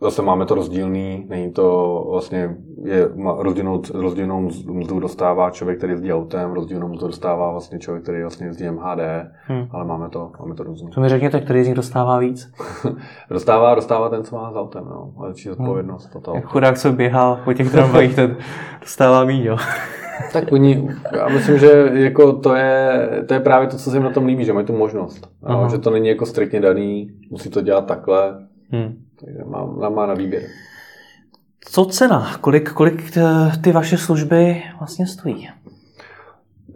Zase 0.00 0.22
máme 0.22 0.46
to 0.46 0.54
rozdílný, 0.54 1.26
není 1.28 1.52
to 1.52 2.06
vlastně, 2.10 2.56
je 2.84 3.08
rozdílnou, 3.38 3.82
rozdílnou 3.94 4.50
mzdu 4.66 5.00
dostává 5.00 5.50
člověk, 5.50 5.78
který 5.78 5.92
jezdí 5.92 6.12
autem, 6.12 6.52
rozdílnou 6.52 6.88
mzdu 6.88 7.06
dostává 7.06 7.50
vlastně 7.50 7.78
člověk, 7.78 8.02
který 8.02 8.22
vlastně 8.22 8.46
jezdí 8.46 8.70
MHD, 8.70 9.00
hmm. 9.46 9.68
ale 9.70 9.84
máme 9.84 10.08
to, 10.08 10.32
máme 10.40 10.54
to 10.54 10.62
různě. 10.62 10.88
Co 10.90 11.00
mi 11.00 11.08
řekněte, 11.08 11.40
který 11.40 11.64
z 11.64 11.66
nich 11.66 11.76
dostává 11.76 12.18
víc? 12.18 12.52
dostává, 13.30 13.74
dostává 13.74 14.08
ten, 14.08 14.24
co 14.24 14.36
má 14.36 14.52
s 14.52 14.56
autem, 14.56 14.84
no, 14.84 15.12
ale 15.18 15.34
či 15.34 15.50
odpovědnost. 15.50 16.14
Hmm. 16.14 16.34
Jak 16.34 16.44
chudák, 16.44 16.78
co 16.78 16.92
běhá 16.92 17.40
po 17.44 17.52
těch 17.52 17.72
tramvajích, 17.72 18.14
ten 18.14 18.36
dostává 18.80 19.24
míň, 19.24 19.42
jo. 19.42 19.56
tak 20.32 20.52
oni, 20.52 20.88
já 21.12 21.28
myslím, 21.28 21.58
že 21.58 21.90
jako 21.92 22.32
to, 22.32 22.54
je, 22.54 23.08
to 23.28 23.34
je 23.34 23.40
právě 23.40 23.68
to, 23.68 23.76
co 23.76 23.90
se 23.90 23.96
jim 23.96 24.04
na 24.04 24.10
tom 24.10 24.26
líbí, 24.26 24.44
že 24.44 24.52
mají 24.52 24.66
tu 24.66 24.72
možnost. 24.72 25.28
No, 25.48 25.68
že 25.70 25.78
to 25.78 25.90
není 25.90 26.08
jako 26.08 26.26
striktně 26.26 26.60
daný, 26.60 27.10
musí 27.30 27.50
to 27.50 27.60
dělat 27.60 27.86
takhle. 27.86 28.46
Hmm. 28.70 29.05
Takže 29.20 29.44
má, 29.44 29.88
má 29.88 30.06
na 30.06 30.14
výběr. 30.14 30.42
Co 31.60 31.84
cena? 31.84 32.38
Kolik, 32.40 32.72
kolik 32.72 33.16
eh, 33.16 33.22
ty 33.64 33.72
vaše 33.72 33.96
služby 33.96 34.62
vlastně 34.78 35.06
stojí? 35.06 35.48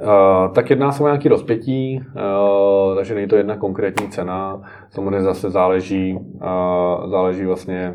Uh, 0.01 0.55
tak 0.55 0.70
jedná 0.70 0.93
se 0.93 1.03
o 1.03 1.07
nějaký 1.07 1.28
rozpětí, 1.28 2.01
uh, 2.01 2.97
takže 2.97 3.14
není 3.14 3.28
to 3.28 3.36
jedna 3.36 3.57
konkrétní 3.57 4.09
cena. 4.09 4.62
Samozřejmě 4.91 5.22
zase 5.22 5.51
záleží, 5.51 6.14
uh, 6.14 7.11
záleží 7.11 7.45
vlastně 7.45 7.95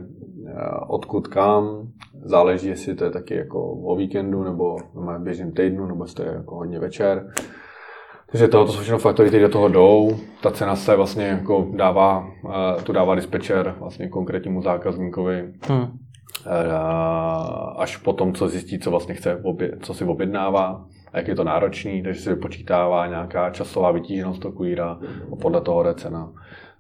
odkud 0.88 1.28
kam, 1.28 1.88
záleží, 2.24 2.68
jestli 2.68 2.96
to 2.96 3.04
je 3.04 3.12
taky 3.12 3.36
jako 3.36 3.72
o 3.72 3.96
víkendu, 3.96 4.44
nebo 4.44 4.78
v 4.94 5.20
běžném 5.20 5.52
týdnu, 5.52 5.86
nebo 5.88 6.04
jestli 6.04 6.16
to 6.16 6.24
je 6.24 6.36
jako 6.36 6.56
hodně 6.56 6.80
večer. 6.80 7.34
Takže 8.36 8.48
to, 8.48 8.66
to 8.66 8.72
jsou 8.72 8.82
všechno 8.82 8.98
faktory, 8.98 9.30
které 9.30 9.44
do 9.44 9.50
toho 9.50 9.68
jdou. 9.68 10.18
Ta 10.42 10.52
cena 10.52 10.76
se 10.76 10.96
vlastně 10.96 11.26
jako 11.26 11.68
dává, 11.76 12.28
uh, 12.44 12.52
tu 12.84 12.94
dává 12.94 13.16
dispečer 13.16 13.76
vlastně 13.80 14.10
konkrétnímu 14.10 14.62
zákazníkovi. 14.62 15.54
Hmm. 15.68 15.82
Uh, 15.82 15.88
až 17.78 17.98
po 17.98 18.14
tom, 18.14 18.34
co 18.34 18.48
zjistí, 18.48 18.80
co 18.80 18.92
vlastně 18.92 19.16
chce, 19.16 19.42
co 19.82 19.94
si 19.94 20.04
objednává 20.04 20.86
a 21.14 21.18
jak 21.18 21.28
je 21.28 21.36
to 21.36 21.44
náročný, 21.44 22.04
takže 22.04 22.22
si 22.22 22.30
vypočítává 22.30 23.08
nějaká 23.08 23.50
časová 23.50 23.92
vytíženost 23.92 24.42
toho 24.42 24.52
kvíra 24.52 25.00
a 25.34 25.36
podle 25.42 25.62
toho 25.62 25.84
jde 25.84 25.94
cena. 25.94 26.32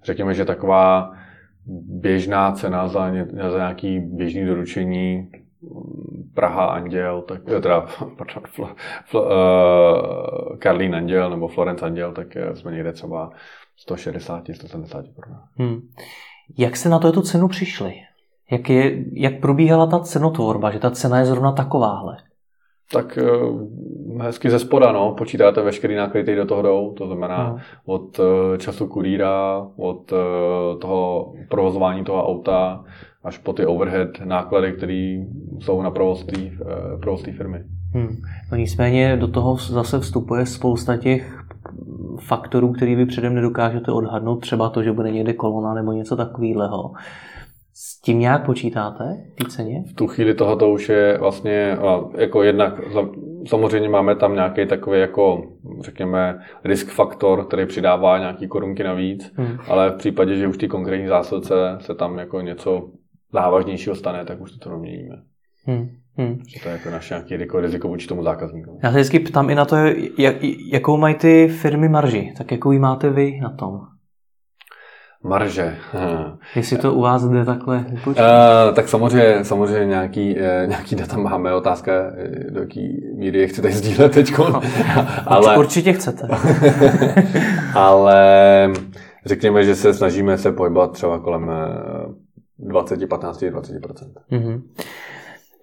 Řekněme, 0.03 0.33
že 0.33 0.45
taková 0.45 1.13
běžná 2.01 2.51
cena 2.51 2.87
za, 2.87 3.09
ně, 3.09 3.27
za 3.51 3.57
nějaký 3.57 3.99
běžný 3.99 4.45
doručení 4.45 5.29
Praha 6.35 6.65
Anděl, 6.65 7.21
tak, 7.21 7.41
eh, 7.47 7.61
teda, 7.61 7.81
pardon, 8.17 8.43
fl, 8.47 8.67
fl, 9.05 9.17
uh, 9.17 10.57
Karlín 10.57 10.95
Anděl 10.95 11.29
nebo 11.29 11.47
Florence 11.47 11.85
Anděl, 11.85 12.11
tak 12.11 12.35
eh, 12.35 12.55
jsme 12.55 12.71
někde 12.71 12.93
třeba 12.93 13.29
160, 13.77 14.43
170 14.53 15.05
korun. 15.15 15.37
Hmm. 15.57 15.81
Jak 16.57 16.75
se 16.75 16.89
na 16.89 16.99
to 16.99 17.11
tu 17.11 17.21
cenu 17.21 17.47
přišli? 17.47 17.93
Jak, 18.51 18.69
je, 18.69 19.03
jak 19.13 19.39
probíhala 19.39 19.87
ta 19.87 19.99
cenotvorba, 19.99 20.71
že 20.71 20.79
ta 20.79 20.91
cena 20.91 21.19
je 21.19 21.25
zrovna 21.25 21.51
takováhle? 21.51 22.17
Tak 22.91 23.19
hezky 24.21 24.49
ze 24.49 24.59
spoda, 24.59 24.91
no. 24.91 25.15
Počítáte 25.17 25.61
veškerý 25.61 25.95
náklady, 25.95 26.23
které 26.23 26.37
do 26.37 26.45
toho 26.45 26.61
jdou, 26.61 26.93
to 26.93 27.05
znamená 27.05 27.49
no. 27.49 27.59
od 27.85 28.19
času 28.57 28.87
kurýra, 28.87 29.67
od 29.77 30.13
toho 30.81 31.33
provozování 31.49 32.03
toho 32.03 32.27
auta, 32.27 32.83
až 33.25 33.37
po 33.37 33.53
ty 33.53 33.65
overhead 33.65 34.09
náklady, 34.23 34.73
které 34.73 35.25
jsou 35.59 35.81
na 35.81 35.91
provoz 35.91 36.25
té 37.23 37.31
firmy. 37.31 37.63
Hmm. 37.93 38.17
No 38.51 38.57
nicméně 38.57 39.17
do 39.17 39.27
toho 39.27 39.55
zase 39.55 39.99
vstupuje 39.99 40.45
spousta 40.45 40.97
těch 40.97 41.43
faktorů, 42.19 42.71
který 42.71 42.95
vy 42.95 43.05
předem 43.05 43.35
nedokážete 43.35 43.91
odhadnout, 43.91 44.35
třeba 44.35 44.69
to, 44.69 44.83
že 44.83 44.91
bude 44.91 45.11
někde 45.11 45.33
kolona 45.33 45.73
nebo 45.73 45.91
něco 45.91 46.15
takového. 46.15 46.91
S 47.73 48.01
tím 48.01 48.19
nějak 48.19 48.45
počítáte, 48.45 49.17
té 49.35 49.49
ceně? 49.49 49.83
V 49.89 49.93
tu 49.93 50.07
chvíli 50.07 50.33
tohoto 50.33 50.69
už 50.69 50.89
je 50.89 51.17
vlastně 51.19 51.77
jako 52.17 52.43
jednak 52.43 52.81
samozřejmě 53.47 53.89
máme 53.89 54.15
tam 54.15 54.33
nějaký 54.33 54.65
takový 54.65 54.99
jako, 54.99 55.43
řekněme, 55.81 56.39
risk 56.63 56.87
faktor, 56.87 57.45
který 57.45 57.65
přidává 57.65 58.19
nějaký 58.19 58.47
korunky 58.47 58.83
navíc, 58.83 59.31
hmm. 59.35 59.57
ale 59.67 59.91
v 59.91 59.95
případě, 59.95 60.35
že 60.35 60.47
už 60.47 60.57
ty 60.57 60.67
konkrétní 60.67 61.07
zásilce 61.07 61.53
se 61.79 61.95
tam 61.95 62.17
jako 62.17 62.41
něco 62.41 62.89
závažnějšího 63.33 63.95
stane, 63.95 64.25
tak 64.25 64.41
už 64.41 64.51
to, 64.51 64.57
to 64.57 64.69
proměníme. 64.69 65.15
Hmm. 65.65 65.89
Hmm. 66.17 66.39
Že 66.47 66.59
to 66.59 66.69
je 66.69 66.73
jako 66.73 66.89
naše 66.89 67.13
nějaké 67.13 67.35
jako 67.35 67.59
riziko 67.59 67.87
vůči 67.87 68.07
tomu 68.07 68.23
zákazníku. 68.23 68.79
Já 68.83 68.91
se 68.91 68.95
vždycky 68.95 69.19
ptám 69.19 69.49
i 69.49 69.55
na 69.55 69.65
to, 69.65 69.75
jak, 70.17 70.35
jakou 70.71 70.97
mají 70.97 71.15
ty 71.15 71.47
firmy 71.47 71.89
marži, 71.89 72.33
tak 72.37 72.51
jakou 72.51 72.71
ji 72.71 72.79
máte 72.79 73.09
vy 73.09 73.39
na 73.41 73.49
tom? 73.49 73.79
Marže. 75.23 75.75
Jestli 76.55 76.77
to 76.77 76.93
u 76.93 77.01
vás 77.01 77.27
jde 77.27 77.45
takhle 77.45 77.85
Uh, 78.05 78.13
tak 78.75 78.87
samozřejmě, 78.87 79.45
samozřejmě 79.45 79.85
nějaký, 79.85 80.35
uh, 80.35 80.69
nějaký 80.69 80.95
data 80.95 81.17
máme. 81.17 81.53
Otázka, 81.53 81.91
eh, 82.17 82.51
do 82.51 82.59
jaké 82.59 82.81
míry 83.17 83.39
je 83.39 83.47
chcete 83.47 83.71
sdílet 83.71 84.11
teď. 84.11 84.37
No, 84.37 84.61
ale... 85.25 85.57
Určitě 85.57 85.93
chcete. 85.93 86.27
ale 87.73 88.69
řekněme, 89.25 89.63
že 89.63 89.75
se 89.75 89.93
snažíme 89.93 90.37
se 90.37 90.51
pohybovat 90.51 90.91
třeba 90.91 91.19
kolem 91.19 91.51
20, 92.59 93.07
15, 93.09 93.43
20 93.43 94.07
mm-hmm. 94.31 94.61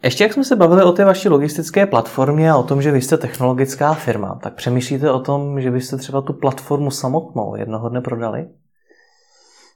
Ještě 0.04 0.24
jak 0.24 0.32
jsme 0.32 0.44
se 0.44 0.56
bavili 0.56 0.82
o 0.82 0.92
té 0.92 1.04
vaší 1.04 1.28
logistické 1.28 1.86
platformě 1.86 2.50
a 2.50 2.56
o 2.56 2.62
tom, 2.62 2.82
že 2.82 2.92
vy 2.92 3.00
jste 3.00 3.18
technologická 3.18 3.94
firma, 3.94 4.38
tak 4.42 4.54
přemýšlíte 4.54 5.10
o 5.10 5.20
tom, 5.20 5.60
že 5.60 5.70
byste 5.70 5.96
třeba 5.96 6.20
tu 6.20 6.32
platformu 6.32 6.90
samotnou 6.90 7.56
jednoho 7.56 7.88
dne 7.88 8.00
prodali? 8.00 8.46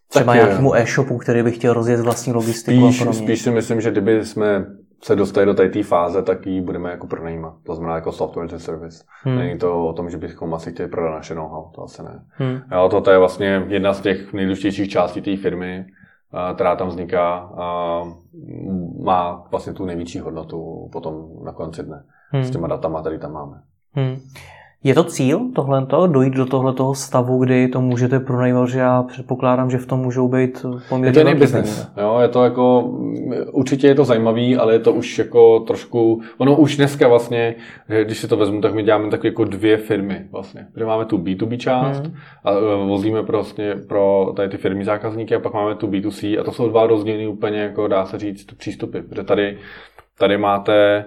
Třeba 0.08 0.34
tak 0.34 0.42
nějakému 0.42 0.74
e-shopu, 0.74 1.18
který 1.18 1.42
by 1.42 1.52
chtěl 1.52 1.72
rozjet 1.72 2.00
vlastní 2.00 2.32
logistiku 2.32 2.92
spíš, 2.92 3.06
a 3.06 3.12
Spíš 3.12 3.42
si 3.42 3.50
myslím, 3.50 3.80
že 3.80 3.90
kdyby 3.90 4.24
jsme 4.24 4.66
se 5.02 5.16
dostali 5.16 5.46
do 5.46 5.54
té 5.54 5.82
fáze, 5.82 6.22
tak 6.22 6.46
ji 6.46 6.60
budeme 6.60 6.90
jako 6.90 7.06
pronajímat. 7.06 7.54
To 7.66 7.74
znamená 7.74 7.94
jako 7.94 8.12
software 8.12 8.46
as 8.46 8.52
a 8.52 8.58
service. 8.58 9.04
Hmm. 9.22 9.38
Není 9.38 9.58
to 9.58 9.86
o 9.86 9.92
tom, 9.92 10.10
že 10.10 10.18
bychom 10.18 10.54
asi 10.54 10.72
chtěli 10.72 10.88
prodat 10.88 11.10
naše 11.10 11.34
know-how, 11.34 11.70
to 11.74 11.82
asi 11.82 12.02
ne. 12.02 12.24
Hmm. 12.30 12.60
Jo, 12.72 12.88
to, 12.88 13.00
to 13.00 13.10
je 13.10 13.18
vlastně 13.18 13.64
jedna 13.68 13.92
z 13.92 14.00
těch 14.00 14.32
nejdůležitějších 14.32 14.90
částí 14.90 15.20
té 15.20 15.36
firmy, 15.36 15.86
která 16.54 16.76
tam 16.76 16.88
vzniká, 16.88 17.52
má 19.04 19.44
vlastně 19.50 19.72
tu 19.72 19.84
největší 19.84 20.18
hodnotu 20.18 20.88
potom 20.92 21.44
na 21.44 21.52
konci 21.52 21.82
dne 21.82 22.04
hmm. 22.30 22.44
s 22.44 22.50
těma 22.50 22.68
datama, 22.68 23.00
které 23.00 23.18
tam 23.18 23.32
máme. 23.32 23.62
Hmm. 23.92 24.16
Je 24.86 24.94
to 24.94 25.04
cíl 25.04 25.40
tohle, 25.54 25.86
dojít 26.06 26.34
do 26.34 26.46
tohoto 26.46 26.94
stavu, 26.94 27.44
kdy 27.44 27.68
to 27.68 27.80
můžete 27.80 28.20
pronajímat, 28.20 28.68
že 28.68 28.78
já 28.78 29.02
předpokládám, 29.02 29.70
že 29.70 29.78
v 29.78 29.86
tom 29.86 30.00
můžou 30.00 30.28
být 30.28 30.66
poměrně 30.88 31.20
Je 31.20 31.24
to 31.24 31.28
jiný 31.28 31.40
business. 31.40 31.88
Jo, 32.00 32.18
je 32.22 32.28
to 32.28 32.44
jako, 32.44 32.82
určitě 33.52 33.86
je 33.86 33.94
to 33.94 34.04
zajímavý, 34.04 34.56
ale 34.56 34.72
je 34.72 34.78
to 34.78 34.92
už 34.92 35.18
jako 35.18 35.60
trošku, 35.60 36.22
ono 36.38 36.56
už 36.56 36.76
dneska 36.76 37.08
vlastně, 37.08 37.54
když 38.04 38.18
si 38.18 38.28
to 38.28 38.36
vezmu, 38.36 38.60
tak 38.60 38.74
my 38.74 38.82
děláme 38.82 39.10
takové 39.10 39.28
jako 39.28 39.44
dvě 39.44 39.76
firmy 39.76 40.26
vlastně. 40.32 40.66
Kde 40.74 40.84
máme 40.84 41.04
tu 41.04 41.18
B2B 41.18 41.56
část 41.56 42.00
hmm. 42.04 42.14
a 42.44 42.50
e, 42.52 42.86
vozíme 42.86 43.22
prostě 43.22 43.74
pro 43.88 44.32
tady 44.36 44.48
ty 44.48 44.56
firmy 44.56 44.84
zákazníky 44.84 45.34
a 45.34 45.40
pak 45.40 45.54
máme 45.54 45.74
tu 45.74 45.86
B2C 45.86 46.40
a 46.40 46.44
to 46.44 46.52
jsou 46.52 46.68
dva 46.68 46.86
rozdílné 46.86 47.28
úplně, 47.28 47.58
jako 47.58 47.88
dá 47.88 48.06
se 48.06 48.18
říct, 48.18 48.46
přístupy. 48.56 48.98
Protože 48.98 49.22
tady, 49.22 49.58
tady 50.18 50.38
máte 50.38 51.04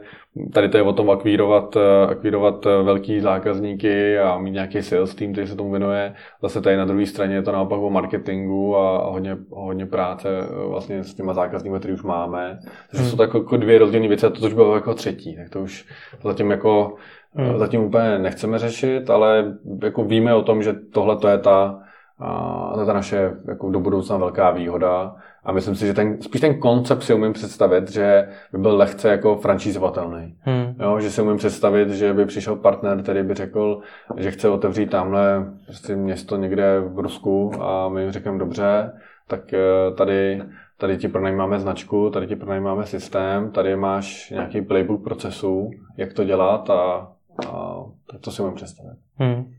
Tady 0.54 0.70
to 0.70 0.78
je 0.78 0.84
o 0.84 0.94
tom 0.94 1.10
akvírovat, 1.10 1.76
eh, 1.76 2.08
akvírovat 2.12 2.66
eh, 2.66 2.84
velký 2.84 3.20
zákazníky 3.20 4.20
a 4.20 4.38
mít 4.38 4.52
nějaký 4.52 4.82
sales 4.82 5.16
team, 5.16 5.32
který 5.32 5.48
se 5.48 5.56
tomu 5.56 5.72
věnuje. 5.72 6.14
Zase 6.42 6.62
tady 6.62 6.78
na 6.78 6.86
druhé 6.86 7.06
straně 7.06 7.36
je 7.36 7.42
to 7.42 7.52
naopak 7.52 7.80
o 7.80 7.90
marketingu 7.90 8.78
a 8.78 9.10
hodně, 9.10 9.38
hodně 9.50 9.86
práce 9.86 10.30
eh, 10.30 10.68
vlastně 10.68 11.04
s 11.04 11.14
těma 11.14 11.34
zákazníky, 11.34 11.80
které 11.80 11.94
už 11.94 12.04
máme. 12.04 12.60
Takže 12.92 13.02
hmm. 13.02 13.10
jsou 13.10 13.18
to 13.18 13.24
jako, 13.24 13.38
jako 13.38 13.58
dvě 13.58 13.80
rozdílné 13.80 14.08
věci 14.08 14.26
a 14.26 14.30
to 14.30 14.46
už 14.46 14.54
bylo 14.54 14.76
jako 14.76 14.94
třetí. 14.94 15.36
Tak 15.36 15.50
to 15.50 15.60
už 15.60 15.86
zatím 16.24 16.52
jako 16.52 16.96
hmm. 17.34 17.58
zatím 17.58 17.82
úplně 17.82 18.20
nechceme 18.20 18.60
řešit, 18.60 19.10
ale 19.10 19.58
jako 19.84 20.04
víme 20.04 20.36
o 20.36 20.42
tom, 20.42 20.64
že 20.64 20.74
tohle 20.74 21.18
to 21.18 21.28
je 21.28 21.38
ta, 21.38 21.80
a 22.20 22.72
to 22.74 22.80
je 22.80 22.86
ta 22.86 22.94
naše 22.94 23.32
jako 23.48 23.70
do 23.70 23.80
budoucna 23.80 24.18
velká 24.18 24.52
výhoda 24.52 25.16
a 25.44 25.52
myslím 25.52 25.76
si, 25.76 25.88
že 25.88 25.94
ten, 25.94 26.22
spíš 26.22 26.42
ten 26.42 26.60
koncept 26.60 27.04
si 27.04 27.14
umím 27.14 27.34
představit, 27.34 27.92
že 27.92 28.28
by 28.52 28.58
byl 28.58 28.78
lehce 28.78 29.10
jako 29.10 29.36
francízovatelný. 29.36 30.36
Hmm. 30.40 30.76
Jo, 30.80 31.00
že 31.00 31.12
si 31.12 31.22
umím 31.22 31.38
představit, 31.38 31.90
že 31.90 32.14
by 32.14 32.26
přišel 32.26 32.56
partner, 32.56 33.04
který 33.04 33.24
by 33.24 33.34
řekl, 33.34 33.82
že 34.18 34.32
chce 34.32 34.50
otevřít 34.50 34.90
tamhle 34.90 35.46
prostě 35.66 35.96
město 35.96 36.38
někde 36.38 36.80
v 36.80 37.00
Rusku 37.00 37.52
a 37.64 37.90
my 37.90 38.12
řekneme 38.12 38.40
dobře, 38.40 38.92
tak 39.28 39.54
eh, 39.54 39.60
tady, 39.98 40.42
tady 40.78 40.98
ti 40.98 41.08
pronajímáme 41.08 41.60
značku, 41.60 42.10
tady 42.10 42.28
ti 42.28 42.36
pronajímáme 42.36 42.86
systém, 42.86 43.52
tady 43.52 43.76
máš 43.76 44.30
nějaký 44.30 44.62
playbook 44.62 45.04
procesů, 45.04 45.72
jak 45.98 46.14
to 46.14 46.24
dělat 46.24 46.70
a, 46.70 47.12
a 47.48 47.86
to 48.22 48.32
si 48.32 48.42
umím 48.42 48.56
představit. 48.56 48.98
Hmm. 49.16 49.54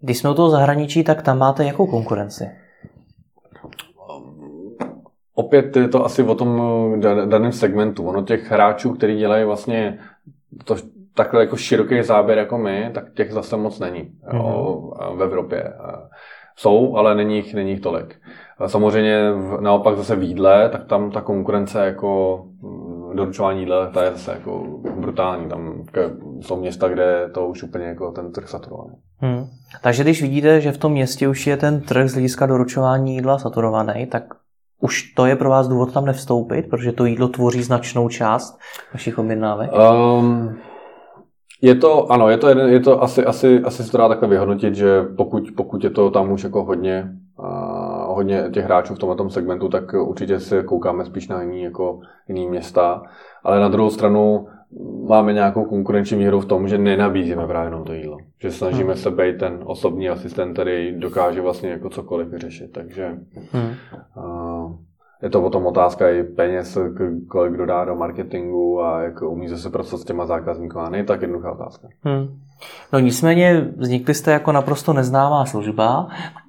Když 0.00 0.18
jsme 0.18 0.30
u 0.30 0.34
toho 0.34 0.50
zahraničí, 0.50 1.04
tak 1.04 1.22
tam 1.22 1.38
máte 1.38 1.64
jakou 1.64 1.86
konkurenci? 1.86 2.44
Opět 5.36 5.76
je 5.76 5.88
to 5.88 6.04
asi 6.04 6.22
o 6.22 6.34
tom 6.34 6.62
eh, 7.04 7.26
daném 7.26 7.52
segmentu. 7.52 8.06
Ono 8.06 8.22
těch 8.22 8.50
hráčů, 8.50 8.92
kteří 8.92 9.16
dělají 9.16 9.44
vlastně 9.44 9.98
to, 10.64 10.76
takhle 11.14 11.40
jako 11.40 11.56
široký 11.56 12.02
záběr 12.02 12.38
jako 12.38 12.58
my, 12.58 12.90
tak 12.94 13.12
těch 13.14 13.32
zase 13.32 13.56
moc 13.56 13.78
není 13.78 14.02
mm-hmm. 14.02 14.36
jo, 14.36 14.92
v 15.16 15.22
Evropě. 15.22 15.72
Jsou, 16.56 16.96
ale 16.96 17.14
není 17.14 17.36
jich, 17.36 17.54
není 17.54 17.70
jich 17.70 17.80
tolik. 17.80 18.20
Samozřejmě 18.66 19.30
naopak 19.60 19.96
zase 19.96 20.16
v 20.16 20.22
jídle, 20.22 20.68
tak 20.68 20.84
tam 20.84 21.10
ta 21.10 21.20
konkurence 21.20 21.86
jako 21.86 22.42
mm, 22.62 23.16
doručování 23.16 23.60
jídla, 23.60 23.86
ta 23.86 24.04
je 24.04 24.10
zase 24.10 24.32
jako 24.32 24.80
brutální. 25.00 25.48
Tam 25.48 25.84
jsou 26.40 26.56
města, 26.56 26.88
kde 26.88 27.30
to 27.34 27.46
už 27.46 27.62
úplně 27.62 27.84
jako 27.84 28.10
ten 28.12 28.32
trh 28.32 28.48
saturovaný. 28.48 28.94
Hmm. 29.18 29.46
Takže 29.82 30.02
když 30.02 30.22
vidíte, 30.22 30.60
že 30.60 30.72
v 30.72 30.78
tom 30.78 30.92
městě 30.92 31.28
už 31.28 31.46
je 31.46 31.56
ten 31.56 31.80
trh 31.80 32.08
z 32.08 32.12
hlediska 32.12 32.46
doručování 32.46 33.14
jídla 33.14 33.38
saturovaný, 33.38 34.06
tak 34.06 34.24
už 34.80 35.02
to 35.02 35.26
je 35.26 35.36
pro 35.36 35.50
vás 35.50 35.68
důvod 35.68 35.92
tam 35.92 36.04
nevstoupit, 36.04 36.70
protože 36.70 36.92
to 36.92 37.04
jídlo 37.04 37.28
tvoří 37.28 37.62
značnou 37.62 38.08
část 38.08 38.58
vašich 38.92 39.18
objednávek? 39.18 39.70
Um, 39.72 40.56
je 41.62 41.74
to, 41.74 42.12
ano, 42.12 42.28
je 42.28 42.38
to, 42.38 42.48
jeden, 42.48 42.68
je 42.68 42.80
to 42.80 43.02
asi, 43.02 43.24
asi, 43.24 43.60
asi 43.60 43.84
se 43.84 43.92
to 43.92 43.98
dá 43.98 44.08
takhle 44.08 44.28
vyhodnotit, 44.28 44.74
že 44.74 45.02
pokud, 45.16 45.44
pokud 45.56 45.84
je 45.84 45.90
to 45.90 46.10
tam 46.10 46.32
už 46.32 46.44
jako 46.44 46.64
hodně, 46.64 47.12
uh, 47.38 48.14
hodně 48.14 48.44
těch 48.52 48.64
hráčů 48.64 48.94
v 48.94 48.98
tomto 48.98 49.30
segmentu, 49.30 49.68
tak 49.68 49.92
určitě 49.92 50.40
se 50.40 50.62
koukáme 50.62 51.04
spíš 51.04 51.28
na 51.28 51.42
jiný, 51.42 51.62
jako 51.62 52.00
jiný 52.28 52.48
města. 52.48 53.02
Ale 53.44 53.60
na 53.60 53.68
druhou 53.68 53.90
stranu 53.90 54.46
máme 55.08 55.32
nějakou 55.32 55.64
konkurenční 55.64 56.18
výhodu 56.18 56.40
v 56.40 56.46
tom, 56.46 56.68
že 56.68 56.78
nenabízíme 56.78 57.46
právě 57.46 57.66
jenom 57.66 57.84
to 57.84 57.92
jídlo. 57.92 58.18
Že 58.40 58.50
snažíme 58.50 58.92
hmm. 58.92 59.02
se 59.02 59.10
být 59.10 59.38
ten 59.38 59.58
osobní 59.64 60.08
asistent, 60.08 60.52
který 60.52 60.94
dokáže 60.98 61.40
vlastně 61.40 61.70
jako 61.70 61.90
cokoliv 61.90 62.28
vyřešit. 62.28 62.72
Takže 62.72 63.06
hmm. 63.52 63.74
uh, 64.16 64.45
je 65.22 65.30
to 65.30 65.40
potom 65.40 65.66
otázka 65.66 66.10
i 66.10 66.22
peněz, 66.22 66.78
kolik 67.28 67.52
kdo 67.52 67.66
dá 67.66 67.84
do 67.84 67.94
marketingu 67.94 68.80
a 68.82 69.02
jak 69.02 69.22
umí 69.22 69.48
se 69.48 69.70
pracovat 69.70 70.02
s 70.02 70.04
těma 70.04 70.26
zákazníky. 70.26 70.76
A 70.78 70.88
není 70.88 71.06
tak 71.06 71.22
jednoduchá 71.22 71.52
otázka. 71.52 71.88
Hmm. 72.02 72.40
No 72.92 72.98
nicméně 72.98 73.72
vznikli 73.76 74.14
jste 74.14 74.30
jako 74.30 74.52
naprosto 74.52 74.92
neznámá 74.92 75.46
služba. 75.46 76.08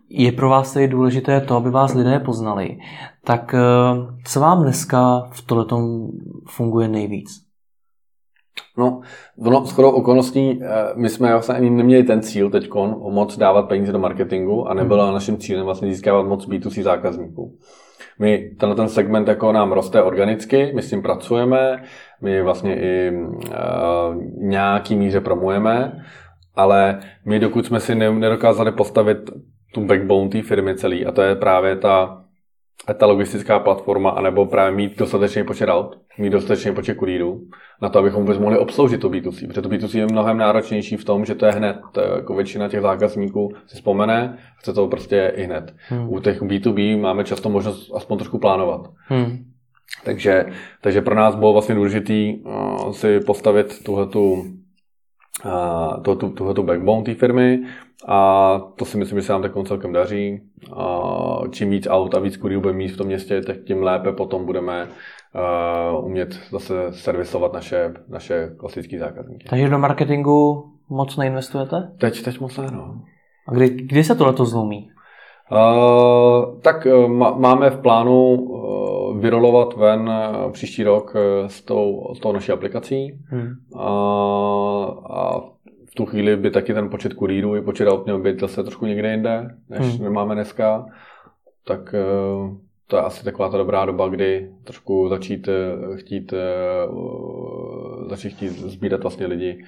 Je 0.10 0.32
pro 0.32 0.50
vás 0.50 0.74
tedy 0.74 0.88
důležité 0.88 1.42
to, 1.42 1.56
aby 1.56 1.70
vás 1.70 1.94
lidé 1.94 2.20
poznali. 2.20 2.78
Tak 3.26 3.54
eh, 3.54 3.60
co 4.26 4.40
vám 4.40 4.62
dneska 4.62 5.30
v 5.32 5.42
tohletom 5.42 6.08
funguje 6.48 6.88
nejvíc? 6.88 7.30
No, 8.78 9.02
ono 9.46 9.66
shodou 9.66 9.90
okolností, 9.90 10.60
eh, 10.64 10.68
my 10.96 11.10
jsme 11.10 11.32
vlastně 11.32 11.56
ani 11.56 11.70
neměli 11.70 12.04
ten 12.04 12.22
cíl 12.22 12.50
teď 12.50 12.70
moc 13.10 13.38
dávat 13.38 13.68
peníze 13.68 13.92
do 13.92 14.00
marketingu 14.00 14.68
a 14.68 14.74
nebylo 14.74 15.04
hmm. 15.04 15.14
naším 15.14 15.38
cílem 15.38 15.66
vlastně 15.66 15.94
získávat 15.94 16.28
moc 16.28 16.48
B2C 16.48 16.84
zákazníků. 16.84 17.58
My 18.20 18.52
tenhle 18.60 18.76
ten 18.76 18.90
segment 18.90 19.28
jako 19.28 19.52
nám 19.52 19.72
roste 19.72 20.04
organicky, 20.04 20.72
my 20.76 20.82
s 20.82 20.90
tím 20.90 21.02
pracujeme, 21.02 21.84
my 22.22 22.42
vlastně 22.42 22.76
i 22.76 23.12
uh, 23.12 24.24
nějaký 24.38 24.96
míře 24.96 25.22
promujeme, 25.22 26.06
ale 26.56 27.00
my 27.26 27.40
dokud 27.40 27.66
jsme 27.66 27.80
si 27.80 27.96
nedokázali 27.96 28.72
postavit 28.72 29.18
tu 29.74 29.86
backbone 29.86 30.30
té 30.30 30.42
firmy 30.42 30.76
celý, 30.76 31.06
a 31.06 31.12
to 31.12 31.22
je 31.22 31.36
právě 31.36 31.76
ta 31.76 32.17
ta 32.98 33.06
logistická 33.06 33.60
platforma, 33.60 34.10
anebo 34.10 34.46
právě 34.46 34.76
mít 34.76 34.98
dostatečný 34.98 35.44
počet 35.44 35.70
aut, 35.70 35.98
mít 36.18 36.30
dostatečný 36.30 36.76
počet 36.76 36.96
kurýrů, 36.96 37.42
na 37.82 37.90
to, 37.90 38.00
abychom 38.00 38.22
vůbec 38.22 38.38
mohli 38.40 38.58
obsloužit 38.58 39.02
to 39.02 39.10
B2C. 39.10 39.48
Protože 39.48 39.62
to 39.62 39.70
B2C 39.70 39.98
je 39.98 40.06
mnohem 40.06 40.38
náročnější 40.38 40.98
v 40.98 41.06
tom, 41.06 41.26
že 41.26 41.36
to 41.36 41.46
je 41.46 41.52
hned. 41.52 41.78
To 41.92 42.02
je 42.02 42.08
jako 42.16 42.36
většina 42.36 42.68
těch 42.68 42.82
zákazníků 42.82 43.54
si 43.68 43.76
vzpomene, 43.76 44.38
chce 44.58 44.74
to 44.74 44.88
prostě 44.88 45.34
i 45.36 45.44
hned. 45.44 45.76
Hmm. 45.90 46.14
U 46.14 46.20
těch 46.20 46.42
B2B 46.42 47.02
máme 47.02 47.24
často 47.24 47.50
možnost 47.50 47.92
aspoň 47.96 48.18
trošku 48.18 48.40
plánovat. 48.40 48.82
Hmm. 49.08 49.38
Takže, 50.04 50.46
takže 50.82 51.02
pro 51.02 51.16
nás 51.16 51.36
bylo 51.36 51.54
vlastně 51.54 51.76
důležité 51.76 52.34
uh, 52.46 52.92
si 52.92 53.20
postavit 53.20 53.84
tuhletu, 53.84 54.32
uh, 55.46 56.02
tuhletu, 56.02 56.30
tuhletu 56.30 56.64
backbone 56.64 57.04
té 57.04 57.14
firmy 57.14 57.60
a 58.08 58.60
to 58.76 58.86
si 58.86 58.98
myslím, 58.98 59.20
že 59.20 59.26
se 59.26 59.32
nám 59.32 59.42
tak 59.42 59.52
celkem 59.68 59.94
daří. 59.94 60.42
A 60.76 61.40
čím 61.52 61.70
víc 61.70 61.88
aut 61.90 62.16
a 62.16 62.20
víc 62.20 62.38
kuriů 62.38 62.62
budeme 62.62 62.78
mít 62.78 62.88
v 62.88 62.98
tom 62.98 63.08
městě, 63.08 63.42
tak 63.42 63.58
tím 63.68 63.84
lépe 63.84 64.12
potom 64.12 64.46
budeme 64.46 64.88
uh, 65.98 66.06
umět 66.06 66.40
zase 66.52 66.74
servisovat 66.92 67.54
naše, 67.54 67.94
naše 68.10 68.50
klasické 68.58 69.00
zákazníky. 69.00 69.48
Takže 69.50 69.70
do 69.70 69.78
marketingu 69.78 70.66
moc 70.90 71.18
neinvestujete? 71.18 71.92
Teď, 71.98 72.24
teď 72.24 72.40
moc 72.40 72.58
ne, 72.58 72.68
no. 72.72 73.02
A 73.48 73.54
kdy, 73.54 73.70
kdy 73.70 74.04
se 74.04 74.16
tohle 74.16 74.34
zlomí? 74.46 74.90
Uh, 75.52 76.60
tak 76.62 76.86
uh, 76.86 77.08
máme 77.38 77.70
v 77.70 77.82
plánu 77.82 78.34
uh, 78.34 79.20
vyrolovat 79.20 79.74
ven 79.74 80.10
uh, 80.10 80.52
příští 80.52 80.84
rok 80.84 81.16
uh, 81.16 81.48
s, 81.48 81.62
tou, 81.62 82.14
s 82.14 82.20
tou 82.20 82.32
naší 82.32 82.52
aplikací. 82.52 83.20
Hmm. 83.30 83.50
Uh, 83.76 83.82
a 85.12 85.42
tu 85.98 86.06
chvíli 86.06 86.38
by 86.38 86.52
taky 86.52 86.74
ten 86.74 86.90
počet 86.90 87.14
kurýrů 87.14 87.56
i 87.56 87.62
počet 87.62 87.88
aut 87.88 88.06
měl 88.06 88.20
být 88.20 88.40
zase 88.40 88.64
trošku 88.64 88.86
někde 88.86 89.12
jinde, 89.12 89.56
než 89.70 90.00
hmm. 90.00 90.14
máme 90.14 90.36
dneska. 90.36 90.86
Tak 91.66 91.94
eh, 91.94 92.56
to 92.88 92.96
je 92.96 93.02
asi 93.02 93.24
taková 93.24 93.50
ta 93.50 93.58
dobrá 93.58 93.86
doba, 93.86 94.08
kdy 94.08 94.50
trošku 94.64 95.10
začít 95.10 95.48
eh, 95.48 95.98
chtít, 95.98 96.34
eh, 96.34 96.88
začít 98.10 98.30
chtít 98.30 98.50
sbírat 98.50 99.02
vlastně 99.02 99.26
lidi 99.26 99.64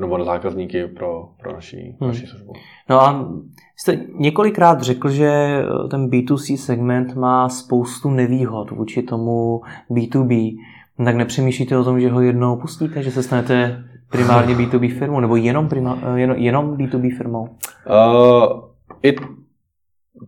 nebo 0.00 0.18
na 0.18 0.24
zákazníky 0.24 0.86
pro, 0.86 1.28
pro 1.42 1.52
naší, 1.52 1.96
hmm. 2.00 2.08
naší 2.10 2.26
službu. 2.26 2.52
No 2.90 3.02
a 3.02 3.32
jste 3.76 3.98
několikrát 4.14 4.82
řekl, 4.82 5.10
že 5.10 5.62
ten 5.90 6.08
B2C 6.08 6.56
segment 6.56 7.14
má 7.14 7.48
spoustu 7.48 8.10
nevýhod 8.10 8.70
vůči 8.70 9.02
tomu 9.02 9.60
B2B. 9.90 10.56
Tak 11.04 11.16
nepřemýšlíte 11.16 11.78
o 11.78 11.84
tom, 11.84 12.00
že 12.00 12.10
ho 12.10 12.20
jednou 12.20 12.56
pustíte, 12.56 13.02
že 13.02 13.10
se 13.10 13.22
stanete 13.22 13.84
primárně 14.10 14.54
B2B 14.54 14.98
firmou, 14.98 15.20
nebo 15.20 15.36
jenom, 15.36 15.68
prima, 15.68 15.98
jenom, 16.14 16.36
jenom 16.36 16.76
B2B 16.76 17.16
firmou? 17.16 17.42
Uh, 17.42 18.60
I 19.02 19.16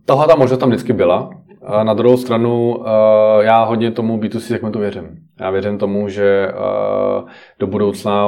tohle 0.05 0.27
ta 0.27 0.35
možnost 0.35 0.59
tam 0.59 0.69
vždycky 0.69 0.93
byla. 0.93 1.29
Na 1.83 1.93
druhou 1.93 2.17
stranu 2.17 2.75
uh, 2.75 2.85
já 3.39 3.63
hodně 3.63 3.91
tomu 3.91 4.17
B2C 4.17 4.39
segmentu 4.39 4.79
věřím. 4.79 5.09
Já 5.39 5.49
věřím 5.49 5.77
tomu, 5.77 6.09
že 6.09 6.47
uh, 6.47 7.29
do 7.59 7.67
budoucna 7.67 8.27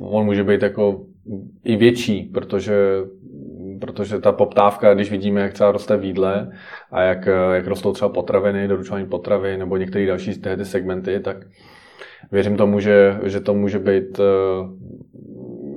on 0.00 0.24
může 0.24 0.44
být 0.44 0.62
jako 0.62 1.00
i 1.64 1.76
větší, 1.76 2.22
protože 2.22 2.74
protože 3.80 4.18
ta 4.18 4.32
poptávka, 4.32 4.94
když 4.94 5.10
vidíme, 5.10 5.40
jak 5.40 5.52
třeba 5.52 5.72
roste 5.72 5.96
výdle 5.96 6.52
a 6.92 7.02
jak, 7.02 7.28
jak 7.54 7.66
rostou 7.66 7.92
třeba 7.92 8.08
potraviny, 8.08 8.68
doručování 8.68 9.06
potravy 9.06 9.56
nebo 9.56 9.76
některé 9.76 10.06
další 10.06 10.40
ty 10.40 10.64
segmenty, 10.64 11.20
tak 11.20 11.36
věřím 12.32 12.56
tomu, 12.56 12.80
že, 12.80 13.20
že 13.24 13.40
to 13.40 13.54
může 13.54 13.78
být 13.78 14.18
uh, 14.18 14.26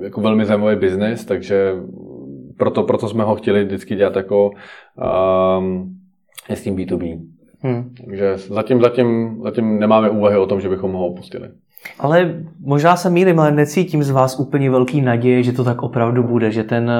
jako 0.02 0.20
velmi 0.20 0.44
zajímavý 0.44 0.76
biznis, 0.76 1.24
takže 1.24 1.74
proto, 2.56 2.82
proto 2.82 3.08
jsme 3.08 3.24
ho 3.24 3.36
chtěli 3.36 3.64
vždycky 3.64 3.94
dělat 3.94 4.16
jako 4.16 4.50
um, 5.58 5.96
s 6.48 6.62
tím 6.62 6.76
B2B. 6.76 7.20
Hmm. 7.62 7.94
Takže 8.04 8.34
zatím, 8.36 8.80
zatím, 8.80 9.40
zatím 9.42 9.78
nemáme 9.78 10.10
úvahy 10.10 10.36
o 10.36 10.46
tom, 10.46 10.60
že 10.60 10.68
bychom 10.68 10.92
ho 10.92 11.06
opustili. 11.06 11.48
Ale 11.98 12.44
možná 12.60 12.96
se 12.96 13.10
mýlím, 13.10 13.40
ale 13.40 13.52
necítím 13.52 14.02
z 14.02 14.10
vás 14.10 14.40
úplně 14.40 14.70
velký 14.70 15.00
naděje, 15.00 15.42
že 15.42 15.52
to 15.52 15.64
tak 15.64 15.82
opravdu 15.82 16.22
bude, 16.22 16.50
že 16.50 16.64
ten 16.64 16.90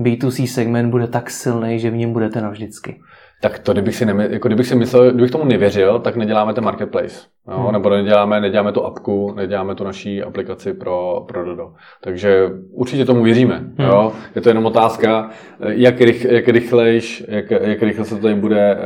B2C 0.00 0.46
segment 0.46 0.90
bude 0.90 1.06
tak 1.06 1.30
silný, 1.30 1.78
že 1.78 1.90
v 1.90 1.96
něm 1.96 2.12
budete 2.12 2.40
navždycky. 2.40 3.00
Tak 3.40 3.58
to, 3.58 3.72
kdybych 3.72 3.96
si, 3.96 4.06
nemysl, 4.06 4.32
jako 4.32 4.48
kdybych 4.48 4.66
si 4.66 4.74
myslel, 4.74 5.10
kdybych 5.12 5.30
tomu 5.30 5.44
nevěřil, 5.44 5.98
tak 5.98 6.16
neděláme 6.16 6.54
ten 6.54 6.64
marketplace. 6.64 7.20
Jo? 7.48 7.58
Hmm. 7.58 7.72
Nebo 7.72 7.90
neděláme, 7.90 8.40
neděláme 8.40 8.72
tu 8.72 8.84
apku, 8.84 9.32
neděláme 9.36 9.74
tu 9.74 9.84
naší 9.84 10.22
aplikaci 10.22 10.74
pro, 10.74 11.24
pro 11.28 11.44
Dodo. 11.44 11.72
Takže 12.00 12.50
určitě 12.70 13.04
tomu 13.04 13.22
věříme. 13.22 13.54
Hmm. 13.56 13.88
Jo? 13.88 14.12
Je 14.34 14.40
to 14.40 14.48
jenom 14.48 14.66
otázka, 14.66 15.30
jak, 15.60 16.00
rych, 16.00 16.24
jak, 16.24 16.48
rychlejš, 16.48 17.24
jak, 17.28 17.50
jak 17.50 17.82
rychle 17.82 18.04
se 18.04 18.16
to 18.16 18.22
tady 18.22 18.34
bude 18.34 18.74
uh, 18.74 18.80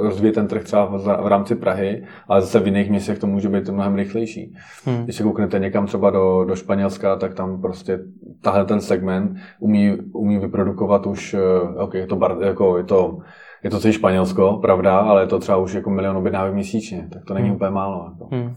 rozvíjet 0.00 0.32
ten 0.32 0.48
trh 0.48 0.64
třeba 0.64 0.86
v, 1.22 1.26
rámci 1.26 1.54
Prahy, 1.54 2.04
ale 2.28 2.40
zase 2.40 2.60
v 2.60 2.66
jiných 2.66 2.90
městech 2.90 3.18
to 3.18 3.26
může 3.26 3.48
být 3.48 3.68
mnohem 3.68 3.94
rychlejší. 3.94 4.54
Hmm. 4.84 5.04
Když 5.04 5.16
se 5.16 5.22
kouknete 5.22 5.58
někam 5.58 5.86
třeba 5.86 6.10
do, 6.10 6.44
do 6.44 6.56
Španělska, 6.56 7.16
tak 7.16 7.34
tam 7.34 7.60
prostě 7.60 7.98
tahle 8.42 8.64
ten 8.64 8.80
segment 8.80 9.36
umí, 9.60 9.96
umí 10.12 10.38
vyprodukovat 10.38 11.06
už, 11.06 11.34
uh, 11.34 11.82
okay, 11.82 12.00
je 12.00 12.06
to, 12.06 12.16
bar, 12.16 12.36
jako, 12.40 12.76
je 12.76 12.84
to 12.84 13.18
je 13.62 13.70
to 13.70 13.80
celý 13.80 13.92
Španělsko, 13.92 14.58
pravda, 14.62 14.98
ale 14.98 15.22
je 15.22 15.26
to 15.26 15.38
třeba 15.38 15.58
už 15.58 15.74
jako 15.74 15.90
milion 15.90 16.16
objednávek 16.16 16.54
měsíčně, 16.54 17.08
tak 17.12 17.24
to 17.24 17.34
není 17.34 17.46
hmm. 17.46 17.56
úplně 17.56 17.70
málo. 17.70 18.10
Jako. 18.12 18.36
Hmm. 18.36 18.54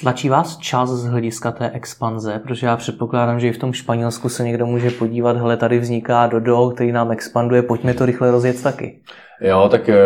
Tlačí 0.00 0.28
vás 0.28 0.56
čas 0.56 0.90
z 0.90 1.06
hlediska 1.06 1.52
té 1.52 1.70
expanze, 1.70 2.38
protože 2.38 2.66
já 2.66 2.76
předpokládám, 2.76 3.40
že 3.40 3.48
i 3.48 3.52
v 3.52 3.58
tom 3.58 3.72
Španělsku 3.72 4.28
se 4.28 4.44
někdo 4.44 4.66
může 4.66 4.90
podívat, 4.90 5.36
hele, 5.36 5.56
tady 5.56 5.78
vzniká 5.78 6.26
Dodo, 6.26 6.70
který 6.70 6.92
nám 6.92 7.10
expanduje, 7.10 7.62
pojďme 7.62 7.94
to 7.94 8.06
rychle 8.06 8.30
rozjet 8.30 8.62
taky. 8.62 9.00
Jo, 9.40 9.68
tak 9.70 9.88
eh, 9.88 9.96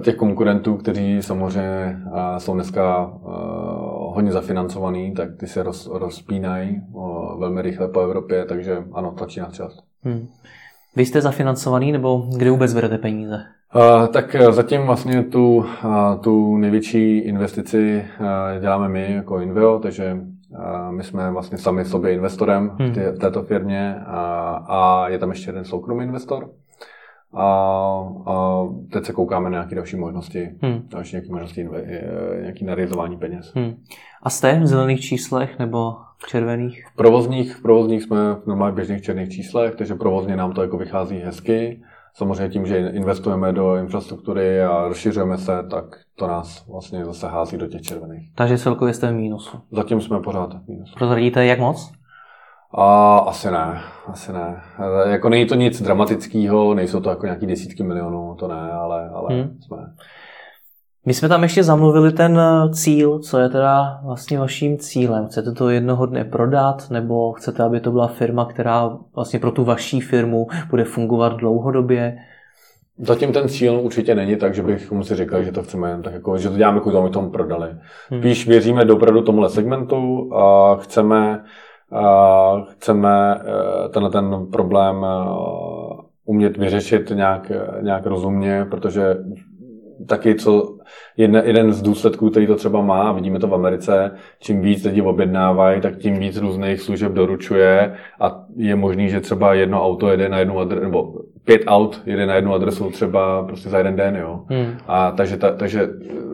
těch 0.00 0.14
konkurentů, 0.14 0.76
kteří 0.76 1.22
samozřejmě 1.22 1.96
eh, 2.14 2.40
jsou 2.40 2.54
dneska 2.54 3.10
eh, 3.14 3.28
hodně 4.14 4.32
zafinancovaný, 4.32 5.14
tak 5.14 5.28
ty 5.36 5.46
se 5.46 5.62
roz, 5.62 5.90
rozpínají 5.92 6.82
velmi 7.38 7.62
rychle 7.62 7.88
po 7.88 8.00
Evropě, 8.00 8.44
takže 8.44 8.84
ano, 8.92 9.10
tlačí 9.10 9.40
na 9.40 9.50
čas. 9.50 9.78
Hmm. 10.02 10.26
Vy 10.96 11.06
jste 11.06 11.20
zafinancovaný 11.20 11.92
nebo 11.92 12.26
kde 12.36 12.50
vůbec 12.50 12.74
berete 12.74 12.98
peníze? 12.98 13.38
Uh, 13.76 14.06
tak 14.06 14.34
eh, 14.34 14.52
zatím 14.52 14.82
vlastně 14.82 15.22
tu, 15.22 15.56
uh, 15.56 15.66
tu 16.20 16.56
největší 16.56 17.18
investici 17.18 18.04
děláme 18.60 18.88
my 18.88 19.12
jako 19.14 19.40
Inveo, 19.40 19.78
takže 19.78 20.16
my 20.90 21.02
jsme 21.02 21.30
vlastně 21.30 21.58
sami 21.58 21.84
sobě 21.84 22.12
investorem 22.12 22.70
hmm. 22.78 22.92
v 22.92 23.18
této 23.18 23.42
firmě 23.42 23.96
a, 24.06 24.20
a 24.68 25.08
je 25.08 25.18
tam 25.18 25.30
ještě 25.30 25.48
jeden 25.48 25.64
soukromý 25.64 26.04
investor. 26.04 26.50
A, 27.34 27.44
a 28.26 28.62
teď 28.92 29.04
se 29.04 29.12
koukáme 29.12 29.50
na 29.50 29.58
nějaké 29.58 29.74
další 29.74 29.96
možnosti, 29.96 30.50
hmm. 30.62 30.82
další 30.88 31.16
nějaké 31.16 31.32
možnosti, 31.32 31.68
nějaké 32.40 32.64
narizování 32.64 33.16
peněz. 33.16 33.52
Hmm. 33.54 33.74
A 34.22 34.30
jste 34.30 34.60
v 34.60 34.66
zelených 34.66 35.00
číslech 35.00 35.58
nebo 35.58 35.96
červených? 36.26 36.84
V 36.92 36.96
provozních, 36.96 37.56
v 37.56 37.62
provozních 37.62 38.02
jsme 38.02 38.34
v 38.34 38.46
normálně 38.46 38.74
běžných 38.74 39.02
černých 39.02 39.28
číslech, 39.32 39.74
takže 39.74 39.94
provozně 39.94 40.36
nám 40.36 40.52
to 40.52 40.62
jako 40.62 40.78
vychází 40.78 41.18
hezky. 41.18 41.82
Samozřejmě 42.16 42.48
tím, 42.48 42.66
že 42.66 42.78
investujeme 42.78 43.52
do 43.52 43.76
infrastruktury 43.76 44.62
a 44.62 44.88
rozšiřujeme 44.88 45.38
se, 45.38 45.62
tak 45.70 45.84
to 46.14 46.26
nás 46.26 46.66
vlastně 46.68 47.04
zase 47.04 47.28
hází 47.28 47.56
do 47.56 47.66
těch 47.66 47.82
červených. 47.82 48.30
Takže 48.34 48.58
celkově 48.58 48.94
jste 48.94 49.12
v 49.12 49.14
mínusu? 49.14 49.58
Zatím 49.72 50.00
jsme 50.00 50.20
pořád 50.20 50.54
v 50.54 50.68
mínusu. 50.68 50.94
Prozradíte, 50.94 51.46
jak 51.46 51.58
moc? 51.58 51.92
A, 52.74 53.18
asi 53.18 53.50
ne, 53.50 53.80
asi 54.06 54.32
ne. 54.32 54.62
Jako 55.06 55.28
není 55.28 55.46
to 55.46 55.54
nic 55.54 55.82
dramatického, 55.82 56.74
nejsou 56.74 57.00
to 57.00 57.10
jako 57.10 57.26
nějaký 57.26 57.46
desítky 57.46 57.82
milionů, 57.82 58.34
to 58.38 58.48
ne, 58.48 58.72
ale, 58.72 59.08
ale 59.08 59.34
hmm. 59.34 59.58
jsme. 59.60 59.76
My 61.06 61.14
jsme 61.14 61.28
tam 61.28 61.42
ještě 61.42 61.62
zamluvili 61.62 62.12
ten 62.12 62.40
eh, 62.40 62.70
cíl, 62.72 63.18
co 63.18 63.38
je 63.38 63.48
teda 63.48 64.00
vlastně 64.04 64.38
vaším 64.38 64.78
cílem. 64.78 65.26
Chcete 65.26 65.52
to 65.52 65.68
jednoho 65.68 66.06
dne 66.06 66.24
prodat, 66.24 66.90
nebo 66.90 67.32
chcete, 67.32 67.62
aby 67.62 67.80
to 67.80 67.90
byla 67.90 68.06
firma, 68.06 68.44
která 68.44 68.98
vlastně 69.14 69.38
pro 69.38 69.50
tu 69.50 69.64
vaší 69.64 70.00
firmu 70.00 70.46
bude 70.70 70.84
fungovat 70.84 71.36
dlouhodobě? 71.36 72.18
Zatím 72.98 73.32
ten 73.32 73.48
cíl 73.48 73.80
určitě 73.80 74.14
není 74.14 74.36
tak, 74.36 74.54
že 74.54 74.62
bychom 74.62 75.04
si 75.04 75.14
řekli, 75.14 75.44
že 75.44 75.52
to 75.52 75.62
chceme 75.62 75.98
tak 76.04 76.14
jako, 76.14 76.38
že 76.38 76.50
to 76.50 76.56
děláme 76.56 76.80
kvůli 76.80 76.96
tomu, 76.96 77.08
tomu 77.08 77.30
prodali. 77.30 77.68
Hmm. 78.10 78.20
Spíš 78.20 78.48
věříme 78.48 78.84
dopravdu 78.84 79.22
tomuhle 79.22 79.50
segmentu 79.50 80.30
a 80.34 80.76
chceme, 80.76 81.44
a 81.92 82.52
chceme 82.68 83.40
eh, 83.40 83.88
tenhle 83.88 84.10
ten 84.10 84.46
problém 84.52 84.96
eh, 85.04 85.28
umět 86.24 86.56
vyřešit 86.56 87.10
nějak, 87.14 87.52
nějak 87.82 88.06
rozumně, 88.06 88.66
protože 88.70 89.16
taky 90.06 90.34
co 90.34 90.76
jeden, 91.16 91.42
jeden 91.46 91.72
z 91.72 91.82
důsledků, 91.82 92.30
který 92.30 92.46
to 92.46 92.56
třeba 92.56 92.80
má, 92.80 93.12
vidíme 93.12 93.38
to 93.38 93.48
v 93.48 93.54
Americe, 93.54 94.10
čím 94.40 94.60
víc 94.60 94.84
lidi 94.84 95.02
objednávají, 95.02 95.80
tak 95.80 95.96
tím 95.96 96.18
víc 96.18 96.36
různých 96.36 96.80
služeb 96.80 97.12
doručuje 97.12 97.94
a 98.20 98.44
je 98.56 98.76
možný, 98.76 99.08
že 99.10 99.20
třeba 99.20 99.54
jedno 99.54 99.84
auto 99.84 100.08
jede 100.08 100.28
na 100.28 100.38
jednu 100.38 100.58
adresu, 100.58 100.84
nebo 100.84 101.14
pět 101.44 101.62
aut 101.66 102.02
jede 102.06 102.26
na 102.26 102.34
jednu 102.34 102.54
adresu 102.54 102.90
třeba 102.90 103.42
prostě 103.42 103.68
za 103.68 103.78
jeden 103.78 103.96
den, 103.96 104.16
jo. 104.16 104.40
Hmm. 104.48 104.78
A 104.86 105.10
takže, 105.10 105.36
ta, 105.36 105.50
takže 105.50 105.82
eh, 105.82 106.26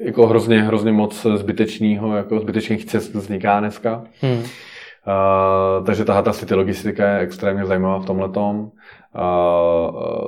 jako 0.00 0.26
hrozně, 0.26 0.62
hrozně 0.62 0.92
moc 0.92 1.26
zbytečného, 1.34 2.16
jako 2.16 2.40
zbytečných 2.40 2.84
cest 2.84 3.14
vzniká 3.14 3.60
dneska. 3.60 4.04
Hmm. 4.20 4.42
Uh, 5.06 5.86
takže 5.86 6.04
tahle 6.04 6.22
ta 6.22 6.32
city 6.32 6.54
logistika 6.54 7.08
je 7.08 7.18
extrémně 7.18 7.66
zajímavá 7.66 7.98
v 7.98 8.06
tomhle 8.06 8.28
a 9.14 9.52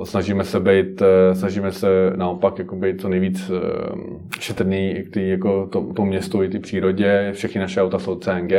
snažíme 0.03 0.43
se 0.43 0.59
být, 0.59 1.01
e, 1.01 1.35
snažíme 1.35 1.71
se 1.71 1.87
naopak 2.15 2.59
jako 2.59 2.75
být 2.75 3.01
co 3.01 3.09
nejvíc 3.09 3.49
e, 3.49 3.59
šetrný 4.39 5.03
k 5.07 5.13
tý, 5.13 5.29
jako 5.29 5.67
to, 5.67 5.93
tomu 5.93 6.05
městu 6.05 6.43
i 6.43 6.49
ty 6.49 6.59
přírodě. 6.59 7.31
Všechny 7.33 7.61
naše 7.61 7.81
auta 7.81 7.99
jsou 7.99 8.19
CNG. 8.19 8.51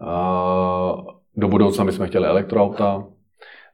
A 0.00 0.96
do 1.36 1.48
budoucna 1.48 1.84
bychom 1.84 2.06
chtěli 2.06 2.26
elektroauta, 2.26 3.04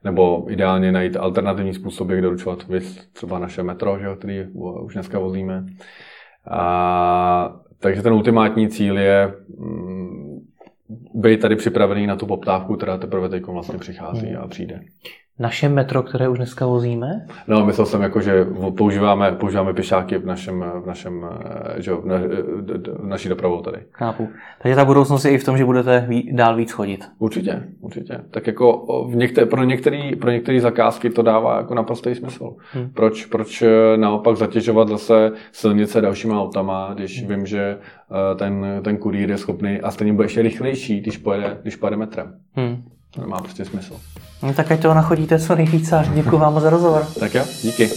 nebo 0.03 0.45
ideálně 0.49 0.91
najít 0.91 1.17
alternativní 1.17 1.73
způsoby, 1.73 2.13
jak 2.13 2.23
doručovat 2.23 2.67
vys, 2.67 3.07
třeba 3.13 3.39
naše 3.39 3.63
metro, 3.63 3.99
že, 3.99 4.15
který 4.15 4.45
už 4.53 4.93
dneska 4.93 5.19
vozíme. 5.19 5.65
A, 6.51 7.59
takže 7.79 8.01
ten 8.01 8.13
ultimátní 8.13 8.69
cíl 8.69 8.97
je 8.97 9.33
mm, 9.57 10.28
být 11.13 11.41
tady 11.41 11.55
připravený 11.55 12.07
na 12.07 12.15
tu 12.15 12.25
poptávku, 12.25 12.75
která 12.75 12.97
teprve 12.97 13.29
teď 13.29 13.45
vlastně 13.45 13.79
přichází 13.79 14.27
hmm. 14.27 14.43
a 14.43 14.47
přijde. 14.47 14.79
Naše 15.39 15.69
metro, 15.69 16.03
které 16.03 16.29
už 16.29 16.37
dneska 16.37 16.65
vozíme? 16.65 17.25
No, 17.47 17.65
myslel 17.65 17.85
jsem 17.85 18.01
jako, 18.01 18.21
že 18.21 18.45
používáme, 18.77 19.31
používáme 19.31 19.73
pěšáky 19.73 20.17
v 20.17 20.25
našem, 20.25 20.65
v 20.83 20.87
našem, 20.87 21.25
eh, 21.77 21.81
že, 21.81 21.93
v, 21.93 22.05
na, 22.05 22.17
v 22.99 23.07
naší 23.07 23.29
dopravou 23.29 23.61
tady. 23.61 23.77
Chápu. 23.91 24.27
Takže 24.61 24.75
ta 24.75 24.85
budoucnost 24.85 25.25
je 25.25 25.31
i 25.31 25.37
v 25.37 25.43
tom, 25.43 25.57
že 25.57 25.65
budete 25.65 26.07
dál 26.31 26.55
víc 26.55 26.71
chodit. 26.71 27.05
Určitě, 27.19 27.63
určitě. 27.81 28.19
Tak 28.31 28.47
jako 28.47 28.85
v 29.09 29.15
některé, 29.15 29.45
pro 29.47 29.63
některé 29.63 30.11
pro 30.21 30.31
některé 30.31 30.61
zakázky 30.61 31.09
to 31.09 31.21
dává 31.21 31.57
jako 31.57 31.75
naprostý 31.75 32.15
smysl. 32.15 32.55
Hmm. 32.71 32.89
Proč, 32.89 33.25
proč 33.25 33.61
eh, 33.61 33.97
naopak 33.97 34.37
zatěžovat 34.37 34.87
zase 34.87 35.31
silnice 35.51 36.01
dalšíma 36.01 36.41
autama, 36.41 36.91
když 36.93 37.23
hmm. 37.23 37.35
vím, 37.35 37.45
že 37.45 37.77
ten, 38.35 38.65
ten 38.83 38.97
kurýr 38.97 39.29
je 39.29 39.37
schopný 39.37 39.81
a 39.81 39.91
stejně 39.91 40.13
bude 40.13 40.25
ještě 40.25 40.41
rychlejší, 40.41 41.01
když 41.01 41.17
pojede, 41.17 41.57
když 41.61 41.75
pojede 41.75 41.97
metrem. 41.97 42.33
Hmm. 42.55 42.83
To 43.11 43.27
má 43.27 43.37
prostě 43.37 43.65
smysl. 43.65 43.93
No 44.43 44.53
tak 44.53 44.71
ať 44.71 44.81
toho 44.81 44.93
nachodíte 44.95 45.39
co 45.39 45.55
nejvíce 45.55 45.97
a 45.97 46.05
děkuji 46.13 46.37
vám 46.37 46.59
za 46.59 46.69
rozhovor. 46.69 47.05
Tak 47.19 47.35
jo, 47.35 47.43
díky. 47.61 47.89